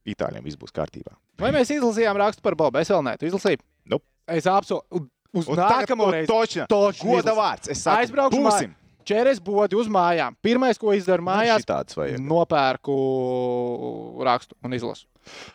Itāļiem 0.05 0.43
viss 0.45 0.57
būs 0.61 0.73
kārtībā. 0.75 1.15
Vai 1.41 1.53
mēs 1.55 1.71
izlasījām 1.73 2.17
rakstu 2.21 2.43
par 2.45 2.57
Bobu? 2.57 2.77
Es 2.81 2.89
vēl 2.93 3.05
nē, 3.07 3.15
tu 3.21 3.25
izlasīji. 3.29 3.61
Nu. 3.89 4.01
Es 4.29 4.45
apsolu. 4.49 5.09
Uz 5.35 5.49
Un 5.51 5.57
nākamo 5.59 6.11
reizi. 6.15 6.29
Točna, 6.31 6.67
Točni 6.71 7.11
goda 7.11 7.33
vārds. 7.35 7.69
Es 7.73 7.83
saku, 7.83 8.05
Aizbraukšu 8.05 8.43
būsim. 8.45 8.75
Čeres 9.05 9.41
bodi 9.45 9.77
uz 9.77 9.89
mājām. 9.93 10.37
Pirmais, 10.41 10.79
ko 10.81 10.93
izdaru 10.97 11.23
mājās, 11.27 11.65
vajag. 11.99 12.21
nopērku 12.25 12.95
rakstu 14.25 14.55
un 14.65 14.73
izlasu. 14.77 15.05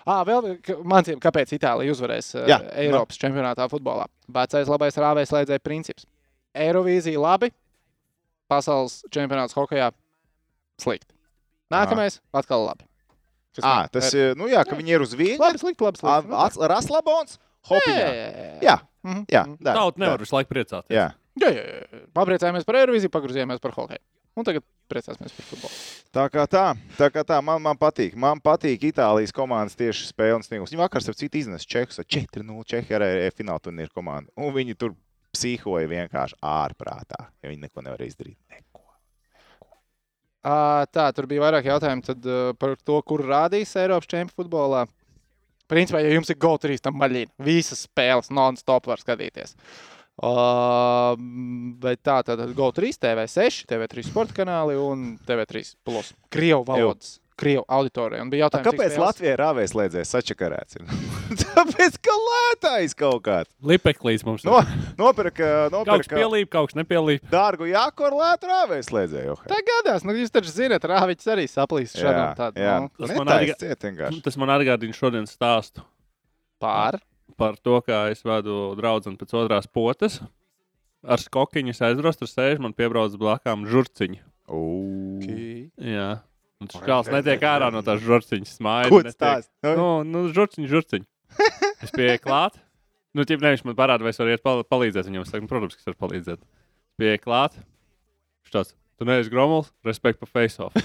À, 0.05 0.19
vēl 0.25 0.57
man 0.83 1.03
liekas, 1.05 1.21
kāpēc 1.21 1.53
Itālija 1.57 1.93
uzvarēs 1.93 2.31
Jā, 2.35 2.45
Jā, 2.49 2.59
Eiropas 2.83 3.17
no. 3.17 3.21
čempionātā 3.23 3.67
futbolā. 3.69 4.05
Vecais 4.33 4.67
labais 4.69 4.97
rāvēs 4.97 5.29
slēdzēja 5.31 5.61
princips. 5.65 6.05
Eirovīzija 6.57 7.21
labi, 7.21 7.51
pasaules 8.49 9.03
čempionāts 9.13 9.53
hokeja 9.57 9.91
slikti. 10.81 11.13
Nākamais 11.71 12.19
atkal 12.33 12.65
labi. 12.65 12.85
Kas 13.55 13.63
À, 13.65 13.75
man- 13.81 13.89
tas 13.93 14.13
ir, 14.13 14.35
nu 14.35 14.45
jā, 14.49 14.63
ka 14.65 14.75
viņi 14.75 14.89
ir 14.95 15.01
uz 15.01 15.13
vienu. 15.13 15.37
labi, 15.39 15.57
slikti, 15.61 15.81
labi, 15.85 15.97
slikti. 15.97 16.67
Raslabons, 16.69 17.37
hopiņā. 17.69 17.97
Jā, 17.97 18.09
Jā, 18.09 18.29
Mhm, 18.29 18.61
jā. 18.65 18.79
Mhm. 19.05 19.25
dara, 19.59 19.75
Tauta 19.79 20.03
nevar 20.03 20.23
visu 20.23 20.35
laiku 20.37 20.53
priecāties. 20.53 20.93
Jā. 20.93 21.09
Jā, 21.39 21.49
jā, 21.55 21.65
jā. 21.65 22.05
Papriecājāmies 22.17 22.65
par 22.67 22.79
Eirovīziju, 22.81 23.13
pagrozījāmies 23.13 23.61
par 23.63 23.75
hokeju. 23.77 24.01
Un 24.37 24.45
tagad 24.47 24.63
priecāsimies 24.91 25.33
par 25.35 25.47
futbolu. 25.49 25.77
Tā 26.15 26.25
kā 26.31 26.45
tā, 26.51 26.63
tā, 26.97 27.09
kā 27.13 27.23
tā 27.27 27.39
man, 27.43 27.61
man 27.63 27.79
patīk. 27.79 28.15
Man 28.19 28.41
patīk 28.43 28.85
Itālijas 28.91 29.33
komandas 29.35 29.77
tieši 29.79 30.09
spēles 30.11 30.47
sniegums. 30.47 30.71
Viņi 30.73 30.81
vakar, 30.83 31.03
starp 31.03 31.19
citu, 31.19 31.41
iznesa 31.41 31.67
Čehus 31.67 31.99
ar 32.01 32.07
4-0. 32.07 32.65
Čehija 32.69 32.99
arī 32.99 33.27
ir 33.27 33.35
fināla 33.35 33.63
turnīra 33.63 33.91
komanda. 33.95 34.31
Un 34.39 34.53
viņi 34.55 34.77
tur 34.79 34.95
psihoja 35.35 35.89
vienkārši 35.89 36.39
ārprātā, 36.45 37.27
ja 37.43 37.51
viņi 37.51 37.67
neko 37.67 37.83
nevar 37.85 38.01
izdarīt. 38.05 38.37
Neko. 38.49 38.85
Ā, 40.39 40.87
Tā, 40.95 41.09
tur 41.15 41.27
bija 41.29 41.43
vairāk 41.43 41.67
jautājumu 41.67 42.05
tad, 42.05 42.25
uh, 42.25 42.53
par 42.57 42.77
to, 42.87 43.01
kur 43.05 43.25
rādīs 43.27 43.75
Eiropas 43.79 44.09
čempionu 44.09 44.37
futbolā. 44.39 44.85
Principā, 45.69 46.01
ja 46.01 46.11
jums 46.15 46.31
ir 46.31 46.39
GO3, 46.41 46.79
tam 46.81 46.97
maļina. 46.99 47.31
Visas 47.45 47.85
spēles 47.85 48.31
non-stop 48.33 48.89
var 48.89 49.01
skatīties. 49.01 49.55
Uh, 50.19 51.13
bet 51.79 52.01
tā 52.03 52.17
tad 52.27 52.41
GO3, 52.57 52.91
TV6, 52.99 53.61
TV3 53.69 54.03
sporta 54.09 54.35
kanāli 54.41 54.75
un 54.75 55.13
TV3 55.27 55.61
plus. 55.87 56.11
Krievu 56.33 56.65
valodas, 56.67 57.19
Krievu 57.39 57.63
auditorija. 57.71 58.21
Un 58.25 58.29
bija 58.33 58.45
A, 58.45 58.49
jautājums, 58.49 58.65
cik 58.65 58.73
kāpēc 58.73 58.89
spēles- 58.91 59.03
Latvijā 59.05 59.35
rāvēs 59.39 59.71
slēdzēs 59.73 60.11
sačakarēts? 60.15 60.77
Tāpēc, 61.43 61.97
ka 62.03 62.15
lētais 62.25 62.95
kaut 62.99 63.21
kāds. 63.25 63.51
Lipeklīds 63.63 64.25
mums 64.27 64.43
No, 64.47 64.59
ir. 64.59 64.73
nopirka, 64.99 65.69
Kaut 65.69 65.85
kas 65.87 65.87
nopirka 65.87 66.19
pielīp, 66.19 66.49
kaut 66.51 66.71
kas 66.73 66.77
nepielīp. 66.81 67.23
dārgu 67.31 67.69
jāku 67.71 68.07
ar 68.09 68.17
lētu 68.19 68.49
rāvēs 68.51 68.89
slēdzēju. 68.91 69.37
Tā 69.47 69.59
gadās, 69.71 70.03
nu 70.07 70.15
jūs 70.17 70.33
taču 70.35 70.51
zināt, 70.51 70.83
Rāviķis 70.89 71.31
arī 71.35 71.45
saplīst 71.47 71.95
tādu. 72.01 72.59
jā. 72.59 72.75
Nu, 72.83 72.89
Tas 72.99 73.15
man 73.17 73.31
vienkārši. 73.31 74.21
Tas 74.25 74.37
man 74.37 74.49
atgādina 74.57 74.93
šodienas 74.95 75.31
stāstu 75.37 75.85
pār. 76.59 76.99
par 77.39 77.55
to, 77.63 77.79
kā 77.87 78.09
es 78.11 78.19
vedu 78.25 78.75
draugu 78.75 79.15
pēc 79.15 79.31
otrās 79.31 79.67
potes. 79.71 80.19
Ar 81.07 81.17
skokiņu 81.23 81.71
es 81.71 81.79
aizbrastu, 81.79 82.25
tur 82.25 82.31
sēž 82.33 82.59
man 82.59 82.73
piebrauc 82.75 83.13
blakām 83.15 83.63
žurciņi. 83.69 84.19
Ū. 84.51 85.69
Jā. 85.79 86.19
Un 86.59 86.67
tas 86.67 86.81
čāls 86.83 87.07
netiek 87.13 87.43
ārā 87.47 87.69
no 87.71 87.79
tās 87.87 88.01
žurciņas 88.03 88.57
smaida. 88.59 88.89
Ko 88.91 88.99
tas? 89.15 89.47
Nu, 89.63 90.03
nu 90.03 90.25
žurciņi, 90.35 90.67
žurciņi. 90.67 91.07
Es 91.85 91.93
pieeju 91.95 92.19
klāt. 92.19 92.57
Nu, 93.15 93.23
ķip, 93.23 93.39
ne, 93.39 93.53
viņš 93.53 93.61
man 93.63 93.75
parāda, 93.77 94.03
vai 94.03 94.11
es 94.11 94.19
varu 94.19 94.33
iet 94.33 94.43
pal 94.43 94.59
palīdzēt 94.67 95.07
viņam. 95.07 95.23
Es 95.23 95.31
saku, 95.31 95.45
nu, 95.45 95.49
protams, 95.49 95.77
ka 95.77 95.81
es 95.81 95.87
varu 95.87 95.99
palīdzēt. 96.03 96.41
Es 96.43 96.99
pieeju 96.99 97.21
klāt. 97.23 97.55
Viņš 98.43 98.51
tāds, 98.57 98.73
tu 98.99 99.07
neesi 99.07 99.31
gromuls, 99.31 99.71
respekt 99.87 100.19
par 100.19 100.27
face-off. 100.27 100.75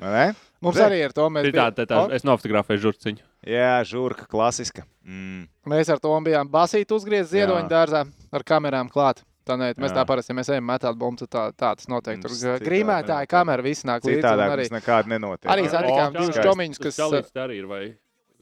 Ne? 0.00 0.24
Mums 0.64 0.76
Re. 0.76 0.86
arī 0.88 0.98
ir 1.04 1.12
to. 1.16 1.28
Mēs, 1.32 1.46
Tā, 1.52 1.68
tā, 1.72 1.84
tā, 1.88 2.00
bijām- 2.00 2.12
es 2.16 2.24
nofotografēju 2.26 2.82
žurciņu. 2.82 3.22
Jā, 3.48 3.76
žurka, 3.88 4.26
klasiska. 4.28 4.84
Mm. 5.04 5.46
Mēs 5.68 5.92
ar 5.92 6.00
to 6.02 6.12
bijām 6.24 6.48
basīt 6.52 6.92
uzgriezt 6.92 7.32
ziedoņu 7.32 7.68
dārzā 7.70 8.02
ar 8.32 8.44
kamerām 8.44 8.90
klāt. 8.92 9.22
Tā 9.46 9.54
nē, 9.60 9.68
mēs 9.78 9.92
Jā. 9.92 10.00
tā 10.00 10.02
parasti, 10.08 10.32
ja 10.32 10.36
mēs 10.40 10.48
ejam 10.50 10.64
metāt 10.66 10.96
bumbu, 10.98 11.22
tad 11.22 11.30
tā, 11.30 11.42
tā 11.54 11.68
tas 11.78 11.86
notiek. 11.86 12.18
Tur 12.24 12.32
Mums 12.32 12.64
grīmētāji, 12.66 13.28
kamera, 13.30 13.62
visi 13.62 13.86
nāk 13.86 14.02
līdzi. 14.02 14.16
un 14.18 14.24
Citādi 14.24 14.42
Arī, 14.50 14.64
tas 14.66 14.74
nekādi 14.74 15.12
nenotiek. 15.14 15.46
arī 15.54 15.68
satikām 15.70 16.16
divus 16.16 16.40
čomiņus, 16.42 16.80
kas. 16.82 16.98
Tas 16.98 17.30
arī 17.44 17.60
ir, 17.60 17.68
vai, 17.70 17.82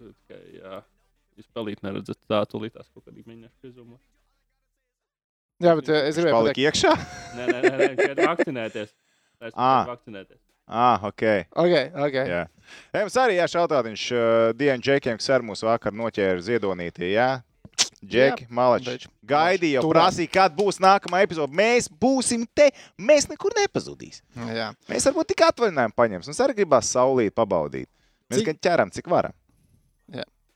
tikai, 0.01 0.41
jā, 0.63 0.81
jūs 1.37 1.51
pelīt 1.59 1.85
neredzat 1.85 2.17
tā, 2.25 2.41
tūlīt 2.49 2.73
tās 2.79 2.89
kaut 2.89 3.05
kādīgi 3.05 3.29
mēģināšu 3.29 3.61
piezumot. 3.61 4.01
Jā, 5.63 5.75
bet 5.79 5.89
es 5.93 6.17
gribēju 6.19 6.41
pateikt, 6.41 6.63
iekšā? 6.65 6.95
Nē, 7.37 7.45
nē, 7.53 7.61
nē, 7.63 7.77
nē 7.79 7.91
šeit 8.01 8.25
vakcinēties. 8.25 8.91
Es 9.45 9.53
Ā. 9.55 9.71
vakcinēties. 9.93 10.41
Ah, 10.67 10.97
ok. 11.05 11.23
ok, 11.53 11.75
ok. 12.07 12.15
Jā. 12.33 12.43
Mums 12.97 13.17
arī 13.21 13.37
jāšautāt, 13.37 13.85
viņš 13.85 14.05
uh, 14.17 14.53
Dienu 14.57 14.81
Džekiem, 14.81 15.19
kas 15.21 15.29
ar 15.37 15.45
mūs 15.45 15.61
vakar 15.69 15.93
noķēra 15.93 16.41
ziedonītī. 16.41 17.11
Jā, 17.13 17.29
Džeki. 18.11 18.47
Beidž. 18.51 19.07
Gaidīja, 19.25 19.81
jau 19.81 19.91
prasīja, 19.91 20.31
kad 20.37 20.55
būs 20.59 20.79
nākamā 20.85 21.23
epizode. 21.25 21.55
Mēs 21.57 21.89
būsim 21.89 22.45
te, 22.55 22.71
mēs 22.99 23.29
nekur 23.31 23.55
nepazudīsim. 23.59 24.25
Jā. 24.55 24.71
Mēs 24.91 25.07
varbūt 25.09 25.33
tik 25.33 25.45
atvaļinājumu 25.49 25.97
paņemsim. 25.97 26.33
Mums 26.35 26.43
arī 26.47 26.57
gribās 26.61 26.91
saulīt, 26.95 27.35
pabaudīt. 27.37 27.89
Mēs 28.31 28.41
Cik- 28.43 28.51
gan 28.53 28.61
ķeram, 28.69 28.93
cik 28.95 29.09
varam. 29.13 29.33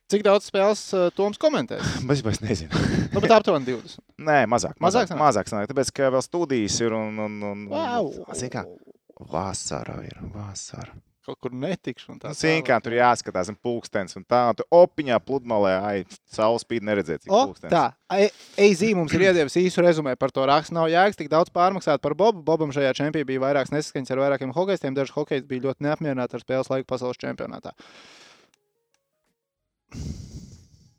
Cik 0.08 0.22
daudz 0.24 0.46
spēles 0.48 0.80
uh, 0.96 1.10
Toms 1.12 1.36
komentēs? 1.36 1.84
Es 2.14 2.22
vairs 2.24 2.38
nezinu. 2.40 2.72
Nu, 3.12 3.20
bet 3.20 3.32
aptuveni 3.34 3.66
20. 3.68 3.98
Nē, 4.24 4.38
mazāk. 4.48 4.78
Mazāk 4.80 4.80
Mazāk, 4.80 5.10
sanāk? 5.10 5.20
mazāk 5.20 5.50
sanāk, 5.50 5.68
tāpēc, 5.68 5.90
ka 5.96 6.08
vēl 6.14 6.22
studijas 6.24 6.78
ir 6.80 6.94
un, 6.96 7.18
un, 7.26 7.34
un, 7.44 7.66
Wow. 7.68 8.08
un 8.24 8.36
zini 8.38 8.48
kā, 8.54 8.62
vasara 9.32 9.98
ir, 10.06 10.16
vasara. 10.32 10.94
Kaut 11.28 11.36
kur 11.44 11.52
netikšu. 11.52 12.14
un 12.14 12.20
Tā 12.22 12.30
Nu, 12.32 12.36
Zini, 12.38 12.62
kā 12.64 12.78
tur 12.80 12.94
jāskatās, 12.96 13.50
un 13.52 13.56
pulkstenis 13.60 14.16
un 14.16 14.24
tā, 14.24 14.46
un 14.48 14.56
tu 14.56 14.64
opiņā 14.72 15.18
pludmalē, 15.20 15.72
ai, 15.84 15.98
saules 16.32 16.64
spīd 16.64 16.86
neredzēt, 16.88 17.26
cik 17.26 17.34
O, 17.36 17.42
pulkstenis. 17.50 17.74
tā, 17.74 18.22
EZ 18.56 18.80
mums 18.96 19.12
ir 19.12 19.26
iedevis 19.26 19.58
īsu 19.60 19.84
rezumē 19.84 20.14
par 20.16 20.32
to 20.32 20.46
rakstu. 20.48 20.72
Nav 20.78 20.88
jēgas 20.88 21.20
tik 21.20 21.28
daudz 21.28 21.52
pārmaksāt 21.52 22.00
par 22.00 22.16
Bobu. 22.16 22.40
Bobam 22.40 22.72
šajā 22.72 22.94
čempionā 22.96 23.28
bija 23.28 23.44
vairākas 23.44 23.74
nesaskaņas 23.76 24.14
ar 24.16 24.22
vairākiem 24.24 24.54
hokeistiem. 24.56 24.96
Daži 24.96 25.12
hokeisti 25.18 25.50
bija 25.52 25.66
ļoti 25.68 25.84
neapmierināti 25.84 26.40
ar 26.40 26.46
spēles 26.46 26.72
laiku 26.72 26.88
pasaules 26.94 27.20
čempionātā. 27.20 27.76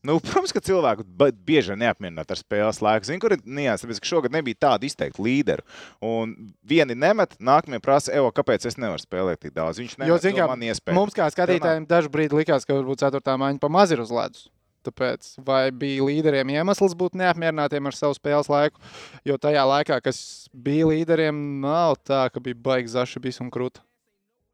Nu, 0.09 0.17
protams, 0.23 0.53
ka 0.55 0.61
cilvēku 0.65 1.05
bieži 1.45 1.75
vien 1.75 1.83
neapmierināti 1.83 2.33
ar 2.33 2.39
spēles 2.39 2.81
laiku. 2.81 3.05
Zini, 3.05 3.21
kur 3.21 3.35
ir 3.35 3.43
nianses, 3.45 3.85
tāpēc, 3.85 3.99
ka 4.01 4.09
šogad 4.09 4.33
nebija 4.33 4.57
tāda 4.65 4.87
izteikta 4.87 5.21
līderu. 5.21 5.65
Un 6.05 6.33
vieni 6.65 6.97
nemet, 6.97 7.35
nākamie 7.37 7.81
prasa, 7.83 8.15
Evo, 8.17 8.31
kāpēc 8.33 8.65
es 8.69 8.79
nevaru 8.81 9.03
spēlēt 9.03 9.43
tik 9.45 9.53
daudz. 9.53 9.81
Viņš 9.83 9.99
nemet, 9.99 10.09
jo 10.09 10.33
kā 10.39 10.47
man 10.49 10.65
iespēja. 10.65 10.97
Mums, 10.97 11.17
kā 11.17 11.29
skatītājiem, 11.33 11.85
dažu 11.89 12.09
brīdi 12.13 12.41
likās, 12.41 12.65
ka 12.65 12.79
varbūt 12.79 13.05
4. 13.05 13.35
mājiņa 13.43 13.61
pa 13.61 13.69
maz 13.73 13.93
ir 13.93 14.01
uz 14.01 14.13
ledus. 14.15 14.47
Tāpēc 14.87 15.33
vai 15.45 15.69
bija 15.75 16.05
līderiem 16.07 16.53
iemesls 16.55 16.95
būt 16.97 17.17
neapmierinātiem 17.19 17.89
ar 17.89 17.97
savu 17.97 18.15
spēles 18.15 18.49
laiku? 18.49 18.79
Jo 19.27 19.35
tajā 19.41 19.65
laikā, 19.67 19.99
kas 20.05 20.21
bija 20.55 20.87
līderiem, 20.89 21.59
nav 21.61 21.99
tā, 22.07 22.23
ka 22.31 22.41
bija 22.43 22.57
baigi 22.69 22.95
zaši 22.95 23.21
bijis 23.21 23.43
un 23.43 23.51
krūta. 23.53 23.83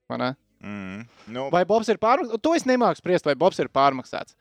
Vai 0.09 0.19
ne? 0.21 0.31
Mm. 0.65 1.03
Nu, 1.29 1.43
Vai 1.53 1.61
Bobs 1.69 1.89
ir 1.93 1.99
pārmaksāts? 2.01 2.41
To 2.41 2.55
es 2.57 2.63
nemāku 2.65 2.97
spriest, 2.97 3.27
vai 3.27 3.35
Bobs 3.37 3.59
ir 3.61 3.69
pārmaksāts. 3.69 4.33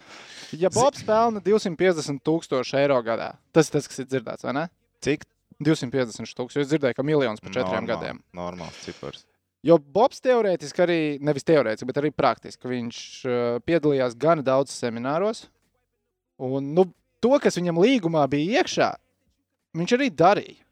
Ja 0.57 0.71
Bobs 0.73 1.05
pelna 1.05 1.43
250 1.45 2.23
tūkstoši 2.25 2.79
eiro 2.81 2.97
gadā, 3.05 3.35
tas 3.53 3.69
ir 3.69 3.77
tas, 3.77 3.89
kas 3.91 4.01
ir 4.01 4.09
dzirdēts, 4.09 4.47
vai 4.49 4.55
ne? 4.57 4.65
cik 5.05 5.27
250 5.61 6.33
tūkstoši. 6.39 6.65
Es 6.65 6.71
dzirdēju, 6.73 6.97
ka 6.97 7.05
miljons 7.05 7.45
par 7.45 7.53
četriem 7.53 7.85
normāli- 7.85 7.93
gadiem. 7.93 8.23
Normāls 8.35 8.81
cipars. 8.87 9.27
Jo 9.65 9.77
Bobs 9.79 10.21
teorētiski 10.25 10.83
arī, 10.85 10.99
nevis 11.25 11.45
teorētiski, 11.45 11.87
bet 11.89 12.01
arī 12.01 12.11
praktiski, 12.13 12.69
viņš 12.73 12.99
uh, 13.29 13.61
piedalījās 13.65 14.17
gan 14.21 14.43
daudz 14.45 14.73
semināros. 14.77 15.47
Un 16.41 16.73
nu, 16.75 16.87
to, 17.21 17.37
kas 17.41 17.57
viņam 17.61 17.79
līgumā 17.85 18.25
bija 18.29 18.61
iekšā, 18.63 18.91
viņš 19.77 19.95
arī 19.97 20.11
darīja. 20.13 20.64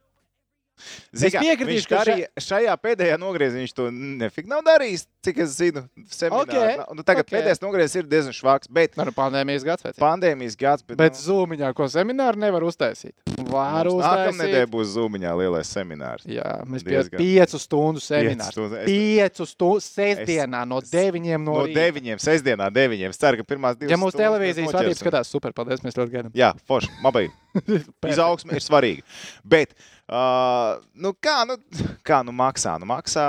Zini 1.13 1.29
Es 1.29 1.35
piekritīšu, 1.45 1.89
ka 1.89 1.99
darīja, 2.05 2.27
šajā 2.41 2.75
pēdējā 2.83 3.17
nogriezienā 3.21 3.63
viņš 3.67 3.75
to 3.77 3.91
nefik 3.93 4.47
nav 4.49 4.63
darījis, 4.67 5.07
cik 5.25 5.39
es 5.45 5.57
zinu. 5.59 5.83
Seminārā. 6.09 6.87
Ok, 6.89 6.97
Nu, 6.97 7.03
tagad 7.05 7.27
ok. 7.27 7.33
pēdējais 7.37 7.61
nogrieziens 7.63 7.97
ir 8.01 8.09
diezgan 8.09 8.33
švaks, 8.37 8.69
bet 8.73 8.97
Ar 8.99 9.11
pandēmijas 9.13 9.65
gads 9.65 9.83
vecā. 9.85 9.99
pandēmijas 10.01 10.57
gads. 10.59 10.83
Bet, 10.83 10.97
Bet 10.97 11.13
nu, 11.13 11.21
zūmiņā, 11.27 11.73
ko 11.75 11.85
semināru 11.93 12.41
nevar 12.41 12.63
uztaisīt. 12.65 13.13
Var 13.53 13.85
mums 13.85 14.05
Nākamnedēļ 14.05 14.65
uztaisīt. 14.65 14.73
būs 14.73 14.93
zūmiņā 14.97 15.33
lielais 15.37 15.69
seminārs. 15.69 16.25
Jā, 16.25 16.63
mēs 16.65 16.83
pie 16.85 16.97
Diezgan. 16.97 17.19
piecu 17.21 17.59
stundu 17.61 18.01
semināru. 18.01 18.53
stundu. 18.53 18.77
Es- 18.81 18.87
Piecu 18.89 19.47
stundu 19.47 19.81
sestdienā 19.85 20.67
no 20.67 20.79
es- 20.79 20.91
deviņiem 20.91 21.45
no, 21.45 21.53
No 21.53 21.67
rīta. 21.67 21.77
deviņiem, 21.77 22.19
sestdienā, 22.19 22.71
deviņiem. 22.73 23.11
Es 23.11 23.19
ceru, 23.19 23.37
ka 23.37 23.45
pirmās 23.55 23.77
divas 23.79 23.91
Ja 23.91 23.97
mūsu 23.97 24.17
televīzijas 24.17 24.73
vadība 24.73 24.97
skatās, 24.99 25.27
super, 25.27 25.53
paldies, 25.53 25.81
mēs 25.81 25.95
ļoti 25.95 26.11
gaidām. 26.11 26.33
Jā, 26.33 26.53
forši. 26.69 26.89
Mabai. 27.03 27.29
Izaugsme 28.09 28.55
ir 28.57 28.65
svarīga. 28.65 29.03
Bet, 29.45 29.75
uh, 30.13 30.83
nu 30.95 31.15
kā, 31.17 31.41
nu, 31.49 31.57
kā 32.09 32.21
nu 32.27 32.35
maksā? 32.37 32.77
Nu 32.83 32.89
maksā. 32.91 33.25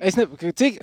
Es 0.00 0.16
ne, 0.18 0.26
cik, 0.50 0.80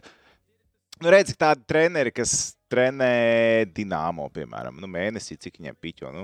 Nu, 0.97 1.11
redzi, 1.13 1.35
tādi 1.37 1.61
treneri, 1.69 2.09
kas 2.09 2.31
trenē 2.71 3.67
dināmo, 3.69 4.31
piemēram, 4.33 4.79
nu, 4.81 4.89
mēnesī, 4.89 5.37
cik 5.37 5.59
viņiem 5.59 5.75
piķo. 5.77 6.09
Nu, 6.15 6.23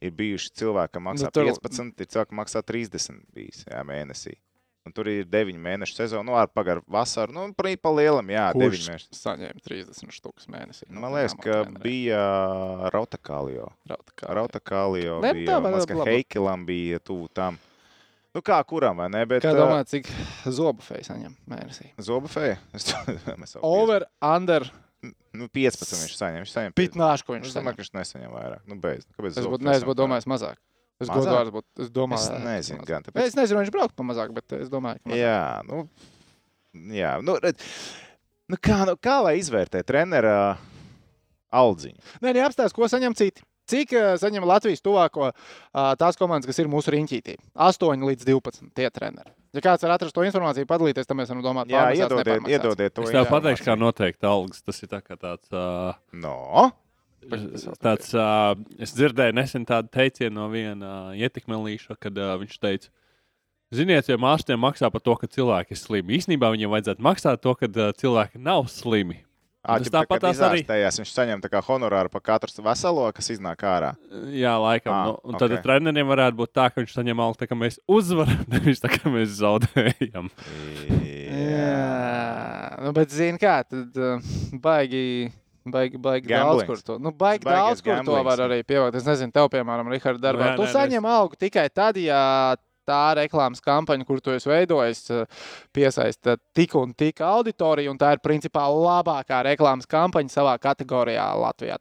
ir 0.00 0.14
bijuši 0.16 0.54
cilvēki, 0.56 0.94
kas 0.96 1.04
maksā 1.04 1.28
Nu, 1.28 1.34
tur- 1.36 1.50
nu, 1.50 1.56
15, 1.60 2.00
ir 2.00 2.08
cilvēki, 2.08 2.30
kas 2.32 2.38
maksā 2.40 2.62
30 2.64 3.20
bijis, 3.36 3.66
jā, 3.68 3.82
mēnesī. 3.84 4.38
Un 4.88 4.94
tur 4.96 5.10
ir 5.12 5.26
9 5.28 5.60
mēnešu 5.60 5.92
sezona, 5.92 6.24
nu, 6.24 6.32
ar 6.40 6.48
pagaru 6.48 6.80
vasaru. 6.88 7.34
Nu, 7.36 7.42
pa 7.52 7.92
lielam, 7.92 8.24
jā, 8.32 8.46
9 8.56 8.62
kurš 8.64 8.86
mēneši. 8.88 9.08
saņēma 9.20 9.60
30 9.68 10.14
štukas 10.16 10.48
mēnesī? 10.48 10.88
Nu, 10.88 11.02
Man 11.04 11.12
liekas, 11.12 11.36
ka 11.36 11.64
bija 11.84 12.22
Rautakālio. 12.88 13.68
Rauta 13.84 14.32
Rautakālio 14.32 15.20
Ne, 15.20 15.34
bija. 15.36 15.60
Man 15.60 15.76
liekas, 15.76 15.92
ka. 15.92 16.08
Heikilam 16.08 16.64
bija 16.64 16.98
tuvu 17.04 17.28
tam. 17.28 17.60
Nu, 18.34 18.42
kā 18.46 18.60
kuram, 18.68 19.00
vai 19.02 19.08
ne? 19.10 19.24
Bet, 19.26 19.42
Kā 19.42 19.50
domājat, 19.56 19.88
cik 19.90 20.10
zobu 20.54 20.84
feja 20.86 21.08
saņem 21.08 21.32
mēnesī? 21.50 21.88
Mēs 23.40 23.56
jau 23.56 23.62
Over, 23.66 24.06
under, 24.22 24.68
Nu, 25.32 25.46
15 25.48 25.94
viņš 25.96 26.14
saņem. 26.18 26.42
Viņš 26.44 26.50
saņem 26.52 26.72
15. 26.76 26.80
pitnāšu, 26.82 27.24
ko 27.24 27.32
viņš 27.36 27.46
Es 27.48 27.54
domāju, 27.54 27.64
saņem. 27.64 27.76
ka 27.78 27.82
viņš 27.84 27.90
nesaņem 27.96 28.32
vairāk. 28.34 28.62
Nu, 28.68 28.76
beidz. 28.82 29.06
Kāpēc? 29.16 29.38
Es 29.40 29.46
būtu, 29.48 29.64
ne, 29.64 29.70
es 29.72 29.78
saņem 29.80 29.88
būtu 29.88 30.00
domājis 30.02 30.26
mazāk. 30.28 30.58
Es, 31.00 31.08
Mazāk? 31.08 31.16
godvārds 31.22 31.52
būtu, 31.54 31.68
es 31.86 31.92
domāju, 31.96 32.26
Es 32.26 32.44
nezinu, 32.44 32.84
gan. 32.84 33.06
Tāpēc, 33.06 33.28
Es 33.30 33.36
nezinu, 33.38 33.56
vai 33.56 33.62
viņš 33.64 33.72
brauktu 33.72 33.96
pa 33.96 34.04
mazāk, 34.10 34.34
bet 34.36 34.52
es 34.58 34.68
domāju, 34.68 35.00
ka 35.00 35.08
mazāk. 35.08 35.22
jā, 35.22 35.62
nu, 35.70 35.78
jā, 36.98 37.12
nu, 37.24 37.36
red, 37.40 37.62
nu, 38.52 38.58
kā, 38.60 38.76
nu, 38.90 38.96
kā 39.00 39.14
lai 39.24 39.32
izvērtē 39.40 39.80
trenera 39.88 40.34
aldziņu? 41.48 41.96
Nē, 42.20 42.34
nē, 42.36 42.44
apstāst, 42.50 42.76
ko 42.76 42.84
saņem 42.90 43.16
citi. 43.16 43.46
Cik 43.70 43.94
uh, 43.96 44.08
saņem 44.20 44.46
Latvijas 44.48 44.82
tuvāko 44.84 45.30
uh, 45.30 45.92
tās 46.00 46.18
komandas, 46.18 46.50
kas 46.50 46.58
ir 46.62 46.70
mūsu 46.70 46.92
riņķītī? 46.96 47.36
8 47.54 48.08
līdz 48.10 48.26
12 48.28 48.74
tie 48.76 48.90
treneri. 48.90 49.32
Ja 49.56 49.62
kāds 49.64 49.82
var 49.82 49.96
atrast 49.96 50.14
to 50.14 50.22
informāciju, 50.22 50.68
padalīties, 50.70 51.08
tad 51.08 51.18
mēs 51.18 51.32
varam 51.32 51.42
domāt, 51.42 51.72
Jā, 51.72 51.88
iedodiet, 51.98 52.46
iedodiet 52.46 52.94
to. 52.94 53.08
Es 53.08 53.16
tev 53.16 53.26
pateikšu, 53.30 53.66
kā 53.66 53.74
noteikti 53.78 54.28
algas. 54.30 54.62
Tas 54.62 54.78
ir 54.84 54.92
tā 54.92 55.02
kā 55.02 55.18
tāds. 55.18 55.50
Uh, 55.50 55.90
No, 56.14 56.70
tāds 57.84 58.14
uh, 58.16 58.54
es 58.80 58.94
dzirdēju 58.96 59.36
nesen 59.36 59.66
tādu 59.68 59.90
teicienu 59.92 60.38
no 60.38 60.48
viena 60.52 60.92
uh, 61.10 61.18
ietekmelīša, 61.18 61.98
kad 62.00 62.16
uh, 62.16 62.32
viņš 62.40 62.56
teica, 62.62 62.92
ziniet, 63.74 64.08
ja 64.08 64.16
ārstiem 64.16 64.60
maksā 64.60 64.90
par 64.92 65.04
to, 65.04 65.16
ka 65.20 65.28
cilvēki 65.28 65.76
ir 65.76 65.80
slimi, 65.80 66.16
īsnībā 66.16 66.50
viņiem 66.54 66.72
vajadzētu 66.72 67.04
maksāt 67.04 67.42
to, 67.44 67.54
ka 67.60 67.68
uh, 67.68 67.90
cilvēki 68.00 68.40
nav 68.40 68.70
slimi. 68.72 69.20
Ā, 69.60 69.74
Tas 69.76 69.84
ķip, 69.84 69.92
tā, 69.92 70.00
tāpat 70.06 70.22
tās 70.24 70.38
arī- 70.40 70.62
izārstējās, 70.62 70.98
Viņš 71.02 71.10
saņem 71.12 71.40
tā 71.44 71.50
kā 71.52 71.60
honorāru 71.60 72.08
par 72.08 72.22
katru 72.24 72.62
veselo, 72.64 73.02
kas 73.12 73.28
iznāk 73.28 73.60
ārā. 73.60 73.90
Jā, 74.32 74.54
laikam. 74.56 74.94
Ah, 74.94 75.04
nu, 75.10 75.18
un 75.24 75.36
tad 75.36 75.52
ok. 75.52 75.60
treneriem 75.66 76.08
varētu 76.08 76.38
būt 76.38 76.52
tā, 76.56 76.70
ka 76.72 76.80
viņš 76.80 76.94
saņem 76.96 77.20
algu, 77.20 77.36
tā 77.36 77.46
kā 77.50 77.58
mēs 77.60 77.76
uzvaram, 77.86 78.40
nevis 78.54 78.80
tā 78.80 78.88
kā 78.88 79.12
mēs 79.12 79.36
zaudējam. 79.36 80.30
Jā, 81.28 82.80
nu, 82.80 82.94
bet 82.96 83.12
zini, 83.12 83.36
kā 83.40 83.60
tad 83.68 84.00
uh, 84.00 84.32
baigi. 84.64 85.30
Baigi, 85.70 85.98
baigi 86.00 86.30
daudz, 86.32 86.62
kur 86.64 86.80
to, 86.80 86.94
nu, 86.96 87.10
baigi 87.12 87.44
Baigais 87.44 87.76
daudz, 87.76 87.82
kur 87.84 87.98
to 88.08 88.22
var 88.24 88.40
arī 88.46 88.62
pievilkt. 88.64 88.96
Es 88.96 89.04
nezinu, 89.04 89.28
tev, 89.30 89.50
piemēram, 89.52 89.90
Rihards, 89.92 90.22
darbā. 90.22 90.54
Jā, 90.54 90.56
tu 90.56 90.64
nē, 90.64 90.70
saņem 90.72 91.04
algu 91.04 91.36
tikai 91.36 91.66
tad, 91.68 92.00
ja 92.00 92.56
tā 92.90 93.00
reklāmas 93.22 93.62
kampaņa, 93.64 94.06
kur 94.08 94.20
tu 94.20 94.34
esi 94.34 94.50
veidojis, 94.50 95.04
uh, 95.14 95.24
piesaista 95.76 96.34
tik 96.58 96.74
un 96.80 96.92
tik 96.98 97.22
auditoriju, 97.24 97.94
un 97.94 97.98
tā 98.02 98.12
ir 98.18 98.22
principā 98.26 98.66
labākā 98.68 99.40
reklāmas 99.52 99.86
kampaņa 99.90 100.34
savā 100.34 100.58
kategorijā 100.60 101.30
Latvijā. 101.38 101.78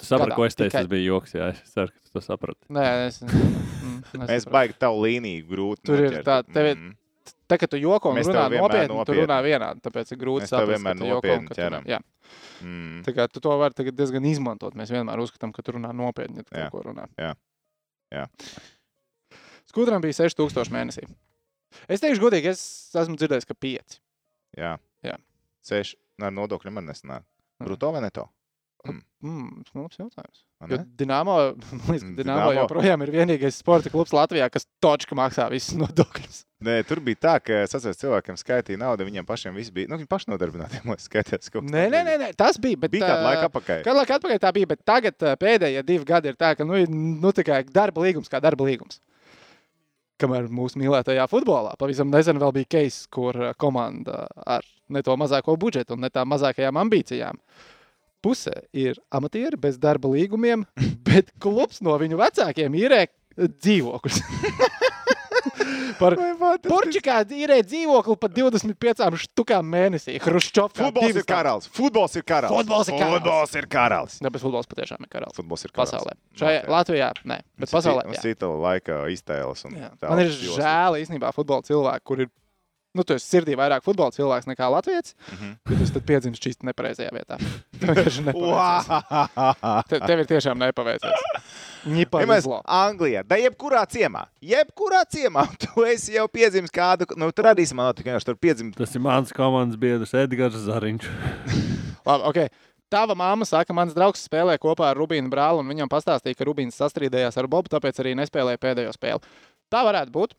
Sapratu, 0.00 0.38
ko 0.38 0.46
es 0.48 0.54
teicu, 0.58 0.76
tas 0.78 0.90
bija 0.90 1.08
joks. 1.10 1.34
Jā, 1.36 1.50
es 1.52 1.74
ceru, 1.74 1.90
ka 1.90 2.00
tu 2.06 2.14
to 2.18 2.24
saprati. 2.24 2.60
Nē, 2.72 2.88
es, 3.08 3.20
mm, 3.26 4.02
Mēs 4.14 4.28
nesapratu. 4.28 4.52
baigi 4.54 4.78
tavu 4.86 5.02
līniju 5.08 5.48
grūti. 5.50 5.88
Tur 5.90 6.04
ir 6.06 6.10
noķert. 6.12 6.28
tā, 6.30 6.42
tev 6.54 6.70
ir- 6.72 6.76
Mhm. 6.78 6.92
Tā 7.44 7.58
kā 7.60 7.66
tu 7.68 7.76
joko 7.76 8.08
un 8.08 8.16
runā 8.16 8.46
vienmēr 8.48 8.62
nopietni, 8.62 8.88
tu 8.88 8.94
nopietni. 8.96 9.24
runā 9.26 9.36
vienādi. 9.44 9.80
Tāpēc 9.84 10.12
ir 10.12 10.18
grūti 10.18 10.46
saprast, 10.48 10.70
vienmēr 10.72 10.96
ka 10.98 11.04
joko 11.04 11.14
nopietni 11.20 11.48
tu 11.48 11.54
ķeram. 11.58 11.84
Jā. 11.84 11.98
Mm. 12.64 13.02
Tā 13.04 13.12
kā 13.14 13.26
tu 13.28 13.40
to 13.44 13.52
vari 13.60 13.74
tagad 13.76 13.94
diezgan 13.98 14.24
izmantot. 14.24 14.72
Mēs 14.74 14.88
vienmēr 14.90 15.20
uzskatām, 15.20 15.52
ka 15.52 15.60
tu 15.62 15.72
runā 15.76 15.90
nopietni, 15.92 16.36
ja 16.40 16.42
tu 16.42 16.56
Jā. 16.56 16.70
kaut 16.70 16.82
ko 16.84 16.88
runā. 16.88 17.04
Jā. 17.20 17.34
Jā. 18.14 18.24
Skudram 19.74 20.02
bija 20.04 20.14
6000 20.22 20.70
mēnesī. 20.74 21.02
Es 21.90 21.98
teikšu, 22.00 22.22
godīgi, 22.22 22.52
es 22.54 22.62
esmu 22.94 23.18
dzirdējis, 23.18 23.48
ka 23.50 23.56
5. 23.58 23.98
Jā. 24.60 24.76
Jā. 25.02 25.16
Seši 25.66 25.96
ar 26.22 26.30
nodokļiem 26.36 26.76
man 26.78 26.86
nesanāk. 26.92 27.26
Bruto 27.64 27.90
vai 27.94 28.04
neto? 28.04 28.28
Mm, 28.84 29.62
tas 29.64 29.72
ir 29.72 29.80
labs 29.80 29.96
jautājums. 29.96 30.40
Jo 30.68 30.76
ka 30.78 30.84
Mm, 30.84 32.10
Dinamo. 32.18 32.50
joprojām 32.52 33.02
ir 33.06 33.10
vienīgais 33.14 33.56
sporta 33.62 33.88
klubs 33.92 34.12
Latvijā, 34.12 34.46
kas 34.52 34.66
točka 34.84 35.16
maksā 35.16 35.46
visus 35.52 35.74
nodokļus. 35.80 36.42
Nē, 36.64 36.74
tur 36.88 37.00
bija 37.04 37.16
tā, 37.20 37.32
ka 37.44 37.62
es 37.64 37.74
atceros, 37.76 37.98
cilvēkiem 38.00 38.36
skaitīja 38.40 38.80
naudu, 38.80 39.04
viņiem 39.08 39.26
pašiem 39.28 39.56
viss 39.56 39.72
bija. 39.74 39.88
Nu, 39.90 39.96
viņi 40.00 40.08
paši 40.12 40.30
nodarbināti, 40.34 40.82
man 40.88 41.00
skaitās. 41.00 41.48
kaut 41.50 41.64
kas 41.64 41.72
Nē, 41.74 41.86
nē, 41.92 42.04
nē, 42.10 42.14
nē, 42.22 42.28
tas 42.40 42.60
bija. 42.60 42.78
Bet, 42.84 42.92
Bija 42.94 43.08
kāda 43.08 43.24
laika 43.26 43.48
apakaļ. 43.50 43.82
Kādu 43.88 43.98
laiku 44.02 44.16
atpakaļ 44.20 44.42
tā 44.44 44.52
bija, 44.60 44.70
bet 44.74 44.84
tagad 44.86 45.26
pēdējie 45.42 45.82
divi 45.88 46.08
gadi 46.12 46.30
ir 46.34 46.38
tā, 46.40 46.52
ka 46.60 46.68
nu, 46.68 46.78
nu, 47.24 47.32
tā 47.36 47.44
kā 47.48 47.62
darba 47.72 48.04
līgums 48.06 48.30
kā 48.32 48.40
darba 48.44 48.68
līgums. 48.68 49.00
Kamēr 50.20 50.46
mūsu 50.52 50.78
mīlētajā 50.78 51.26
futbolā 51.30 51.74
pavisam 51.78 52.10
nesen 52.12 52.38
vēl 52.38 52.52
bija 52.54 52.70
case, 52.76 53.08
kur 53.12 53.34
ā, 53.34 53.52
komanda 53.58 54.24
ar 54.46 54.66
ne 54.94 55.02
to 55.02 55.16
mazāko 55.18 55.56
budžetu 55.58 55.96
un 55.96 56.04
ne 56.06 56.10
tām 56.14 56.30
mazākajām 56.30 56.78
ambīcijām. 56.84 57.40
Puse 58.24 58.54
ir 58.72 59.00
amatieri 59.12 59.58
bez 59.60 59.80
darba 59.82 60.12
līgumiem, 60.14 60.64
bet 61.08 61.34
klubs 61.42 61.82
no 61.84 61.98
viņu 62.00 62.20
vecākiem 62.22 62.78
īrē 62.84 63.06
dzīvokļus. 63.36 64.22
Par 66.00 66.16
Porčikā 66.64 67.20
īrē 67.34 67.60
dzīvokli 67.66 68.16
par 68.20 68.32
25 68.34 69.18
štukām 69.24 69.66
mēnesī. 69.70 70.16
Hruščovs 70.22 70.76
Futbols 70.78 71.18
ir 71.20 71.26
karalis. 71.28 71.68
Futbols 71.74 72.16
ir 72.18 72.24
karalis. 72.26 72.54
Futbols 72.54 72.90
ir 72.90 72.98
karalis. 72.98 73.18
Futbols 73.18 73.56
ir 73.60 73.68
karalis. 73.70 74.18
Jā, 74.24 74.32
bet 74.34 74.44
futbols 74.44 74.70
patiešām 74.70 75.04
ir 75.06 75.12
karalis. 75.12 75.36
Futbols 75.38 75.66
ir 75.66 75.74
karalis. 75.74 75.94
Pasaulē. 75.94 76.16
Šajā 76.40 76.62
Latvijā 76.74 77.10
nē, 77.30 77.40
bet 77.60 77.74
pasaulē. 77.74 78.06
jā. 78.14 78.24
Cita 78.24 78.50
laika 78.50 79.02
iztēles. 79.14 79.66
Man 80.02 80.24
ir 80.24 80.32
žēl 80.34 81.00
īstenībā 81.02 81.34
futbola 81.36 81.66
cilvēku, 81.66 82.08
kur 82.10 82.24
ir. 82.26 82.32
Nu, 82.94 83.02
tu 83.02 83.16
esi 83.16 83.26
sirdī 83.26 83.56
vairāk 83.58 83.82
futbola 83.82 84.14
cilvēks 84.14 84.46
nekā 84.46 84.68
Latvijas. 84.70 85.16
Mhm. 85.32 85.54
Bet 85.66 85.80
es 85.82 85.90
tad 85.94 86.04
piedzimu 86.06 86.38
šķīsti 86.38 86.68
nepareizajā 86.68 87.10
vietā. 87.14 87.38
Te, 89.90 89.98
tev 89.98 90.22
ir 90.22 90.28
tiešām 90.30 90.60
nepaveicies. 90.62 91.24
Izlo. 91.84 92.60
Anglijā, 92.64 93.24
da 93.26 93.36
jebkurā 93.36 93.82
ciemā, 93.90 94.22
jebkurā 94.40 95.02
ciemā, 95.10 95.42
tu 95.62 95.84
esi 95.90 96.14
jau 96.14 96.28
piedzimis 96.30 96.72
kādu, 96.74 97.08
nu, 97.18 97.32
tur 97.34 97.50
arī 97.50 97.66
man 97.74 97.90
notika, 97.90 98.14
ka 98.14 98.30
tur 98.30 98.38
piedzimis. 98.40 98.78
Tas 98.78 98.94
ir 98.94 99.02
mans 99.04 99.34
komandas 99.34 99.80
biedrs 99.80 100.14
Edgars 100.14 100.62
Zariņš. 100.68 101.10
Labi, 102.06 102.22
okay. 102.30 102.54
Tava 102.94 103.16
māma 103.18 103.48
saka, 103.48 103.74
mans 103.74 103.94
draugs 103.96 104.22
spēlē 104.22 104.54
kopā 104.62 104.92
ar 104.92 105.00
Rubīnu 105.00 105.32
brāli, 105.32 105.64
un 105.64 105.70
viņam 105.72 105.90
pastāstīja, 105.90 106.36
ka 106.38 106.46
Rubīns 106.46 106.78
sastrīdējās 106.78 107.40
ar 107.40 107.48
Bobu, 107.50 107.72
tāpēc 107.72 107.98
arī 108.04 108.12
nespēlēja 108.20 108.60
pēdējo 108.62 108.92
spēli. 108.94 109.34
Tā 109.72 109.80
varētu 109.82 110.14
būt. 110.14 110.36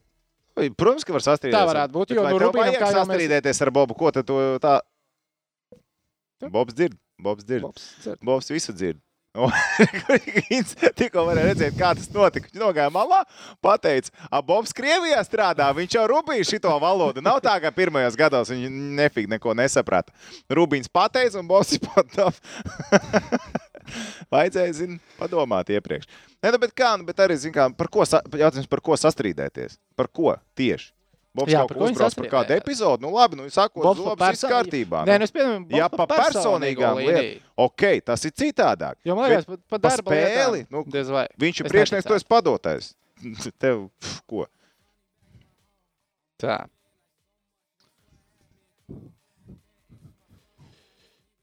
Protams, 0.56 1.04
ka 1.04 1.12
var 1.12 1.24
sastrīdēties. 1.24 1.56
Tā 1.56 1.64
varētu 1.68 1.92
būt, 1.92 2.12
Bet 2.14 2.16
jo 2.16 2.28
nu 2.28 2.38
Rubīnam, 2.40 2.72
kā 2.76 2.88
jau 2.88 2.92
mēs- 2.92 3.00
sastrīdēties 3.02 3.62
ar 3.66 3.70
Bobu. 3.76 3.94
Ko 3.98 4.10
tad 4.14 4.26
tu 4.28 4.36
tā? 4.62 4.78
Bobs 6.52 6.74
dzird. 6.76 6.96
Bobs 7.20 7.44
dzird. 7.44 7.62
Bobs, 7.64 7.84
dzird. 8.02 8.18
Bobs 8.24 8.48
visu 8.52 8.72
dzird. 8.76 9.00
Tikko 10.96 11.26
varēja 11.28 11.50
redzēt, 11.50 11.74
kā 11.76 11.90
tas 11.96 12.08
notika. 12.14 12.48
Viņš 12.48 12.60
nogāja 12.62 12.88
malā, 12.92 13.18
pateica, 13.64 14.08
ka 14.30 14.40
Bobs 14.48 14.72
Krievijā 14.76 15.20
strādā. 15.28 15.66
Viņš 15.76 15.96
jau 15.98 16.04
rūpīgi 16.08 16.46
šito 16.54 16.72
valodu. 16.80 17.20
Nav 17.24 17.42
tā, 17.44 17.58
ka 17.60 17.68
pirmajos 17.76 18.16
gados 18.16 18.48
viņš 18.52 18.70
nefīgi 18.96 19.28
neko 19.34 19.52
nesaprata. 19.58 20.12
Rūpīns 20.48 20.88
pateica, 20.88 21.36
un 21.42 21.48
Bobs 21.52 21.76
pat 21.84 22.08
tam. 22.16 22.32
Vajadzēja, 24.34 24.74
zin, 24.80 24.98
padomāt 25.20 25.70
iepriekš. 25.74 26.08
Nē, 26.42 26.52
nu, 26.54 26.60
bet 26.62 26.74
kā, 26.76 26.92
nu, 26.98 27.06
bet 27.08 27.22
arī, 27.24 27.38
zin, 27.40 27.54
kā, 27.54 27.68
par 27.76 27.90
ko, 27.92 28.04
jautājums, 28.06 28.68
par 28.70 28.82
ko 28.84 28.98
sastrīdēties? 29.00 29.78
Par 29.98 30.10
ko 30.12 30.34
tieši? 30.58 30.92
Bobs 31.36 31.52
Jā, 31.52 31.60
kaut 31.62 31.74
par 31.74 31.76
ko 31.76 31.88
uzbrauc 31.90 32.14
par 32.16 32.28
kādu 32.32 32.54
epizodu. 32.56 33.04
Nu, 33.04 33.10
labi, 33.12 33.36
nu, 33.36 33.44
sakot, 33.52 33.82
Bobs 33.84 34.00
zobs, 34.00 34.16
par 34.16 34.32
viss 34.32 34.40
perso- 34.40 34.52
kārtībā. 34.54 35.02
Nē, 35.04 35.16
nu. 35.18 35.20
nu 35.20 35.26
es 35.26 35.34
pieņemu, 35.34 35.66
Ja 35.76 35.88
pa 35.92 36.06
personīgām 36.08 37.00
lietām, 37.02 37.42
ok, 37.66 37.84
tas 38.06 38.24
ir 38.24 38.32
citādāk. 38.32 38.96
Jo 39.04 39.16
man 39.18 39.28
liekas, 39.28 39.44
pa 39.68 39.76
darba 39.76 40.14
spēli, 40.14 40.62
lietām, 40.62 40.78
nu, 40.78 40.84
diez 40.94 41.10
vai. 41.12 41.26
Viņš 41.44 41.60
ir 41.60 41.68
priekšnieks, 41.74 42.08
tu 42.08 42.16
esi 42.16 42.28
padotais. 42.30 42.94
Tev, 43.62 43.90
pf, 44.00 44.22
ko? 44.28 44.46
Tā. 46.40 46.62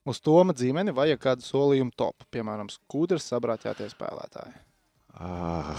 Uz 0.03 0.19
Toma 0.19 0.51
dzīmeni 0.51 0.91
vajag 0.95 1.19
kādu 1.23 1.45
solījumu 1.47 1.93
topu, 1.95 2.27
piemēram, 2.35 2.67
skūders 2.71 3.23
sabrāķētie 3.31 3.87
spēlētāji. 3.93 4.57
Ah, 5.15 5.69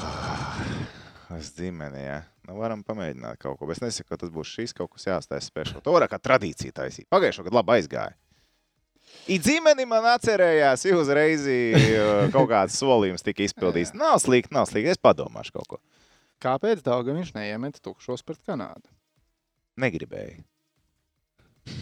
es 1.37 1.51
dzimeni, 1.57 2.07
jā. 2.07 2.23
Nu, 2.49 2.57
varam 2.61 2.81
pamēģināt 2.87 3.41
kaut 3.43 3.59
ko. 3.61 3.69
Es 3.73 3.83
nesaku, 3.85 4.13
ka 4.13 4.21
tas 4.21 4.33
būs 4.33 4.53
šīs 4.57 4.73
kaut 4.77 4.95
kas 4.95 5.09
jāstāsta 5.09 5.51
speciāli. 5.51 5.83
To 5.85 5.93
varētu 5.97 6.15
kā 6.15 6.21
tradīcija 6.29 6.77
taisīt. 6.77 7.09
Pagājušajā 7.13 7.49
gadā 7.49 7.59
labi 7.59 7.77
aizgāja. 7.77 8.17
I 9.29 9.37
dzimeni 9.41 9.85
man 9.89 10.07
atcerējās, 10.15 10.87
ja 10.89 10.97
uzreiz 10.97 11.45
uh, 11.49 12.25
kaut 12.33 12.49
kāds 12.51 12.77
solījums 12.81 13.25
tika 13.25 13.45
izpildīts. 13.45 13.93
Nav 13.97 14.19
slikti, 14.25 14.53
nav 14.57 14.69
slikti. 14.69 14.93
Es 14.93 15.01
padomāšu 15.01 15.57
kaut 15.59 15.69
ko. 15.75 15.81
Kāpēc 16.45 16.85
viņš 16.85 17.33
neiemet 17.37 17.81
tukšos 17.85 18.25
pret 18.25 18.41
Kanādu? 18.45 18.89
Negribēju. 19.81 20.45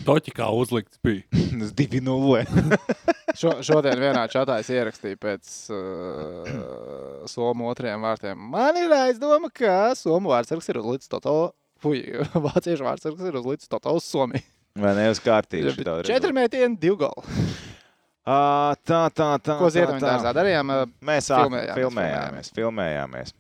Toķi 0.07 0.33
kā 0.37 0.47
uzlikts 0.55 1.01
bija. 1.03 1.25
Tas 1.61 1.73
2-0. 1.79 2.45
Šo, 3.41 3.55
šodien 3.65 3.97
vienā 4.03 4.27
čatā 4.31 4.59
es 4.61 4.69
ierakstīju 4.71 5.17
pēc 5.23 5.51
uh, 5.73 7.27
Somu 7.31 7.71
otriem 7.71 8.03
vārtiem. 8.05 8.37
Man 8.53 8.77
ir 8.77 8.93
aizdoma, 8.93 9.49
ka 9.55 9.95
Somu 9.99 10.33
vārdsargs 10.35 10.69
ir 10.69 10.79
uzlicis 10.83 11.11
Toto. 11.13 11.35
Fui, 11.83 12.03
vāciešu 12.47 12.85
vārdsargs 12.87 13.25
ir 13.31 13.39
uzlicis 13.41 13.71
Toto 13.73 13.95
uz 13.97 14.05
Somiju. 14.07 14.45
Vai 14.79 14.93
ne 14.97 15.09
uz 15.13 15.19
kārtības? 15.21 15.77
Četri 16.09 16.33
mētieni, 16.37 16.79
divi 16.81 16.97
goli. 17.03 17.25
Ā, 18.23 18.37
Tā, 18.87 19.01
tā, 19.11 19.31
tā. 19.43 19.57
Ko 19.59 19.67
tā, 19.67 19.75
Ziedoņa 19.75 19.99
tā. 19.99 20.11
dārzā 20.13 20.33
darījām? 20.37 20.71
ā, 20.73 20.77
Mēs 21.09 21.29
Filmējāmies, 21.33 21.75
filmējāmies, 21.81 22.53
filmējāmies. 22.57 23.35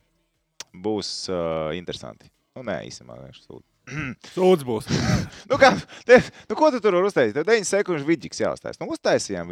Būs 0.83 1.13
uh, 1.31 1.71
interesanti. 1.77 2.29
Nu, 2.57 2.65
nē, 2.67 2.81
īstenībā 2.89 3.21
vienkārši 3.21 3.45
sūdi. 3.47 3.65
Sūds 4.35 4.67
būs. 4.69 4.91
Nu, 5.51 5.59
kā, 5.61 5.73
te, 6.09 6.17
nu, 6.49 6.57
ko 6.57 6.71
tu 6.73 6.79
tur 6.81 6.95
vari 6.97 7.09
uztaisīt? 7.11 7.35
Tev 7.37 7.45
9 7.49 7.67
sekundes 7.69 8.05
vidīgs 8.09 8.41
jāuztais. 8.41 8.79
Nu, 8.81 8.87
uztaisījām. 8.95 9.51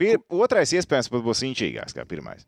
Pir, 0.00 0.20
otrais 0.32 0.72
iespējams 0.72 1.10
pat 1.12 1.24
būs 1.26 1.42
inčīgāks 1.44 1.96
kā 1.96 2.06
pirmais. 2.08 2.46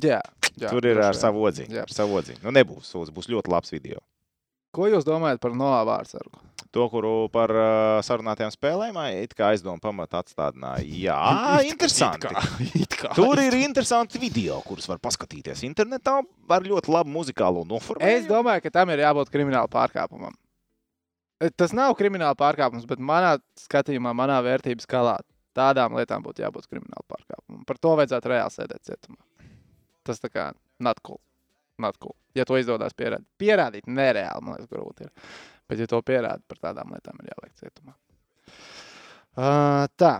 Jā, 0.00 0.20
jā, 0.54 0.70
Tur 0.70 0.86
ir 0.86 1.00
ar 1.02 1.18
savu 1.18 1.42
odziņu. 1.48 1.82
Ar 1.82 1.92
savu 1.92 2.16
odziņu. 2.20 2.44
Nu, 2.46 2.54
nebūs 2.54 2.92
sūds, 2.92 3.12
būs 3.14 3.28
ļoti 3.32 3.52
labs 3.52 3.74
video. 3.74 4.00
Ko 4.76 4.86
jūs 4.86 5.04
domājat 5.04 5.42
par 5.42 5.56
Noā 5.58 5.82
vārdsargu? 5.88 6.40
To, 6.70 6.84
kuru 6.86 7.26
par 7.34 7.50
uh, 7.50 7.98
sarunātajām 8.06 8.52
spēlēm, 8.54 8.98
it 9.18 9.32
kā 9.34 9.48
aizdomu 9.50 9.82
pamatā 9.82 10.20
atstādināja. 10.22 10.84
Jā, 10.86 11.16
interesanti. 11.72 12.30
It 12.84 12.94
kā. 12.94 13.10
Tur 13.16 13.40
ir 13.42 13.56
interesanti 13.58 14.20
video, 14.22 14.60
kurus 14.62 14.86
var 14.90 15.00
paskatīties 15.02 15.64
internetā 15.66 16.20
ar 16.22 16.68
ļoti 16.68 16.94
labu 16.94 17.10
muzikālo 17.16 17.64
noformējumu. 17.66 18.20
Es 18.22 18.30
domāju, 18.30 18.62
ka 18.68 18.74
tam 18.78 18.94
ir 18.94 19.02
jābūt 19.02 19.34
krimināla 19.34 19.66
pārkāpumam. 19.72 20.36
E, 21.42 21.50
Tas 21.50 21.74
nav 21.74 21.96
krimināla 21.98 22.38
pārkāpums, 22.38 22.86
bet 22.86 23.02
manā 23.02 23.34
skatījumā, 23.64 24.14
manā 24.14 24.38
vērtības 24.46 24.86
skalā 24.86 25.16
tādām 25.58 25.98
lietām 25.98 26.22
būtu 26.22 26.44
jābūt 26.44 26.70
krimināla 26.70 27.06
pārkāpumam. 27.10 27.64
Par 27.66 27.82
to 27.82 27.96
vajadzētu 27.98 28.30
reāli 28.30 28.54
sēdēt 28.54 28.86
cietumā. 28.86 29.18
Tas 30.06 30.22
tā 30.22 30.30
kā 30.30 30.52
not 30.78 31.02
cool. 31.02 31.18
Not 31.80 31.98
cool. 31.98 32.14
Ja 32.36 32.44
to 32.46 32.58
izdodas 32.60 32.94
pierādīt, 32.94 33.26
pierādīt 33.40 33.88
nereāli, 33.90 34.44
man 34.44 34.58
liekas, 34.60 34.70
grūti 34.70 35.08
ir. 35.08 35.14
Bet, 35.70 35.78
ja 35.78 35.86
to 35.86 36.00
pierāda, 36.02 36.42
par 36.50 36.58
tādām 36.58 36.90
lietām 36.96 37.20
ir 37.22 37.30
jāliek 37.30 37.52
cietumā. 37.60 37.94
Uh, 39.38 39.86
tā. 39.94 40.16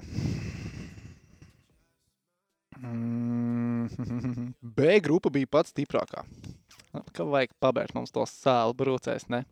Mm, 2.81 3.91
B 4.79 5.01
grupa 5.03 5.33
bija 5.35 5.51
pats 5.51 5.75
stiprākā. 5.75 6.23
Nu, 6.95 7.03
Kā 7.15 7.27
vajag 7.27 7.53
pabeigt 7.63 7.97
mums 7.99 8.15
to 8.15 8.23
sāli 8.31 8.77
brūcēs, 8.79 9.27
ne? 9.31 9.43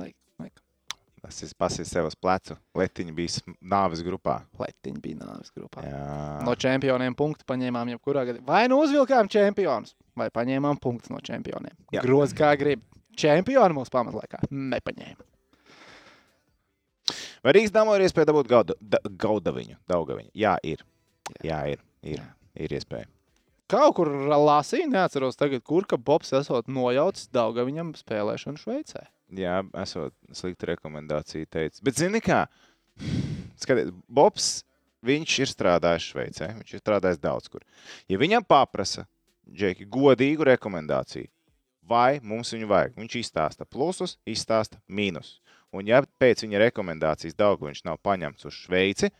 Vajag, 0.00 0.16
vajag. 0.40 0.64
Tas 1.22 1.42
ir 1.44 1.52
pasīs 1.60 1.92
sev 1.92 2.08
uz 2.08 2.16
plecu. 2.16 2.56
Letiņa 2.78 3.14
bija 3.16 3.54
nāves 3.60 4.02
grupā. 4.06 4.40
Letiņi 4.60 5.00
bija 5.04 5.20
nāves 5.20 5.52
grupā. 5.54 5.84
Jā. 5.84 6.02
No 6.46 6.54
čempioniem 6.56 7.16
punktu 7.18 7.46
paņēmām 7.48 7.92
jebkurā 7.94 8.24
gadījumā. 8.28 8.48
Vai 8.48 8.64
nu 8.72 8.80
uzvilkām 8.84 9.28
čempionus, 9.32 9.96
vai 10.16 10.30
paņēmām 10.34 10.80
punktus 10.82 11.12
no 11.12 11.20
čempioniem. 11.24 11.74
Jā. 11.92 12.04
Groz 12.06 12.32
kā 12.36 12.54
grib. 12.60 12.84
Čempioni 13.18 13.76
mūsu 13.76 13.92
pamatlaikā 13.94 14.44
nepaņēma. 14.50 15.26
Vai 17.44 17.54
Rīgas 17.54 17.74
dāmā 17.74 17.94
ir 17.96 18.06
iespēja 18.06 18.30
dabūt 18.30 18.48
gauda, 18.50 18.74
da, 18.80 18.98
gaudaviņu? 19.22 19.78
Daugaviņu? 19.90 20.32
Jā, 20.38 20.56
ir. 20.66 20.82
Jā, 21.44 21.60
ir. 21.70 21.82
Ir, 22.06 22.22
ir 22.58 22.74
iespēja. 22.78 23.08
Kaut 23.68 23.98
kur 23.98 24.08
lasīju, 24.32 24.88
neatceros 24.94 25.36
tagad, 25.36 25.62
kur 25.66 25.84
ka 25.88 25.98
Bobs 26.00 26.32
esot 26.36 26.70
nojaucis 26.72 27.28
Daugaviņam 27.36 27.92
spēlēšanu 27.98 28.60
Šveicē. 28.62 29.04
Jā, 29.36 29.58
esot 29.82 30.14
slikta 30.32 30.70
rekomendācija 30.70 31.48
teica. 31.52 31.82
Bet 31.84 32.00
zini 32.00 32.22
kā? 32.24 32.46
Skatiet, 33.60 33.92
Bobs, 34.08 34.62
viņš 35.04 35.36
ir 35.44 35.52
strādājis 35.52 36.08
Šveicē. 36.14 36.50
Viņš 36.62 36.74
ir 36.74 36.82
strādājis 36.82 37.20
daudz 37.22 37.52
kur. 37.52 37.66
Ja 38.08 38.20
viņam 38.20 38.46
paprasa, 38.48 39.04
Džeki, 39.48 39.86
godīgu 39.88 40.44
rekomendāciju, 40.48 41.28
vai 41.88 42.18
mums 42.22 42.52
viņu 42.54 42.68
vajag, 42.70 42.96
viņš 42.98 43.16
izstāsta 43.20 43.66
plusus, 43.68 44.18
izstāsta 44.28 44.80
mīnus. 44.88 45.38
Un 45.74 45.88
ja 45.88 46.00
pēc 46.20 46.44
viņa 46.44 46.62
rekomendācijas 46.68 47.36
viņš 47.68 47.82
nav 47.84 47.98
paņemts 48.04 48.48
uz 48.48 48.56
Šveici, 48.56 49.10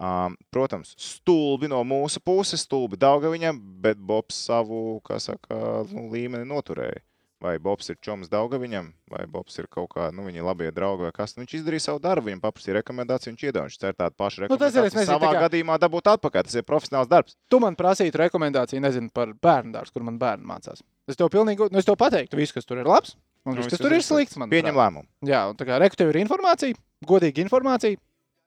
um, 0.00 0.36
protams, 0.52 0.94
stulbi 1.00 1.68
no 1.68 1.82
mūsu 1.84 2.22
puses, 2.24 2.64
stulbi 2.64 2.98
viņam, 3.32 3.60
bet 3.84 4.00
Bobs 4.00 4.38
savu, 4.48 5.02
saka, 5.20 5.58
nu, 5.92 6.08
līmeni 6.12 6.48
noturēja. 6.48 7.02
Vai 7.46 7.54
Bobs 7.62 7.86
ir 7.92 7.96
čoms 8.02 8.26
Daugaviņam, 8.32 8.88
vai 9.12 9.22
Bobs 9.30 9.54
ir 9.60 9.68
kaut 9.70 9.92
kā, 9.94 10.08
nu, 10.10 10.24
viņa 10.26 10.42
labie 10.42 10.70
draugi 10.74 11.04
vai 11.06 11.12
kas. 11.14 11.36
Nu, 11.36 11.44
viņš 11.44 11.52
izdarīja 11.60 11.84
savu 11.84 12.00
darbu, 12.02 12.26
viņam 12.26 12.40
paprasīja 12.42 12.74
rekomendāciju, 12.80 13.34
viņš 13.36 13.44
iedod, 13.46 13.68
viņš 13.68 13.76
cer 13.84 13.94
tādu 13.94 14.16
pašu 14.18 14.48
Nu, 14.48 14.56
tas 14.58 14.74
ir, 14.74 14.82
rekomendāciju. 14.88 15.06
savā 15.12 15.30
kā- 15.30 15.42
gadījumā 15.46 15.76
dabūt 15.84 16.10
atpakaļ, 16.16 16.42
tas 16.48 16.56
ir 16.58 16.64
profesionāls 16.66 17.06
darbs. 17.12 17.36
Tu 17.48 17.60
man 17.62 17.76
prasītu 17.78 18.18
rekomendāciju, 18.24 18.82
nezinu, 18.82 19.12
par 19.14 19.30
bērnu 19.32 19.72
dārstu, 19.76 19.92
kur 20.00 20.02
man 20.08 20.18
bērni 20.18 20.42
mācās. 20.50 20.82
Es 21.06 21.14
tev 21.20 21.30
pilnīgi, 21.30 21.70
nu, 21.70 21.78
es 21.78 21.84
tev 21.86 21.94
pateiktu, 22.02 22.34
viss, 22.36 22.52
kas 22.56 22.64
tur 22.66 22.78
ir 22.82 22.90
labs, 22.90 23.14
un 23.46 23.54
Nu, 23.54 23.60
viss, 23.62 23.70
kas 23.70 23.78
tur 23.84 23.92
ir 23.94 24.02
slikts. 24.02 24.36
Man 24.42 24.50
Pieņem 24.50 24.74
lēmumu. 24.74 25.06
Jā, 25.22 25.44
un 25.48 25.54
tā 25.54 25.64
kā 25.70 25.78
reku 25.78 25.94
tev 25.94 26.10
ir 26.10 26.18
informācija, 26.26 26.74
godīga 27.06 27.44
informācija, 27.46 27.96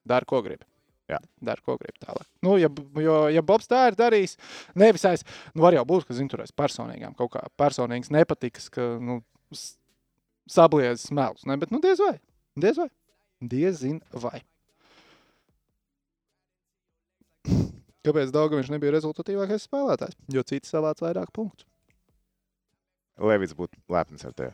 dari, 0.06 0.26
ko 0.26 0.42
gribi. 0.44 0.66
Jā. 1.10 1.18
Dari, 1.42 1.64
ko 1.66 1.74
gribi 1.80 1.98
tālāk. 2.04 2.28
Nu, 2.46 2.54
ja, 2.62 2.70
jo, 3.02 3.16
ja 3.34 3.42
Bobs 3.46 3.70
tā 3.70 3.88
ir 3.90 3.98
darījis, 3.98 4.36
nevis 4.78 5.06
aiz, 5.10 5.26
nu, 5.56 5.64
var 5.66 5.74
jau 5.74 5.86
būt, 5.90 6.06
ka 6.06 6.18
zinu, 6.18 6.30
tur 6.30 6.44
aiz 6.44 6.54
personīgām 6.54 7.16
kaut 7.18 7.34
kā 7.34 7.42
personīgas 7.58 8.12
nepatikas, 8.14 8.70
ka, 8.74 8.86
nu, 9.02 9.22
sabliezis 10.50 11.10
melus, 11.16 11.48
ne, 11.50 11.58
bet, 11.62 11.74
nu, 11.74 11.82
diez 11.82 12.02
vai, 12.04 12.14
diez 12.62 12.78
vai, 12.78 12.90
diezin 13.42 13.98
vai. 14.14 14.44
Kāpēc 18.06 18.30
Dārgājs 18.32 18.70
nebija 18.72 18.94
rezultatīvākais 18.96 19.66
spēlētājs? 19.68 20.16
Jo 20.32 20.46
citi 20.48 20.70
savāca 20.70 21.04
vairāk 21.08 21.34
punktu. 21.36 21.66
Levits 23.20 23.58
būtu 23.58 23.76
lepns 23.92 24.24
ar 24.30 24.36
tevi. 24.38 24.54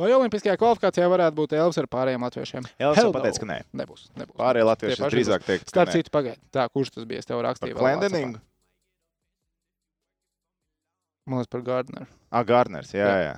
Vai 0.00 0.08
Olimpiskajā 0.16 0.56
kvalifikācijā 0.56 1.04
varētu 1.12 1.36
būt 1.36 1.52
Elvis 1.58 1.78
ar 1.82 1.86
pārējiem 1.92 2.22
latviešiem? 2.24 2.68
Hell 2.80 2.96
jau 2.96 3.10
pateica, 3.12 3.36
no. 3.36 3.42
ka 3.42 3.48
nē. 3.50 3.56
Nebūs. 3.82 4.06
nebūs. 4.16 4.36
Pārējie 4.40 4.64
latvieši 4.70 5.10
drīzāk 5.12 5.44
teikt, 5.44 5.66
ka 5.66 5.74
Starp 5.74 5.92
citu, 5.92 6.12
pagaidiet, 6.14 6.40
tā, 6.54 6.64
kurš 6.72 6.94
tas 6.94 7.04
bija? 7.08 7.20
Es 7.20 7.28
tev 7.28 7.42
rakstīju. 7.44 7.76
Klendeningu? 7.76 8.40
Man 11.28 11.42
liekas, 11.42 11.50
par 11.52 11.64
Gardneru. 11.66 12.08
Ah, 12.32 12.46
Gārners, 12.48 12.94
jā, 12.96 13.04
Jā. 13.04 13.18
jā. 13.28 13.34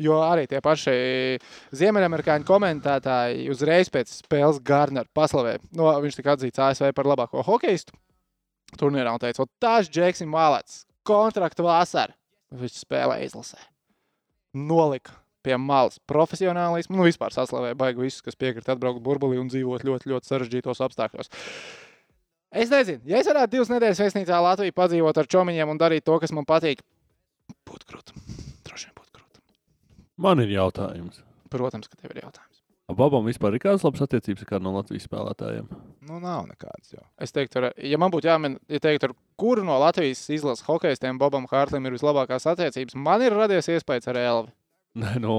Jo 0.00 0.18
arī 0.24 0.46
tie 0.48 0.60
paši 0.64 0.92
ziemeļamerikāņu 1.76 2.46
komentētāji 2.48 3.48
uzreiz 3.52 3.90
pēc 3.92 4.12
spēles 4.22 4.60
Gardneru 4.64 5.08
paslavēja. 5.16 5.60
No, 5.76 5.90
viņš 6.00 6.20
tika 6.20 6.36
atzīts 6.36 6.62
ASV 6.64 6.92
par 6.96 7.08
labāko 7.08 7.44
hokeistu 7.44 7.96
turnīrā 8.80 9.12
un 9.12 9.20
teica, 9.22 9.44
tas 9.60 9.88
Džeksim 9.90 10.30
Malets, 10.30 10.84
kontraktu 11.06 11.66
vasarā, 11.66 12.14
viņš 12.54 12.80
spēlē 12.84 13.20
izlasē. 13.26 13.58
Nolika 14.56 15.16
pie 15.44 15.56
malas 15.60 16.00
profesionālismu, 16.10 16.98
nu 16.98 17.06
vispār 17.08 17.34
saslavēja 17.34 17.78
baigi 17.78 18.04
visus, 18.04 18.24
kas 18.24 18.38
piekrīt 18.40 18.68
atbraukt 18.72 19.02
burbulī 19.04 19.40
un 19.40 19.48
dzīvot 19.52 19.86
ļoti, 19.86 20.10
ļoti 20.12 20.30
sarežģītos 20.30 20.82
apstākļos. 20.86 21.32
Es 22.50 22.70
nezinu, 22.72 23.04
ja 23.06 23.20
es 23.22 23.30
varētu 23.30 23.54
divas 23.54 23.70
nedēļas 23.70 24.02
viesnīcā 24.02 24.42
Latvijā 24.42 24.74
padzīvot 24.74 25.22
ar 25.22 25.30
čomiņiem 25.30 25.70
un 25.70 25.80
darīt 25.80 26.06
to, 26.06 26.18
kas 26.22 26.34
man 26.34 26.48
patīk, 26.48 26.82
būtu 27.68 27.90
grūti. 27.90 28.22
Droši 28.66 28.90
vien 28.90 28.96
būtu 28.98 29.18
grūti. 29.18 29.42
Man 30.18 30.42
ir 30.42 30.56
jautājums. 30.56 31.22
Protams, 31.50 31.90
ka 31.90 31.98
tev 31.98 32.14
ir 32.14 32.24
jautājums. 32.24 32.50
Babam 32.96 33.26
vispār 33.26 33.54
ir 33.54 33.62
kādas 33.62 33.84
labas 33.86 34.02
attiecības 34.02 34.48
ar 34.50 34.62
no 34.64 34.72
Latvijas 34.74 35.06
spēlētājiem? 35.06 35.68
Nu, 36.08 36.18
nav 36.22 36.48
nekāds 36.48 36.94
jau. 36.94 37.04
Es 37.22 37.30
teiktu, 37.34 37.60
ar, 37.60 37.68
ja 37.86 37.98
man 38.02 38.10
būtu 38.10 38.26
jāmin, 38.26 38.56
ja 38.70 38.80
teiktu, 38.82 39.10
ar 39.10 39.14
kuru 39.38 39.62
no 39.66 39.76
Latvijas 39.78 40.24
izlases 40.32 40.66
hokeistiem 40.66 41.18
Bobam 41.20 41.46
Hārtam 41.50 41.86
ir 41.86 41.94
vislabākās 41.94 42.48
attiecības, 42.50 42.98
man 42.98 43.22
ir 43.22 43.36
radies 43.36 43.70
iespējas 43.70 44.10
ar 44.10 44.18
Elvi. 44.18 44.54
Nē, 44.98 45.20
no. 45.22 45.36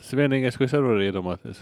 Tas 0.00 0.12
ir 0.14 0.18
vienīgais, 0.24 0.56
ko 0.58 0.64
es 0.66 0.72
varu 0.74 0.96
iedomāties. 1.04 1.60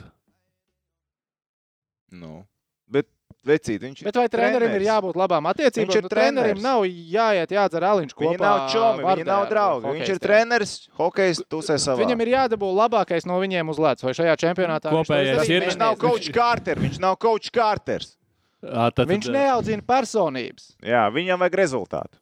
Nu. 2.14 2.46
Bet, 2.88 3.05
vecīt, 3.44 3.82
viņš 3.84 4.01
Bet 4.07 4.16
vai 4.16 4.24
trenerim 4.32 4.72
ir 4.78 4.84
jābūt 4.86 5.18
labām 5.20 5.44
attiecībām? 5.51 5.90
Viņš 5.90 5.99
ir 5.99 6.07
Nu, 6.07 6.11
trenerim 6.12 6.57
treneris. 6.57 6.64
nav 6.64 6.84
jāiet 6.88 7.53
jādzer 7.53 7.84
aliņš 7.84 8.14
kopā. 8.16 8.30
Viņi 8.30 8.40
nav 8.40 8.61
čomi, 8.72 9.03
viņi 9.03 9.09
Vardē 9.11 9.26
nav 9.28 9.42
ar 9.44 9.51
draugi. 9.53 9.92
Viņš 9.99 10.12
ir 10.14 10.20
treneris, 10.24 10.72
hokejs, 10.96 11.42
tusē 11.53 11.76
savā. 11.82 12.01
Viņam 12.01 12.22
ir 12.24 12.30
jādabū 12.32 12.70
labākais 12.78 13.26
no 13.28 13.36
viņiem 13.42 13.68
uz 13.74 13.78
ledus, 13.84 14.07
vai 14.09 14.14
šajā 14.16 14.36
čempionātā 14.40 14.88
viņš 14.94 15.05
to 15.05 15.12
Kopējais 15.12 15.34
izdarīs? 15.34 15.51
ir- 15.59 15.66
Viņš 15.68 15.78
nav 15.84 15.99
coach 16.01 16.30
Carter, 16.32 16.76
viņš 16.86 16.99
nav 17.05 17.18
coach 17.18 17.51
Carters. 17.53 18.14
À, 18.64 18.88
tad, 18.90 19.07
Viņš 19.07 19.28
neaudzina 19.30 19.82
personības. 19.86 20.72
Jā, 20.82 21.05
viņam 21.12 21.38
vajag 21.44 21.55
rezultātu. 21.61 22.16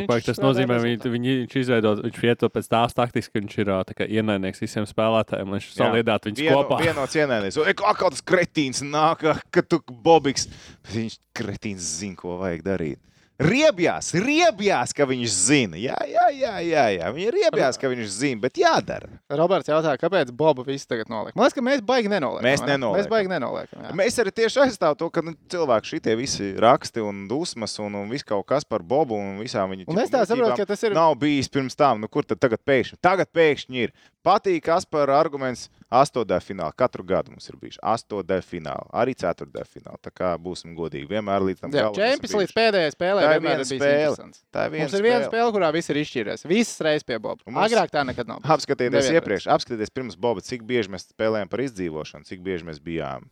Viņš 0.00 0.08
pag, 0.08 0.24
tas 0.26 0.40
nozīmē, 0.42 0.78
ka 1.02 1.12
viņi, 1.12 1.36
viņš 1.44 1.56
izveido, 1.60 1.94
viņš 2.00 2.24
ieto 2.30 2.50
pēc 2.52 2.70
tās 2.72 2.96
taktikas, 2.96 3.28
ka 3.28 3.42
viņš 3.42 3.56
ir 3.62 3.72
kā 3.98 4.08
ienaidnieks 4.08 4.64
visiem 4.64 4.88
spēlētājiem, 4.88 5.52
lai 5.52 5.60
viņš 5.60 5.70
saliedātu 5.76 6.30
viņus 6.30 6.42
Vieno, 6.42 6.58
kopā. 6.62 6.80
vienots 6.82 7.18
ienēdnis. 7.18 7.60
Kā 7.82 7.94
tas 8.02 8.24
kretīns 8.32 8.82
nāk, 8.86 9.24
ka 9.52 9.64
tu 9.66 9.82
bobiks. 9.90 10.48
Viņš 10.92 11.18
kretīns 11.36 11.94
zina, 12.00 12.18
ko 12.18 12.38
vajag 12.40 12.64
darīt. 12.66 13.00
Riebjās, 13.42 14.12
riebjās, 14.22 14.92
ka 14.94 15.06
viņš 15.08 15.32
zina. 15.34 15.78
Jā, 15.80 15.96
jā, 16.06 16.26
jā, 16.36 16.52
jā, 16.62 16.84
jā. 16.94 17.08
Viņa 17.16 17.32
riebjās, 17.34 17.78
ka 17.80 17.90
viņš 17.90 18.10
zina, 18.14 18.40
bet 18.44 18.60
jādara. 18.60 19.08
Roberts 19.32 19.70
jautā, 19.72 19.94
kāpēc 19.98 20.30
Bobu 20.36 20.62
viss 20.66 20.86
tagad 20.86 21.10
noliek. 21.10 21.34
Man 21.34 21.48
liekas, 21.48 21.56
ka 21.56 21.64
mēs 21.66 21.82
baigi 21.86 22.12
nenoliekam. 22.12 22.46
Mēs 22.46 22.62
nenoliekam. 22.62 23.00
Mēs 23.00 23.10
baigi 23.10 23.32
nenoliekam. 23.32 23.82
jā. 23.88 23.94
Mēs 23.98 24.20
arī 24.22 24.34
tieši 24.36 24.62
aizstāvam 24.66 25.00
to, 25.00 25.08
ka 25.10 25.24
nu, 25.26 25.34
cilvēki 25.50 25.90
šitie 25.94 26.14
visi 26.20 26.52
raksti 26.62 27.02
un 27.02 27.24
dusmas 27.30 27.74
un, 27.82 27.98
un 28.04 28.12
viss 28.12 28.26
kaut 28.28 28.46
kas 28.52 28.68
par 28.68 28.84
Bobu 28.86 29.18
un 29.18 29.42
visām 29.42 29.74
viņa 29.74 29.88
Un 29.90 29.98
es 30.04 30.12
tā 30.12 30.22
saprotu, 30.28 30.60
ka 30.62 30.68
tas 30.74 30.86
ir. 30.86 30.94
Nav 30.94 31.16
bijis 31.18 31.50
pirms 31.50 31.74
tam, 31.78 32.04
nu 32.04 32.12
kur 32.12 32.28
tad 32.28 32.38
tagad 32.42 32.62
pēkšņi? 32.62 33.00
Tagad 33.02 33.32
pēkšņi 33.34 33.86
ir. 33.88 33.96
Patīk, 34.22 34.60
kas 34.68 34.84
par 34.86 35.10
arguments 35.10 35.64
astotdaļa 35.90 36.44
finālā. 36.46 36.72
Katru 36.78 37.02
gadu 37.04 37.32
mums 37.34 37.48
ir 37.50 37.56
bijis 37.58 37.78
astotdaļa 37.82 38.44
fināla, 38.46 38.86
arī 39.02 39.16
ceturtdaļa 39.18 39.66
fināla. 39.66 39.98
Tā 40.00 40.12
kā 40.14 40.28
būsim 40.38 40.76
godīgi, 40.78 41.08
vienmēr 41.10 41.42
līdz 41.48 41.60
tam 41.64 41.72
galam. 41.74 41.96
čempions 41.96 42.36
līdz 42.38 42.54
pēdējai 42.54 42.92
spēlē 42.94 43.24
ir 43.26 43.42
viena 43.42 43.66
spēle. 43.66 44.14
Tā 44.54 44.66
ir 44.68 44.70
viena 44.76 44.86
Mums 44.86 44.94
ir 44.94 45.02
viena 45.02 45.18
spēle. 45.24 45.30
spēle, 45.32 45.52
kurā 45.58 45.72
viss 45.74 45.90
ir 45.90 45.96
izšķīries. 46.04 46.46
Visas 46.46 46.78
reizes 46.86 47.04
pie 47.04 47.18
Boba. 47.18 47.42
Mums- 47.50 47.66
Agrāk 47.72 47.90
tā 47.90 48.06
nekad 48.06 48.30
nav. 48.30 48.40
bijis. 48.44 48.52
Apskatieties 48.54 48.94
Nevienreiz. 49.10 49.18
iepriekš, 49.20 49.48
apskatieties 49.56 49.90
pirms 49.90 50.16
Boba, 50.16 50.40
cik 50.40 50.62
bieži 50.62 50.88
mēs 50.94 51.10
spēlējām 51.12 51.50
par 51.50 51.58
izdzīvošanu, 51.66 52.24
cik 52.24 52.40
bieži 52.46 52.64
mēs 52.64 52.78
bijām 52.78 53.26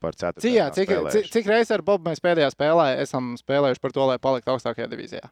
par 0.00 0.12
Cik, 0.12 0.52
jā, 0.52 0.70
ceturtajām 0.72 1.10
cik, 1.12 1.24
cik, 1.24 1.32
cik 1.32 1.46
reizes 1.46 1.70
ar 1.76 1.82
Bobu 1.82 2.08
mēs 2.10 2.20
pēdējā 2.20 2.50
spēlē 2.56 2.98
esam 3.00 3.36
spēlējuši 3.36 3.80
par 3.80 3.92
to, 3.92 4.00
lai 4.06 4.18
paliktu 4.18 4.48
augstākajā 4.52 4.88
divīzijā? 4.92 5.28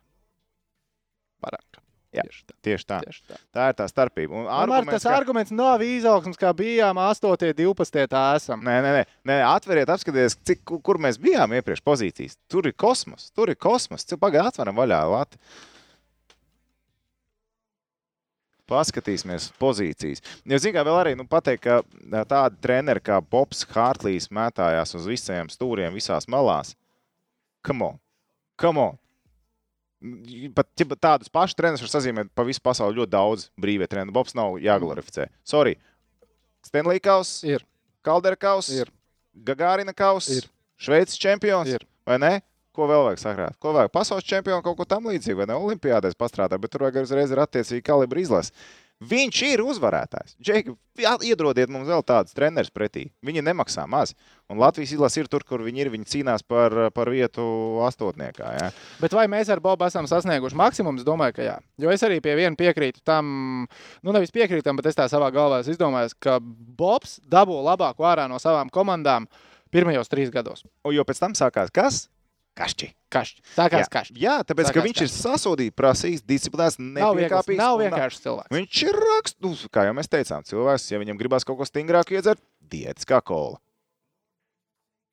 Parāk. 1.44 1.80
Jā. 2.14 2.22
Tieši 2.28 2.42
tā. 2.46 2.54
Tieši 2.68 2.86
tā. 2.90 2.98
Tieši 3.04 3.22
tā. 3.32 3.38
Tā 3.56 3.66
ir 3.72 3.76
tā 3.80 3.86
starpība. 3.90 4.30
Un 4.38 4.46
Tomēr 4.46 4.68
tas 4.68 4.70
arguments, 4.70 5.04
ka- 5.04 5.16
arguments 5.18 5.54
nav 5.58 5.82
izaugsms, 5.82 6.38
kā 6.38 6.52
bijām 6.54 7.00
8, 7.02 7.52
12, 7.58 8.06
tā 8.12 8.24
esam. 8.38 8.62
Nē, 8.62 8.76
nē, 8.86 8.92
nē, 8.98 9.04
nē 9.32 9.38
atveriet, 9.50 9.90
apskatieties, 9.90 10.38
cik, 10.46 10.64
ku- 10.64 10.80
kur 10.80 10.96
mēs 11.02 11.18
bijām 11.18 11.50
iepriekš 11.58 11.82
pozīcijas. 11.82 12.36
Tur 12.48 12.66
ir 12.70 12.72
kosmos, 12.78 13.30
tur 13.34 13.50
ir 13.50 13.56
kosmos. 13.56 14.06
Pagaidā, 14.14 14.48
atveram 14.54 14.76
vaļā 14.78 15.02
Latviju. 15.10 15.42
Paskatīsimies 18.64 19.50
pozīcijas. 19.60 20.22
Jo, 20.48 20.56
zināmā 20.56 20.78
mērā, 20.80 20.84
vēl 20.88 20.98
arī 21.02 21.10
nu, 21.20 21.26
pateikt, 21.28 21.66
ka 21.66 22.24
tādi 22.30 22.56
treneri 22.64 23.02
kā 23.04 23.18
Bobs 23.20 23.60
Hārtlīs 23.74 24.30
mētājās 24.32 24.94
uz 24.96 25.04
visiem 25.10 25.50
stūriem, 25.52 25.92
visās 25.92 26.24
malās. 26.32 26.72
Come 27.66 27.90
on! 27.90 27.98
Come 28.56 28.80
on. 28.80 28.96
Pat 30.54 30.68
ja 30.76 30.86
tādus 30.94 31.30
pašus 31.32 31.56
trenerus 31.56 31.84
var 31.84 31.92
sazīmēt 31.94 32.32
pa 32.36 32.44
visu 32.44 32.60
pasauli 32.64 32.98
ļoti 32.98 33.12
daudz 33.14 33.46
brīvie 33.60 33.88
treneri. 33.88 34.12
Bobs 34.12 34.36
nav 34.36 34.58
jāglorificē. 34.60 35.30
Sorry. 35.48 35.78
Stanley 36.64 37.00
Kaus, 37.00 37.38
Ir. 37.46 37.64
Kaldera 38.04 38.36
Kaus, 38.36 38.68
Ir. 38.72 38.90
Gagārina 39.46 39.94
Kaus, 39.96 40.28
Ir. 40.32 40.48
Šveices 40.80 41.20
čempions. 41.20 41.70
Ir. 41.72 41.86
Vai 42.04 42.18
ne? 42.20 42.34
Ko 42.74 42.88
vēl 42.90 43.04
vajag 43.06 43.20
sakrāt? 43.22 43.56
Ko 43.62 43.72
vajag? 43.76 43.92
Pasaules 43.94 44.26
čempionu 44.26 44.64
kaut 44.64 44.76
ko 44.80 44.86
tam 44.88 45.06
līdzīgu, 45.06 45.38
vai 45.40 45.46
ne? 45.46 45.56
Olimpiādēs 45.56 46.16
pastrādāt, 46.18 46.58
bet 46.60 46.72
tur 46.74 46.82
vajag 46.84 47.04
uzreiz 47.06 47.32
ar 47.32 47.44
attiecīgu 47.44 47.84
kalibru 47.86 48.24
izlasi. 48.24 48.50
Viņš 49.02 49.38
ir 49.48 49.60
uzvarētājs. 49.64 50.36
Džeki, 50.38 50.72
iedodiet 51.26 51.70
mums 51.72 51.88
vēl 51.90 52.04
tādus 52.06 52.36
trenerus 52.36 52.70
pretī. 52.72 53.08
Viņi 53.26 53.42
nemaksā 53.42 53.88
maz. 53.90 54.14
Un 54.48 54.60
Latvijas 54.62 54.92
izlase 54.94 55.24
ir 55.24 55.28
tur, 55.28 55.42
kur 55.44 55.64
viņi 55.66 55.82
ir. 55.82 55.90
Viņi 55.92 56.08
cīnās 56.12 56.44
par, 56.46 56.72
par 56.94 57.10
vietu 57.12 57.44
astotniekā. 57.84 58.52
Ja? 58.54 58.70
Bet 59.02 59.16
vai 59.16 59.26
mēs 59.30 59.50
ar 59.52 59.60
Bobu 59.64 59.84
esam 59.88 60.06
sasnieguši 60.08 60.58
maksimumu? 60.60 61.02
Es 61.02 61.08
domāju, 61.08 61.36
ka 61.40 61.48
jā. 61.48 61.56
Jo 61.82 61.90
es 61.92 62.06
arī 62.06 62.20
pie 62.24 62.36
viena 62.38 62.56
piekrītu 62.58 63.02
tam, 63.04 63.66
nu 64.00 64.14
nevis 64.14 64.32
piekrītam, 64.34 64.78
bet 64.78 64.88
es 64.92 64.98
tā 64.98 65.08
savā 65.10 65.32
galvā 65.34 65.60
esmu 65.64 65.74
izdomājis, 65.74 66.14
ka 66.14 66.38
Bobs 66.40 67.18
dabū 67.28 67.58
labāko 67.66 68.06
ārā 68.08 68.28
no 68.30 68.38
savām 68.40 68.70
komandām 68.72 69.26
pirmajos 69.74 70.12
trīs 70.12 70.30
gados. 70.32 70.62
Un 70.86 70.94
jo 70.94 71.04
pēc 71.04 71.26
tam 71.26 71.34
sākās 71.36 71.74
kas? 71.74 72.04
Kašķi. 72.54 72.88
Kašķi. 73.10 73.42
Tā 73.56 73.64
kā 73.70 73.80
Jā, 73.82 73.86
kašķi. 73.90 74.14
jā, 74.22 74.34
tāpēc, 74.46 74.68
ka 74.70 74.78
Sākās 74.78 74.86
viņš 74.86 75.00
ir 75.02 75.10
sasodīts, 75.10 75.74
prasījis, 75.74 76.22
disciplinēts, 76.22 76.78
nepiekāpīgs. 76.78 77.58
nav 77.58 77.74
un 77.78 77.82
vienkārši 77.82 78.20
cilvēks. 78.22 78.52
Viņš 78.54 78.82
ir 78.86 78.98
raksts, 79.08 79.38
nu, 79.42 79.50
kā 79.74 79.84
jau 79.88 79.94
mēs 79.98 80.10
teicām, 80.12 80.46
cilvēks, 80.46 80.86
ja 80.94 81.00
viņam 81.02 81.18
gribās 81.18 81.46
kaut 81.46 81.58
ko 81.58 81.66
stingrāku 81.66 82.14
iedzert, 82.14 82.38
diētas 82.70 83.06
kā 83.10 83.18
kola. 83.26 83.58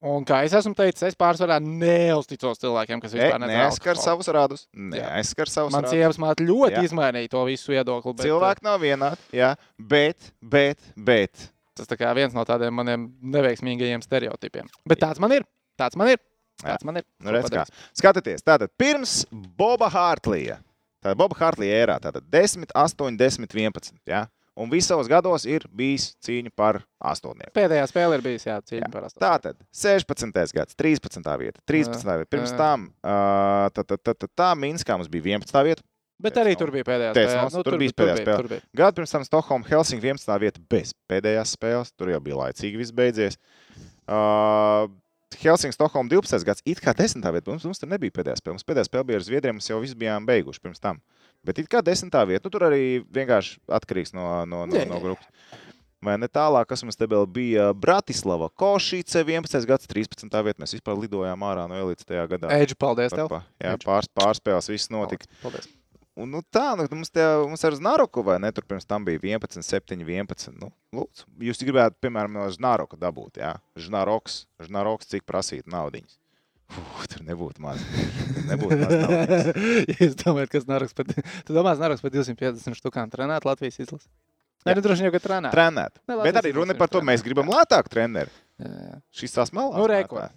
Un 0.01 0.23
kā 0.25 0.39
es 0.47 0.53
esmu 0.57 0.73
teicis, 0.73 1.03
es 1.11 1.17
pārsvarā 1.17 1.59
neusticos 1.61 2.57
cilvēkiem, 2.61 3.01
kas 3.03 3.13
vispār 3.13 3.37
nedara 3.37 3.67
Neaizskar 3.67 3.99
savus 4.01 4.29
rādus. 4.33 4.63
Neaizskar 4.73 5.49
savus 5.49 5.73
Man 5.75 5.83
rādus. 5.85 5.93
sievas 5.93 6.17
māte 6.17 6.41
ļoti 6.47 6.73
Jā. 6.79 6.85
izmainīja 6.89 7.29
to 7.29 7.43
visu 7.45 7.69
viedokli. 7.75 8.15
Bet, 8.17 8.25
Cilvēki 8.25 8.65
nav 8.65 8.79
vienādi, 8.81 9.21
jā, 9.37 9.51
bet, 9.77 10.31
bet, 10.41 10.81
bet. 10.97 11.49
Tas 11.77 11.85
tā 11.89 11.97
kā 12.01 12.09
viens 12.17 12.33
no 12.33 12.41
tādiem 12.49 12.73
maniem 12.73 13.11
neveiksmīgajiem 13.21 14.01
stereotipiem. 14.01 14.73
Bet 14.89 14.99
tāds 15.05 15.21
man 15.21 15.37
ir. 15.37 15.45
Tāds 15.77 15.95
man 16.01 16.09
ir. 16.15 16.17
Tāds 16.66 16.88
man 16.88 17.01
ir. 17.01 17.07
Nu, 17.22 17.34
redz, 17.36 17.49
kā. 17.53 17.66
Skatieties, 17.97 18.45
tātad 18.45 18.74
pirms 18.80 19.22
Boba 19.32 19.89
Hārtlija. 19.93 20.59
Tātad 21.01 21.18
Boba 21.20 21.38
Hārtlija 21.39 21.82
ērā, 21.86 21.97
tātad 22.03 22.28
10, 22.34 22.70
8, 22.78 23.18
10, 23.20 23.49
11. 23.49 23.97
Ja? 24.09 24.28
Un 24.62 24.68
visos 24.70 25.07
gados 25.07 25.45
ir 25.47 25.64
bijis 25.72 26.09
cīņa 26.22 26.51
par 26.59 26.82
astotnieku. 26.99 27.53
Pēdējā 27.55 27.86
spēle 27.88 28.18
ir 28.18 28.24
bijusi 28.26 28.49
jācīņa 28.49 28.84
Jā. 28.84 28.89
par 28.91 29.05
astoņu. 29.07 29.22
Tātad 29.24 29.62
16. 29.72 30.55
gads, 30.57 30.76
13. 30.76 31.30
vieta, 31.39 31.64
13. 31.72 32.03
vieta. 32.03 32.30
Pirms 32.36 32.51
jā. 32.51 32.57
tam 32.59 32.84
uh, 32.91 33.70
tā, 33.72 33.86
tā, 33.88 33.97
tā, 33.97 34.14
tā, 34.20 34.28
tā 34.28 34.49
Minskā 34.59 34.99
mums 34.99 35.09
bija 35.12 35.39
11. 35.39 35.55
vieta. 35.70 35.86
Bet 36.22 36.38
arī 36.38 36.53
tur 36.59 36.70
bija 36.74 36.86
pēdējā 36.86 37.14
Teicu, 37.16 37.32
spēle. 37.32 37.53
nu, 37.55 37.64
tur 37.66 37.78
bija 37.82 37.95
pēdējā. 38.03 38.26
Tur 38.28 38.49
bija. 38.51 38.66
Gadu 38.84 38.99
pirms 38.99 39.16
tam 39.16 39.24
Stokholma, 39.26 39.70
Helsinki 39.72 40.12
11. 40.12 40.36
vieta 40.43 40.62
bez 40.70 40.91
pēdējās 41.09 41.55
spēles. 41.55 41.95
Tur 41.97 42.12
jau 42.12 42.20
bija 42.28 42.43
laicīgi 42.43 42.84
viss 42.84 42.93
beidzies. 42.93 43.39
Uh, 44.05 44.91
Helsinki, 45.39 45.75
Stokholma 45.77 46.11
12. 46.11 46.43
gads, 46.45 46.63
it 46.67 46.82
kā 46.84 46.93
10. 46.97 47.23
vieta. 47.23 47.47
Mums, 47.49 47.65
mums 47.65 47.82
tur 47.82 47.89
nebija 47.91 48.13
pēdējā 48.19 48.38
spēle. 48.41 48.57
Mums 48.57 48.67
pēdējā 48.67 48.89
spēle 48.89 49.07
bija 49.07 49.21
ar 49.21 49.25
Zviedriem, 49.25 49.57
mēs 49.57 49.71
jau 49.71 49.79
viss 49.82 49.97
bijām 49.97 50.27
beiguši 50.27 50.61
pirms 50.63 50.84
tam. 50.84 51.01
Bet 51.47 51.57
it 51.61 51.71
kā 51.71 51.82
10. 51.82 52.13
vieta, 52.29 52.43
nu, 52.45 52.53
tur 52.53 52.67
arī 52.67 52.84
vienkārši 53.15 53.59
atkarīgs 53.79 54.13
no, 54.17 54.27
no, 54.45 54.65
no, 54.69 54.86
no 54.91 55.01
grupas. 55.01 55.27
Vai 56.01 56.15
ne 56.17 56.25
tālāk, 56.25 56.65
kas 56.69 56.82
mums 56.82 56.97
te 56.97 57.05
vēl 57.05 57.27
bija 57.29 57.67
Bratislava, 57.77 58.47
Košice 58.57 59.21
11. 59.21 59.67
gads, 59.69 59.89
13. 59.89 60.25
vieta. 60.25 60.57
Mēs 60.61 60.73
vispār 60.73 60.97
lidojām 60.97 61.45
ārā 61.45 61.67
no 61.69 61.77
elites 61.77 62.09
tajā 62.09 62.25
gadā. 62.32 62.49
Eģi, 62.57 62.77
paldies 62.82 63.13
Par 63.13 63.21
tev. 63.21 63.38
Jā, 63.61 63.75
Eidž. 63.75 63.86
pārs, 63.86 64.09
pārspēles, 64.17 64.71
viss 64.73 64.89
notika. 64.93 65.29
Paldies. 65.43 65.69
Un, 66.20 66.28
nu, 66.34 66.41
tā, 66.51 66.74
nu, 66.76 66.84
mums, 66.91 67.09
te, 67.14 67.24
mums 67.47 67.62
ar 67.64 67.76
Znaroku, 67.78 68.24
vai 68.28 68.36
ne? 68.43 68.49
Tur 68.51 68.66
pirms 68.68 68.84
tam 68.88 69.05
bija 69.07 69.22
11, 69.24 69.64
7, 69.64 70.01
11. 70.03 70.51
Nu, 70.59 70.68
lūdzu, 70.95 71.28
jūs 71.47 71.62
gribētu, 71.64 71.95
piemēram, 72.03 72.34
no 72.36 72.47
Znaroka 72.51 72.99
dabūt, 72.99 73.39
jā? 73.39 73.53
Znaroks, 73.80 74.41
Znaroks 74.68 75.07
cik 75.14 75.24
prasīt 75.30 75.70
naudiņas. 75.72 76.18
Uf, 76.72 77.05
tur 77.12 77.24
nebūtu 77.28 77.64
maz. 77.64 77.80
Nebūtu 78.47 78.78
maz 78.80 78.91
naudiņas. 79.05 79.47
Jūs 80.01 80.14
domājat, 80.22 80.51
kas 80.53 80.68
Naroks 80.70 80.95
pat, 80.99 81.16
tu 81.47 81.55
domā, 81.55 81.74
Naroks 81.80 82.03
pat 82.03 82.14
250 82.16 82.78
štukām 82.80 83.12
trenēt 83.12 83.47
Latvijas 83.47 83.80
izlases? 83.84 84.12
Nē, 84.68 84.76
nu 84.78 84.84
droši 84.86 85.07
vien 85.07 85.12
ka 85.16 85.20
trenēt. 85.24 85.55
Trenēt. 85.55 85.95
Ne, 86.05 86.16
labi, 86.20 86.28
Bet 86.30 86.38
es 86.38 86.43
arī 86.43 86.51
runa 86.59 86.76
par 86.78 86.91
to, 86.91 86.99
trenēt. 86.99 87.09
mēs 87.09 87.24
gribam 87.26 87.49
lētāku 87.51 87.91
treneri. 87.91 88.32
Jā, 88.62 88.72
jā. 88.91 88.99
Šis 89.20 89.34
tās 89.39 89.51
malās. 89.57 89.80
Nu, 89.80 89.88
reko. 89.89 90.28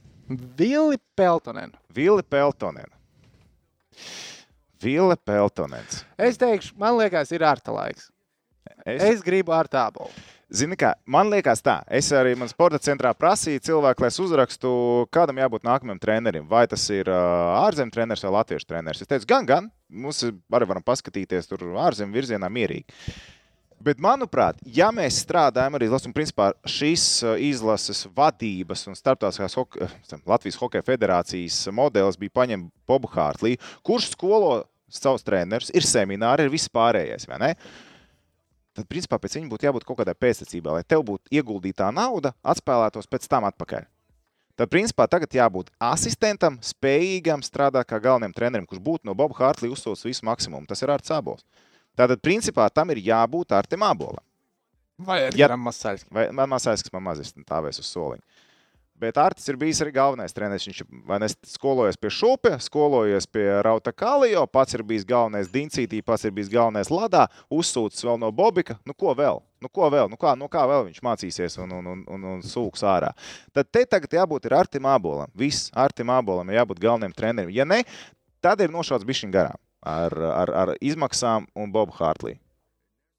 Vili 0.59 0.97
Peltonen. 1.19 1.75
Vili 1.95 2.25
Peltonen. 2.25 2.89
Vili 4.85 5.17
Peltonens. 5.25 6.03
Es 6.21 6.37
teikšu, 6.41 6.75
man 6.81 6.99
liekas, 6.99 7.33
ir 7.33 7.45
ārta 7.47 7.73
laiks. 7.73 8.11
Es, 8.85 9.01
Es 9.01 9.23
gribu 9.25 9.55
ar 9.57 9.69
tābu. 9.71 10.11
Zini, 10.55 10.77
kā, 10.79 10.93
man 11.09 11.31
liekas, 11.33 11.63
tā. 11.65 11.79
Es 11.89 12.11
arī 12.15 12.35
man 12.39 12.51
sporta 12.51 12.79
centrā 12.83 13.15
prasīju 13.17 13.63
cilvēku, 13.65 14.05
lai 14.05 14.11
es 14.13 14.19
uzrakstu, 14.21 14.71
kādam 15.15 15.41
jābūt 15.41 15.65
nākamajam 15.67 16.01
trenerim. 16.03 16.45
Vai 16.51 16.67
tas 16.71 16.85
ir 16.93 17.09
ārzemju 17.11 17.95
treneris 17.95 18.23
vai 18.27 18.35
latviešu 18.37 18.69
treneris. 18.69 19.01
Es 19.03 19.11
teicu, 19.11 19.27
gan, 19.31 19.49
gan. 19.49 19.71
Mums 19.89 20.21
arī 20.27 20.69
varam 20.69 20.85
paskatīties 20.85 21.49
tur 21.49 21.65
ārzemju 21.87 22.15
virzienā 22.15 22.53
mierīgi. 22.53 22.85
Bet, 23.85 23.99
manuprāt, 24.01 24.61
ja 24.65 24.87
mēs 24.95 25.19
strādājam 25.25 25.75
arī 25.77 25.91
un 25.93 26.15
principā 26.17 26.53
šīs 26.65 27.25
izlases 27.43 28.07
vadības 28.17 28.87
un 28.89 28.97
starptautiskās 28.97 29.57
hoke, 29.59 29.89
Latvijas 30.25 30.57
Hokeja 30.61 30.87
federācijas 30.87 31.59
modelis 31.73 32.17
bija 32.17 32.33
paņemts 32.33 32.71
Bobu 32.89 33.11
Hārtlī, 33.13 33.59
kurš 33.85 34.13
skolo 34.15 34.63
savus 34.91 35.25
trenerus, 35.27 35.73
ir 35.75 35.87
semināri, 35.87 36.47
ir 36.47 36.53
viss 36.53 36.71
pārējais. 36.73 37.29
vai 37.29 37.39
ne? 37.41 37.55
Tad, 38.75 38.89
principā, 38.91 39.21
pēc 39.23 39.37
viņa 39.39 39.51
būtu 39.53 39.69
jābūt 39.69 39.85
kaut 39.87 40.01
kādai 40.01 40.17
pēctecībai, 40.19 40.79
lai 40.79 40.85
tev 40.87 41.05
būtu 41.07 41.31
ieguldītā 41.31 41.93
nauda, 41.95 42.35
atspēlētos 42.43 43.07
pēc 43.07 43.29
tam 43.31 43.47
atpakaļ. 43.47 43.87
Tad, 44.55 44.71
principā, 44.71 45.07
tagad 45.11 45.35
jābūt 45.35 45.71
asistentam, 45.83 46.59
spējīgam 46.63 47.43
strādāt 47.43 47.89
kā 47.91 47.99
galvenajam 48.03 48.35
trenerim, 48.35 48.67
kurš 48.67 48.83
būtu 48.83 49.07
no 49.07 49.15
Boba 49.19 49.35
Hārtlī 49.39 49.71
uzsūcis 49.71 50.07
visu 50.07 50.27
maksimumu. 50.27 50.67
Tas 50.71 50.83
ir 50.83 50.91
ar 50.95 51.03
cēlos. 51.03 51.43
Tātad, 51.99 52.23
principā, 52.23 52.67
tam 52.71 52.91
ir 52.91 53.03
jābūt 53.03 53.55
ar 53.55 53.67
tiem 53.67 53.83
abolam. 53.87 54.23
Vai 54.99 55.25
arī 55.27 55.43
Ja-. 55.43 55.51
Masaļs? 55.59 56.07
Vai 56.11 56.29
kas 56.31 56.93
man 56.95 57.03
mazs 57.03 57.35
stāvēs 57.35 57.83
uz 57.83 57.91
soliņa. 57.91 58.23
Bet 59.01 59.19
Artis 59.19 59.49
ir 59.51 59.57
bijis 59.59 59.81
arī 59.83 59.91
galvenais 59.97 60.35
treneris. 60.35 60.69
Viņš 60.69 60.83
ir 60.85 61.33
skolojies 61.51 61.99
pie 61.99 62.11
Šupe, 62.15 62.53
skolojies 62.63 63.27
pie 63.27 63.49
Rauta 63.67 63.91
Kalijo, 63.93 64.45
pats 64.47 64.77
ir 64.77 64.85
bijis 64.87 65.07
galvenais 65.09 65.51
Dincītī, 65.51 65.99
pats 66.07 66.25
ir 66.25 66.35
bijis 66.37 66.53
galvenais 66.53 66.93
Ladā, 66.95 67.25
uzsūcis 67.51 68.07
vēl 68.07 68.21
no 68.23 68.31
Bobika. 68.31 68.79
Nu, 68.87 68.95
ko 68.95 69.17
vēl? 69.19 69.43
Nu, 69.65 69.71
ko 69.73 69.91
vēl? 69.91 70.07
Nu, 70.13 70.19
kā, 70.21 70.37
nu, 70.39 70.47
kā 70.53 70.63
vēl 70.71 70.87
viņš 70.91 71.03
mācīsies 71.03 71.59
un, 71.65 71.75
un, 71.81 71.91
un, 71.91 72.07
un, 72.15 72.29
un 72.37 72.47
sūks 72.47 72.87
ārā? 72.87 73.11
Tad 73.57 73.73
te 73.75 73.83
tagad 73.89 74.15
jābūt 74.15 74.47
Artim 74.55 74.87
Abolam. 74.87 75.33
Viss 75.35 75.73
Artim 75.75 76.15
Abolam 76.15 76.53
ir 76.53 76.61
jābūt 76.61 76.83
galvenajam 76.87 77.19
trenerim. 77.19 77.55
Ja 77.55 77.67
ne, 77.67 77.83
tad 78.45 78.63
ir 78.63 78.71
nošauts 78.71 79.09
bišķiņ 79.09 79.35
garām 79.35 79.59
ar, 79.85 80.15
ar, 80.15 80.55
ar 80.63 80.75
izmaksām 80.81 81.51
un 81.59 81.75
Bobu 81.75 81.99
Hārtlī. 81.99 82.39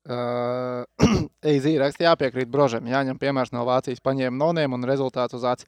Uh, 0.05 0.83
Eizīja 1.49 1.81
raksta, 1.81 2.05
jāpiekrīt 2.05 2.49
brožam. 2.51 2.85
Jāņem 2.89 3.17
piemērs 3.21 3.53
no 3.55 3.63
Vācijas, 3.65 4.03
paņēma 4.05 4.37
nonēm 4.37 4.77
un 4.77 4.85
rezultātu 4.85 5.39
uz 5.39 5.47
aci. 5.49 5.65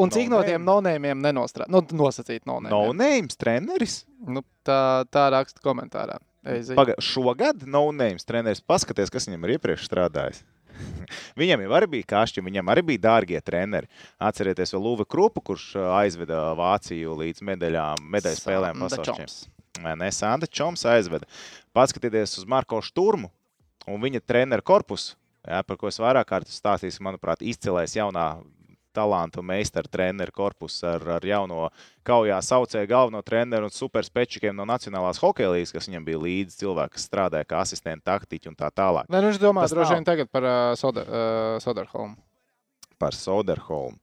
Un 0.00 0.12
cik 0.14 0.30
no 0.30 0.38
tiem 0.46 0.62
nonēmiem 0.64 1.18
nenostrādā? 1.18 1.66
Nu, 1.72 1.82
nosacīt 1.82 2.46
nonēmiem. 2.48 2.70
No 2.70 2.94
names 2.94 3.38
treneris. 3.40 4.04
Nu, 4.22 4.44
tā, 4.66 5.02
tā 5.10 5.26
raksta 5.34 5.62
komentārā. 5.64 6.20
Eizīja. 6.46 6.78
Paga, 6.78 6.94
šogad 7.04 7.66
no-name 7.68 8.22
treneris 8.24 8.62
paskatās, 8.64 9.10
kas 9.12 9.26
viņam 9.28 9.44
ir 9.44 9.56
iepriekš 9.58 9.88
strādājis. 9.90 10.44
viņam 11.40 11.66
jau 11.66 11.74
arī 11.76 11.90
bija 11.96 12.08
kašķi, 12.14 12.44
viņam 12.46 12.70
arī 12.72 12.86
bija 12.92 13.04
dārgie 13.08 13.40
treneri. 13.44 13.90
Atcerieties, 14.22 14.72
vēl 14.76 14.86
Lūva 14.86 15.08
Krupu, 15.10 15.42
kurš 15.50 15.72
aizveda 15.98 16.52
Vāciju 16.58 17.18
līdz 17.18 17.44
medaļām, 17.50 18.06
medaļu 18.14 18.40
spēlēm 18.40 18.86
pasaules 18.86 19.10
čempionātā. 19.10 19.98
Ne? 20.00 20.08
Sanda 20.14 20.48
Čoms 20.50 20.86
aizveda. 20.88 21.28
Paskatieties 21.76 22.38
uz 22.40 22.48
Marko 22.48 22.80
Šturmu 22.84 23.30
un 23.88 24.00
viņa 24.02 24.20
treneru 24.26 24.62
korpusu, 24.66 25.16
jā, 25.46 25.62
par 25.66 25.76
ko 25.80 25.88
es 25.88 25.98
vairāk 26.02 26.28
kārtas 26.28 26.58
stāstīju, 26.60 27.00
manuprāt, 27.06 27.40
izcilais 27.42 27.94
jaunā 27.96 28.42
talantu 28.92 29.38
meistaru 29.46 29.86
treneru 29.86 30.32
korpusu 30.34 30.82
ar, 30.90 31.04
ar 31.14 31.22
jauno 31.24 31.68
kaujā 32.02 32.40
saucēju 32.42 32.88
galveno 32.90 33.20
treneru 33.22 33.68
un 33.68 33.70
superspečiem 33.70 34.56
no 34.56 34.64
Nacionālās 34.66 35.20
hokeja 35.22 35.52
līnijas, 35.52 35.70
kas 35.76 35.86
viņam 35.86 36.08
bija 36.08 36.18
līdzi 36.24 36.58
cilvēki, 36.64 36.96
kas 36.96 37.06
strādāja 37.06 37.46
kā 37.46 37.60
asistenti, 37.62 38.02
taktiķi 38.10 38.50
un 38.50 38.56
tā 38.58 38.66
tālāk. 38.74 39.06
Nē, 39.06 39.20
nu, 39.22 39.30
viņš 39.30 39.38
domā, 39.38 39.62
Tas 39.62 39.76
droši 39.76 39.94
vien 39.94 40.08
tagad 40.08 40.32
par 40.34 40.42
uh, 40.42 40.56
Soder, 40.74 41.06
uh, 41.06 41.60
Soderholmu. 41.62 42.16
Par 42.98 43.14
Soderholmu. 43.14 43.96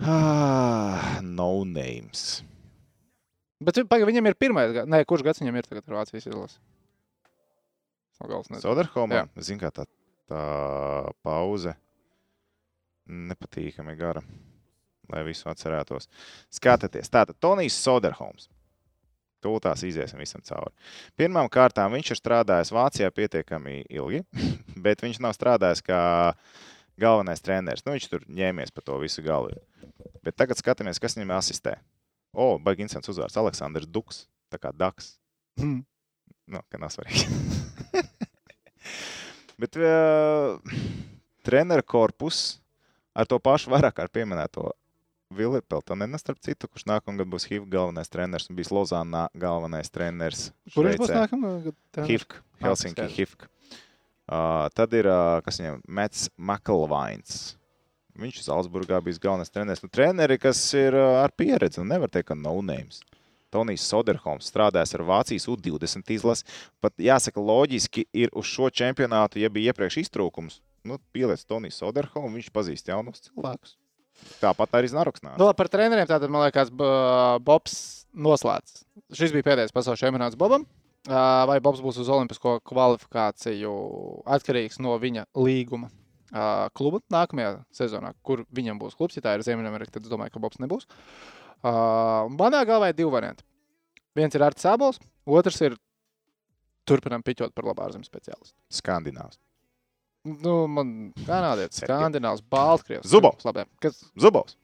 Ah, 0.00 1.20
no 1.22 1.62
names. 1.68 2.42
Bet 3.62 3.76
vi- 3.76 3.84
paga, 3.86 4.08
viņam 4.08 4.26
ir 4.26 4.34
pirmais. 4.34 4.72
Nē, 4.88 5.04
kurš 5.06 5.22
gads 5.22 5.38
viņam 5.44 5.56
ir 5.60 5.68
tagad 5.68 5.84
Vācijas 5.86 6.26
izlasi? 6.26 6.56
No 8.22 8.28
galvas 8.30 8.52
nezinu. 8.52 8.62
Soderholmam, 8.62 9.30
zinu, 9.42 9.58
kā 9.64 9.72
tā, 9.74 9.88
tā 10.30 10.42
pauze 11.26 11.74
nepatīkami 13.10 13.96
gara, 13.98 14.22
lai 15.10 15.22
visu 15.26 15.48
atcerētos. 15.50 16.06
Skatieties, 16.54 17.10
tātad 17.10 17.38
Tonijs 17.42 17.76
Soderholms. 17.82 18.46
Tūlītās 19.42 19.82
iziesim 19.82 20.20
visam 20.22 20.42
cauri. 20.46 20.70
Pirmām 21.18 21.48
kārtām 21.50 21.96
viņš 21.96 22.12
ir 22.14 22.20
strādājis 22.20 22.70
Vācijā 22.70 23.10
pietiekami 23.10 23.80
ilgi, 23.90 24.22
bet 24.84 25.02
viņš 25.02 25.18
nav 25.24 25.34
strādājis 25.34 25.82
kā 25.82 26.02
galvenais 27.02 27.42
treneris. 27.42 27.82
Nu, 27.82 27.96
viņš 27.96 28.06
tur 28.12 28.28
ņēmies 28.30 28.70
par 28.70 28.86
to 28.86 29.00
visu 29.02 29.24
galvu. 29.26 29.58
Bet 30.22 30.38
tagad 30.38 30.62
skatāmies, 30.62 31.02
kas 31.02 31.18
viņam 31.18 31.34
asistē. 31.40 31.80
O, 32.32 32.54
baigi 32.62 32.86
interesants 32.86 33.10
uzvārds. 33.10 33.40
Aleksandrs 33.42 33.90
Duks, 33.90 34.28
tā 34.52 34.62
kā 34.62 34.70
Daks. 34.70 35.16
Hmm. 35.58 35.82
Nu, 36.46 36.62
ka 36.70 36.78
nav 36.78 36.94
svarīgi. 36.94 37.26
Bet 39.60 39.76
uh, 39.80 40.56
treneru 41.46 41.84
korpus 41.86 42.60
ar 43.12 43.28
to 43.28 43.38
pašu 43.42 43.72
vairāk 43.72 43.98
kā 43.98 44.06
pieminēto 44.12 44.70
Vilnius 45.32 45.64
Peltonenu, 45.68 46.18
starp 46.20 46.42
citu, 46.44 46.68
kurš 46.68 46.84
nākamgad 46.90 47.28
būs 47.32 47.46
HIV 47.48 47.64
galvenais 47.72 48.10
treneris 48.12 48.50
un 48.50 48.58
bijis 48.58 48.72
Lozānā 48.74 49.26
galvenais 49.38 49.88
treneris. 49.92 50.50
Kur 50.74 50.88
viņš 50.88 51.00
būs 51.00 51.14
nākamā? 51.16 51.52
HIFK, 52.08 52.36
Helsinki. 52.60 53.08
HIFK. 53.16 53.48
Uh, 54.32 54.68
tad 54.76 54.92
ir, 54.96 55.08
uh, 55.10 55.40
kas 55.44 55.58
viņam, 55.60 55.80
Mets 55.88 56.28
Makalvains. 56.36 57.56
Viņš 58.20 58.42
Zaldzburgā 58.44 59.00
bija 59.04 59.20
galvenais 59.24 59.52
treneris. 59.52 59.82
Nu, 59.84 59.88
treneri, 59.92 60.36
kas 60.40 60.60
ir 60.76 60.96
uh, 60.96 61.22
ar 61.22 61.32
pieredzi, 61.36 61.80
nu 61.80 61.88
nevar 61.94 62.12
teikt, 62.12 62.28
ka 62.30 62.36
no 62.38 62.54
names. 62.64 63.00
Tonijs 63.52 63.84
Soderholms 63.84 64.48
strādājis 64.48 64.96
ar 64.96 65.04
Vācijas 65.06 65.46
U-20 65.52 66.14
izlasi. 66.16 66.48
Pat 66.82 66.96
jāsaka, 66.96 67.38
loģiski 67.38 68.06
ir 68.16 68.32
uz 68.32 68.48
šo 68.48 68.72
čempionātu, 68.72 69.38
ja 69.42 69.52
bija 69.52 69.70
iepriekš 69.70 70.00
iztrūkums. 70.06 70.58
Nu, 70.88 70.98
pieliec 71.14 71.44
Tonijs 71.46 71.78
Soderholms, 71.78 72.34
viņš 72.40 72.50
pazīst 72.56 72.88
jaunus 72.90 73.28
cilvēkus. 73.28 73.76
Tāpat 74.42 74.76
arī 74.78 74.90
Znaroks 74.90 75.22
nāca. 75.24 75.38
Nu, 75.40 75.48
par 75.56 75.70
treneriem 75.70 76.06
tātad, 76.06 76.30
man 76.30 76.44
liekas, 76.46 76.70
Bobs 77.42 77.74
noslēdz. 78.14 78.82
Šis 79.16 79.32
bija 79.34 79.48
pēdējais 79.50 79.74
pasaules 79.74 80.02
čempionāts 80.02 80.38
Bobam. 80.38 80.66
Vai 81.08 81.56
Bobs 81.64 81.80
būs 81.82 81.96
uz 81.98 82.10
Olimpisko 82.12 82.60
kvalifikāciju 82.68 83.72
atkarīgs 84.36 84.78
no 84.84 84.94
viņa 85.02 85.24
līguma 85.34 85.88
kluba 86.78 87.00
nākamajā 87.12 87.56
sezonā, 87.74 88.12
kur 88.22 88.44
viņam 88.54 88.78
būs 88.80 88.94
klubs? 88.96 89.18
Ja 89.18 89.24
tā 89.24 89.34
ir 89.34 89.42
Ziemeļamerika, 89.44 89.96
tad 89.96 90.06
es 90.06 90.12
domāju, 90.12 90.36
ka 90.36 90.44
Bobs 90.44 90.62
nebūs. 90.62 90.86
Ā, 91.62 91.72
Manā 92.34 92.64
galvā 92.66 92.88
ir 92.90 92.96
divi 92.98 93.10
varianti. 93.12 93.44
Viens 94.18 94.34
ir 94.36 94.42
Arts 94.44 94.64
Sābols, 94.66 94.98
otrs 95.24 95.60
ir 95.64 95.76
turpinām 96.88 97.22
piķot 97.24 97.54
par 97.54 97.64
labā 97.70 97.86
ārzemju 97.88 98.08
speciālistu. 98.08 98.54
Skandināvs. 98.74 99.38
Nu, 100.26 100.66
man 100.70 101.12
kanādietis, 101.26 101.80
skandināvs, 101.82 102.42
baltkrievs. 102.52 103.08
Zubovs. 103.10 103.46
Labi, 103.46 103.64
kas, 103.82 104.02
Zubovs. 104.18 104.54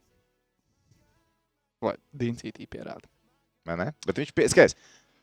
lai 1.83 1.95
Dīncītī 2.15 2.67
pierāda. 2.71 3.07
vai 3.67 3.77
ne? 3.77 3.93
Bet 4.07 4.17
viņš, 4.19 4.33
pie- 4.35 4.49
skaties, 4.51 4.75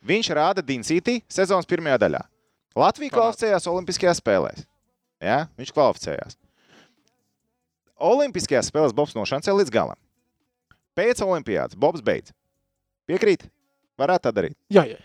viņš 0.05 0.29
rāda 0.37 0.63
Dincītī 0.63 1.21
sezonas 1.27 1.65
pirmajā 1.67 1.97
daļā. 2.03 2.21
Latvija 2.75 3.11
kvalificējās 3.15 3.67
Olimpiskajās 3.71 4.19
spēlēs. 4.21 4.65
Ja? 5.23 5.47
Viņš 5.57 5.71
kvalificējās. 5.75 6.35
Olimpiskajās 7.95 8.67
spēlēs 8.71 8.93
Bobs 8.95 9.15
nošancē 9.15 9.53
līdz 9.55 9.71
galam. 9.71 9.99
Pēc 10.95 11.21
Olimpijas 11.25 11.75
Bobs 11.75 12.03
beidz. 12.05 12.31
Piekrīt? 13.09 13.45
Varētu 13.99 14.27
tā 14.27 14.33
darīt. 14.35 14.55
Jā, 14.71 14.85
jā. 14.87 14.99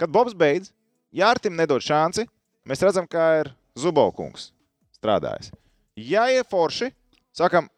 Kad 0.00 0.12
Bobs 0.12 0.34
beidz, 0.36 0.70
ja 1.14 1.30
Artim 1.32 1.56
nedod 1.58 1.82
šanci, 1.82 2.26
mēs 2.68 2.82
redzam, 2.84 3.06
kā 3.10 3.26
ir 3.42 3.50
Zubovkungs 3.78 4.50
strādājis. 4.96 5.50
Ja 5.96 6.26
ir 6.32 6.44
forši, 6.48 6.90
sakam, 7.36 7.70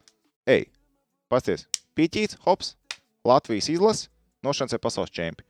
ej, 0.48 0.66
pasties, 1.30 1.66
pīķīts, 1.98 2.38
hops, 2.44 2.74
Latvijas 3.26 3.68
izlase, 3.70 4.08
nošancē 4.44 4.78
pasaules 4.82 5.12
čempi. 5.14 5.44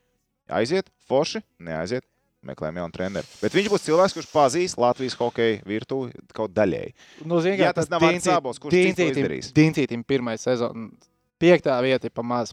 Aiziet, 0.49 0.89
forši, 1.09 1.43
neaiziet, 1.61 2.05
meklējam 2.45 2.81
jaunu 2.83 2.95
treneru. 2.95 3.29
Bet 3.43 3.55
viņš 3.57 3.69
būs 3.73 3.85
cilvēks, 3.85 4.17
kurš 4.17 4.31
pazīst 4.33 4.81
Latvijas 4.81 5.17
hokeja 5.19 5.61
virtuvi 5.69 6.15
kaut 6.37 6.55
daļēji. 6.57 6.95
Nu, 7.29 7.41
zin, 7.45 7.59
Ja 7.61 7.75
tas 7.77 7.91
nav 7.93 8.05
Arts 8.09 8.29
Sābols, 8.29 8.61
kurš 8.63 8.77
to 8.97 9.09
izdarīs? 9.11 9.53
Dincītim 9.57 10.05
pirmā 10.09 10.37
sezona, 10.41 10.89
piektā 11.41 11.77
vieta 11.83 12.07
ir 12.07 12.15
pa 12.15 12.23
maz. 12.23 12.53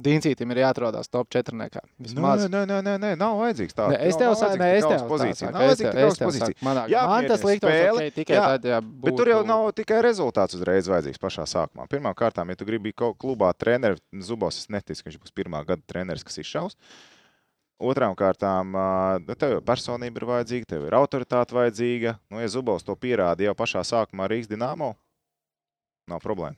Dincītim 0.00 0.48
ir 0.54 0.60
jāatrodas 0.62 1.10
top 1.12 1.28
4. 1.34 1.52
Nē, 1.60 1.66
Vismaz. 2.00 2.44
nē, 2.48 2.60
nē, 2.64 2.76
nē, 2.86 2.92
nē, 3.02 3.08
nav 3.18 3.34
vajadzīgs 3.42 3.74
tāds. 3.76 3.96
Es 4.00 4.16
tev 4.16 4.32
saku, 4.38 4.56
nē, 4.56 4.68
es 4.78 4.86
tev 4.86 5.02
pozīciju. 5.10 5.50
Nav 5.52 5.60
es 5.66 5.66
vajadzīga 5.66 5.90
tev- 5.90 5.92
tik 5.92 6.00
es 6.00 6.06
augsta 6.06 6.22
tev 6.22 6.28
pozīcija. 6.30 6.46
saku, 6.54 6.64
manā- 6.68 6.84
Jā, 6.88 7.02
Man 7.10 7.26
tas 7.28 7.42
liktos 7.44 7.70
spēle, 7.74 7.98
ok, 8.06 8.14
tikai 8.14 8.36
jā. 8.38 8.44
tad, 8.46 8.64
ja 8.70 8.80
Bet 8.80 9.16
tur 9.18 9.26
jau 9.28 9.40
būtu- 9.42 9.46
nav 9.50 9.72
tikai 9.76 9.98
rezultāts 10.06 10.54
uzreiz 10.56 10.88
vajadzīgs 10.88 11.18
pašā 11.20 11.44
sākumā. 11.44 11.88
Pirmkārt, 11.90 12.48
ja 12.48 12.54
tu 12.54 12.64
gribi 12.64 12.92
kaut 12.94 13.18
klubā 13.18 13.52
treneris, 13.52 14.00
Zubovs, 14.22 14.58
es 14.62 14.66
neticu, 14.68 15.02
ka 15.04 15.10
viņš 15.10 15.18
būs 15.18 15.32
pirmā 15.36 15.66
gada 15.66 15.82
treneris, 15.86 16.24
kas 16.24 16.38
izšaus. 16.38 16.76
Otrām 17.82 18.14
kārtām, 18.14 18.72
nu, 19.26 19.34
tev 19.34 19.50
jau 19.58 19.60
personība 19.60 20.16
ir 20.16 20.26
vajadzīga, 20.28 20.66
tev 20.66 20.86
ir 20.86 20.92
autoritāte 20.92 21.50
vajadzīga. 21.52 22.18
Nu, 22.30 22.38
ja 22.38 22.46
Zubovs 22.46 22.84
to 22.84 22.94
pierāda 22.94 23.40
jau 23.40 23.54
pašā 23.54 23.80
sākumā 23.84 24.28
Rīgas 24.30 24.48
dīnāmo, 24.48 24.94
nav 26.08 26.20
problēma. 26.20 26.56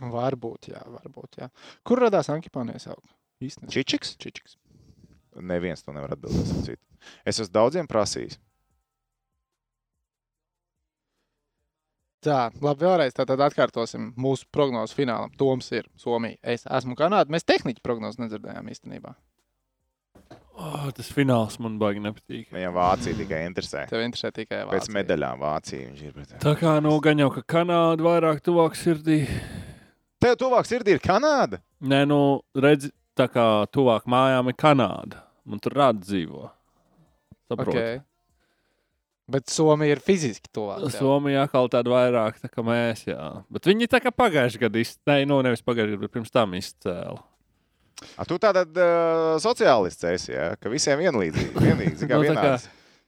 Varbūt, 0.00 0.70
jā, 0.74 0.82
varbūt, 0.92 1.40
jā. 1.40 1.50
Kur 1.86 2.02
radās 2.04 2.28
Ankipānijas 2.32 2.88
auga? 2.92 3.08
Īstenībā. 3.42 3.72
Čičiks? 3.72 4.16
Čičiks. 4.20 4.58
Neviens 5.36 5.84
to 5.84 5.92
nevar 5.92 6.16
atbildēt. 6.16 6.80
Es 7.28 7.40
esmu 7.40 7.52
daudziem 7.52 7.88
prasījis. 7.88 8.38
Tā, 12.26 12.48
labi, 12.64 12.82
vēlreiz 12.82 13.14
tātad 13.14 13.38
atkārtosim 13.44 14.10
mūsu 14.18 14.48
prognozu 14.50 14.96
finālam. 14.98 15.30
Toms 15.38 15.68
ir 15.76 15.86
Somija. 16.00 16.40
Es 16.42 16.64
esmu 16.66 16.96
Kanāda. 16.98 17.30
Mēs 17.30 17.46
tehniķu 17.46 17.84
prognozi 17.84 18.24
nedzirdējām 18.24 18.70
īstenībā. 18.72 19.12
Oh, 20.56 20.88
tas 20.96 21.10
fināls 21.12 21.58
man 21.60 21.76
baigi 21.78 22.00
nepatīk. 22.00 22.48
Viņam 22.56 22.72
Vācija 22.74 23.14
tikai 23.18 23.42
interesē. 23.44 23.84
Tev 23.90 24.00
interesē 24.02 24.32
tikai 24.32 24.62
Pēc 24.64 24.72
Vācija. 24.72 24.94
medaļām 24.96 25.42
Vācija 25.44 25.90
viņš 25.90 26.02
ir. 26.02 26.14
Bet... 26.16 26.32
Tā 26.42 26.54
kā 26.58 26.78
nu 26.82 26.94
gan 27.04 27.20
jau, 27.20 27.28
ka 27.34 27.44
Kanāda 27.44 28.06
vairāk 28.08 28.40
tuvāk 28.42 28.78
sirdī. 28.80 29.20
Tev 30.26 30.34
tuvāk 30.40 30.66
sirdī 30.66 30.96
ir 30.96 31.02
Kanāda. 31.02 31.60
Nē, 31.86 32.02
nu, 32.10 32.18
redzi, 32.58 32.90
tā 33.14 33.28
kā 33.30 33.44
tuvāk 33.70 34.08
mājām 34.10 34.50
ir 34.50 34.56
Kanāda. 34.58 35.22
Man 35.46 35.62
tur 35.62 35.76
rāda 35.78 36.02
dzīvo. 36.02 36.48
Saproti. 37.46 37.76
Okay. 37.78 38.00
Bet 39.30 39.50
Somija 39.50 39.94
ir 39.94 40.02
fiziski 40.02 40.50
tuvāk. 40.54 40.84
Somija 40.94 41.44
atkal 41.46 41.70
tāda 41.70 41.90
vairāk 41.90 42.40
tā 42.42 42.50
kā 42.50 42.62
mēs, 42.66 43.04
jā. 43.06 43.22
Bet 43.50 43.66
viņi 43.70 43.88
tā 43.90 44.00
kā 44.02 44.10
pagājušajā 44.14 44.62
gadā 44.66 44.82
izcēla, 44.82 45.26
nu 45.30 45.38
nevis 45.46 45.62
pagājušajā 45.66 45.94
gadā, 45.94 46.02
bet 46.02 46.14
pirms 46.14 46.34
tam 46.34 46.54
izcēla. 46.58 47.22
A, 48.18 48.26
tu 48.28 48.36
tātad 48.42 48.74
uh, 48.76 49.36
sociālists 49.42 50.04
esi, 50.10 50.34
ja? 50.34 50.50
ka 50.60 50.70
visiem 50.70 50.98
vienlīdzīgi. 51.00 51.54
vienlīdzīgi 51.68 52.10
kā 52.10 52.18
Nu, 52.18 52.26
tā 52.26 52.34
kā- 52.34 52.48
vienāds. 52.48 52.66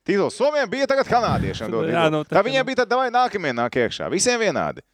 Tīkls 0.09 0.39
Somijam 0.41 0.71
bija 0.73 0.87
tagad 0.89 1.11
kanādiešiem. 1.11 1.69
Jā, 1.75 1.83
titulu. 1.91 2.11
nu, 2.14 2.23
tā 2.25 2.39
tā 2.39 2.45
viņiem 2.47 2.64
nu. 2.64 2.69
bija 2.71 2.83
tad 2.85 2.95
vai 2.97 3.11
nākamie 3.12 3.53
nāk 3.59 3.83
iekšā. 3.83 4.09
Visiem 4.14 4.41
vienādi. 4.41 4.87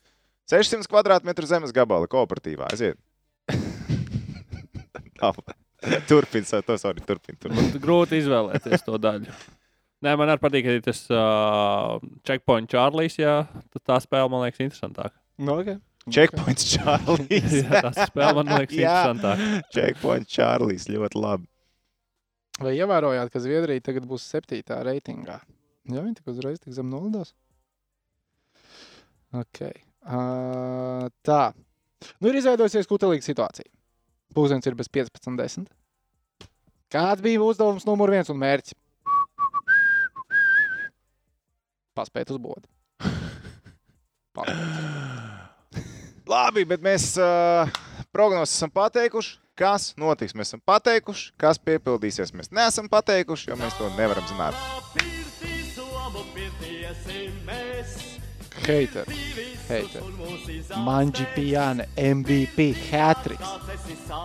600 0.51 0.89
kvadrātmetru 0.91 1.47
zemes 1.49 1.73
gabala 1.75 2.09
kooperatīvā. 2.11 2.69
Aiziet. 2.75 2.99
Turpini, 6.09 6.47
to 6.65 6.77
sorry, 6.81 7.01
turpini. 7.05 7.39
turpin. 7.41 7.71
Grūti 7.81 8.19
izvēlēties 8.23 8.85
to 8.87 8.99
daļu. 9.01 9.33
Nē, 10.05 10.15
man 10.21 10.33
arī 10.33 10.41
patīk 10.43 10.69
arī 10.69 10.83
tas 10.85 11.01
uh, 11.13 11.97
checkpoint 12.29 12.69
Čārlis. 12.73 13.17
Jā, 13.21 13.45
tad 13.73 13.83
tā 13.89 13.97
spēle 14.05 14.29
man 14.33 14.45
liekas 14.45 14.61
interesantāka. 14.65 15.15
Nu, 15.41 15.59
okay. 15.63 15.79
Checkpoints 16.13 16.67
Čārlis. 16.75 17.57
Jā, 17.63 17.81
tā 17.87 17.93
spēle 18.11 18.35
man 18.41 18.53
liekas 18.53 18.77
interesantāka. 18.83 19.63
Checkpoints 19.73 20.35
Čārlis. 20.35 20.89
Ļoti 20.93 21.21
labi. 21.21 21.49
Vai 22.63 22.77
ievērojāt, 22.77 23.33
ka 23.33 23.41
Zviedrija 23.43 23.83
tagad 23.83 24.05
būs 24.07 24.27
septītā 24.31 24.79
reitingā? 24.87 25.41
Jā, 25.91 26.01
viņi 26.01 26.21
tik 26.21 26.31
uzreiz 26.33 26.61
tik 26.61 26.77
zem 26.77 26.93
nulles. 26.93 27.33
Okay. 29.35 29.75
Uh, 30.05 31.09
tā. 31.25 31.53
Nu, 32.21 32.29
ir 32.29 32.37
izveidojusies 32.37 32.89
kutelīga 32.89 33.25
situācija. 33.25 33.71
Pūzens 34.37 34.67
ir 34.69 34.77
bez 34.77 34.91
15. 34.93 35.65
Kāds 36.93 37.25
bija 37.25 37.43
uzdevums 37.43 37.87
numur 37.89 38.13
viens 38.13 38.29
un 38.31 38.39
mērķis? 38.39 38.77
Paspēt 41.95 42.31
uz 42.35 42.39
bodu. 42.43 42.67
Labi, 46.35 46.65
bet 46.69 46.83
mēs 46.85 47.15
uh, 47.21 47.71
prognozes 48.13 48.57
esam 48.57 48.71
pateikuši. 48.75 49.39
Kas 49.55 49.93
notiks? 50.01 50.35
Mēs 50.35 50.51
esam 50.51 50.63
pateikuši, 50.67 51.29
kas 51.39 51.61
piepildīsies. 51.63 52.35
Mēs 52.35 52.51
neesam 52.51 52.91
pateikuši, 52.91 53.53
jo 53.53 53.61
mēs 53.61 53.79
to 53.79 53.87
nevaram 53.95 54.27
zināt. 54.27 54.59
Heiter. 58.65 59.05
Heiter. 59.69 60.03
Manģi 60.85 61.25
Pjāne, 61.35 61.85
MVP, 62.01 62.71
Hatriks. 62.89 63.51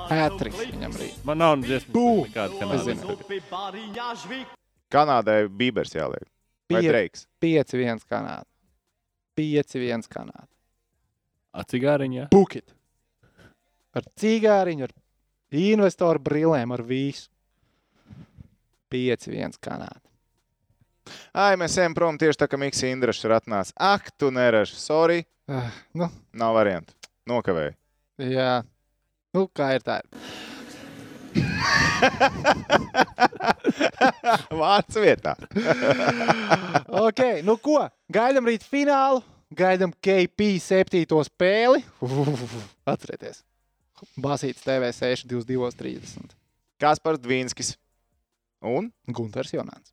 Hatriks 0.09 0.61
viņam 0.69 0.95
rīt. 0.99 1.17
Man 1.27 1.41
nav 1.41 1.57
dziesmas, 1.63 1.91
Bū! 1.93 2.05
nekāda 2.27 2.53
kanāda. 2.61 4.45
Kanādai 4.93 5.39
Bībers 5.51 5.91
jāliek. 5.95 6.25
Vai 6.71 6.81
Pie- 6.81 6.89
Dreiks? 6.91 7.25
5-1 7.41 8.03
Kanāda. 8.09 8.45
5-1 9.37 10.07
Kanāda. 10.11 10.47
A, 11.53 11.63
cigāriņā? 11.63 12.29
Bukit. 12.31 12.73
Ar 13.95 14.03
cigāriņu, 14.21 14.83
ar 14.87 14.93
investoru 15.51 16.19
brīlēm, 16.21 16.73
ar 16.73 16.83
visu. 16.85 17.27
5-1 18.93 19.57
Kanāda. 19.59 20.08
Ai, 21.33 21.53
mēs 21.59 21.77
ejam 21.81 21.93
prom 21.97 22.17
tieši 22.19 22.41
tā, 22.43 22.47
kā 22.51 22.59
Mikls 22.61 22.83
Indrašs 22.89 23.25
ir 23.27 23.35
atnācis. 23.37 23.73
Ak, 23.77 24.11
tu 24.17 24.31
neraši. 24.35 24.75
Sorry, 24.79 25.19
Uh, 25.49 25.65
nu, 25.97 26.05
nav 26.37 26.53
variantu. 26.53 26.93
Nokavēju. 27.25 27.71
jā. 28.21 28.59
Nu, 29.33 29.47
kā 29.49 29.71
ir 29.73 29.81
tā? 29.81 29.95
Vārds 34.59 34.97
vietā. 35.01 35.33
ok, 37.07 37.21
nu 37.45 37.55
ko? 37.61 37.81
Gaidām 38.13 38.47
rīt 38.49 38.65
finālu. 38.65 39.21
Gaidām 39.57 39.91
KP 40.05 40.51
7. 40.61 41.05
spēli. 41.25 41.81
Atcerieties. 42.93 43.41
Basīts 44.21 44.61
TV 44.63 44.91
6, 44.95 45.25
22, 45.27 45.73
30. 45.81 46.35
Kaspars 46.79 47.19
Dvīnskis. 47.25 47.73
Un 48.63 48.91
Gunārs 49.09 49.51
Jonāns. 49.55 49.91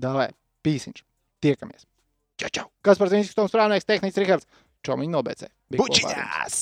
Davai, 0.00 0.28
pīsiņš. 0.64 1.02
Tiekamies. 1.42 1.86
Čau, 2.40 2.48
čau. 2.48 2.66
Kas 2.86 3.00
par 3.00 3.10
ka 3.12 3.36
Toms 3.36 3.54
Prāvnieks, 3.54 3.88
tehnicis 3.88 4.22
Rihards. 4.22 4.48
Čau, 4.82 4.96
viņi 4.98 5.12
nobeidzē. 5.14 5.50
Bučiņās! 5.78 6.56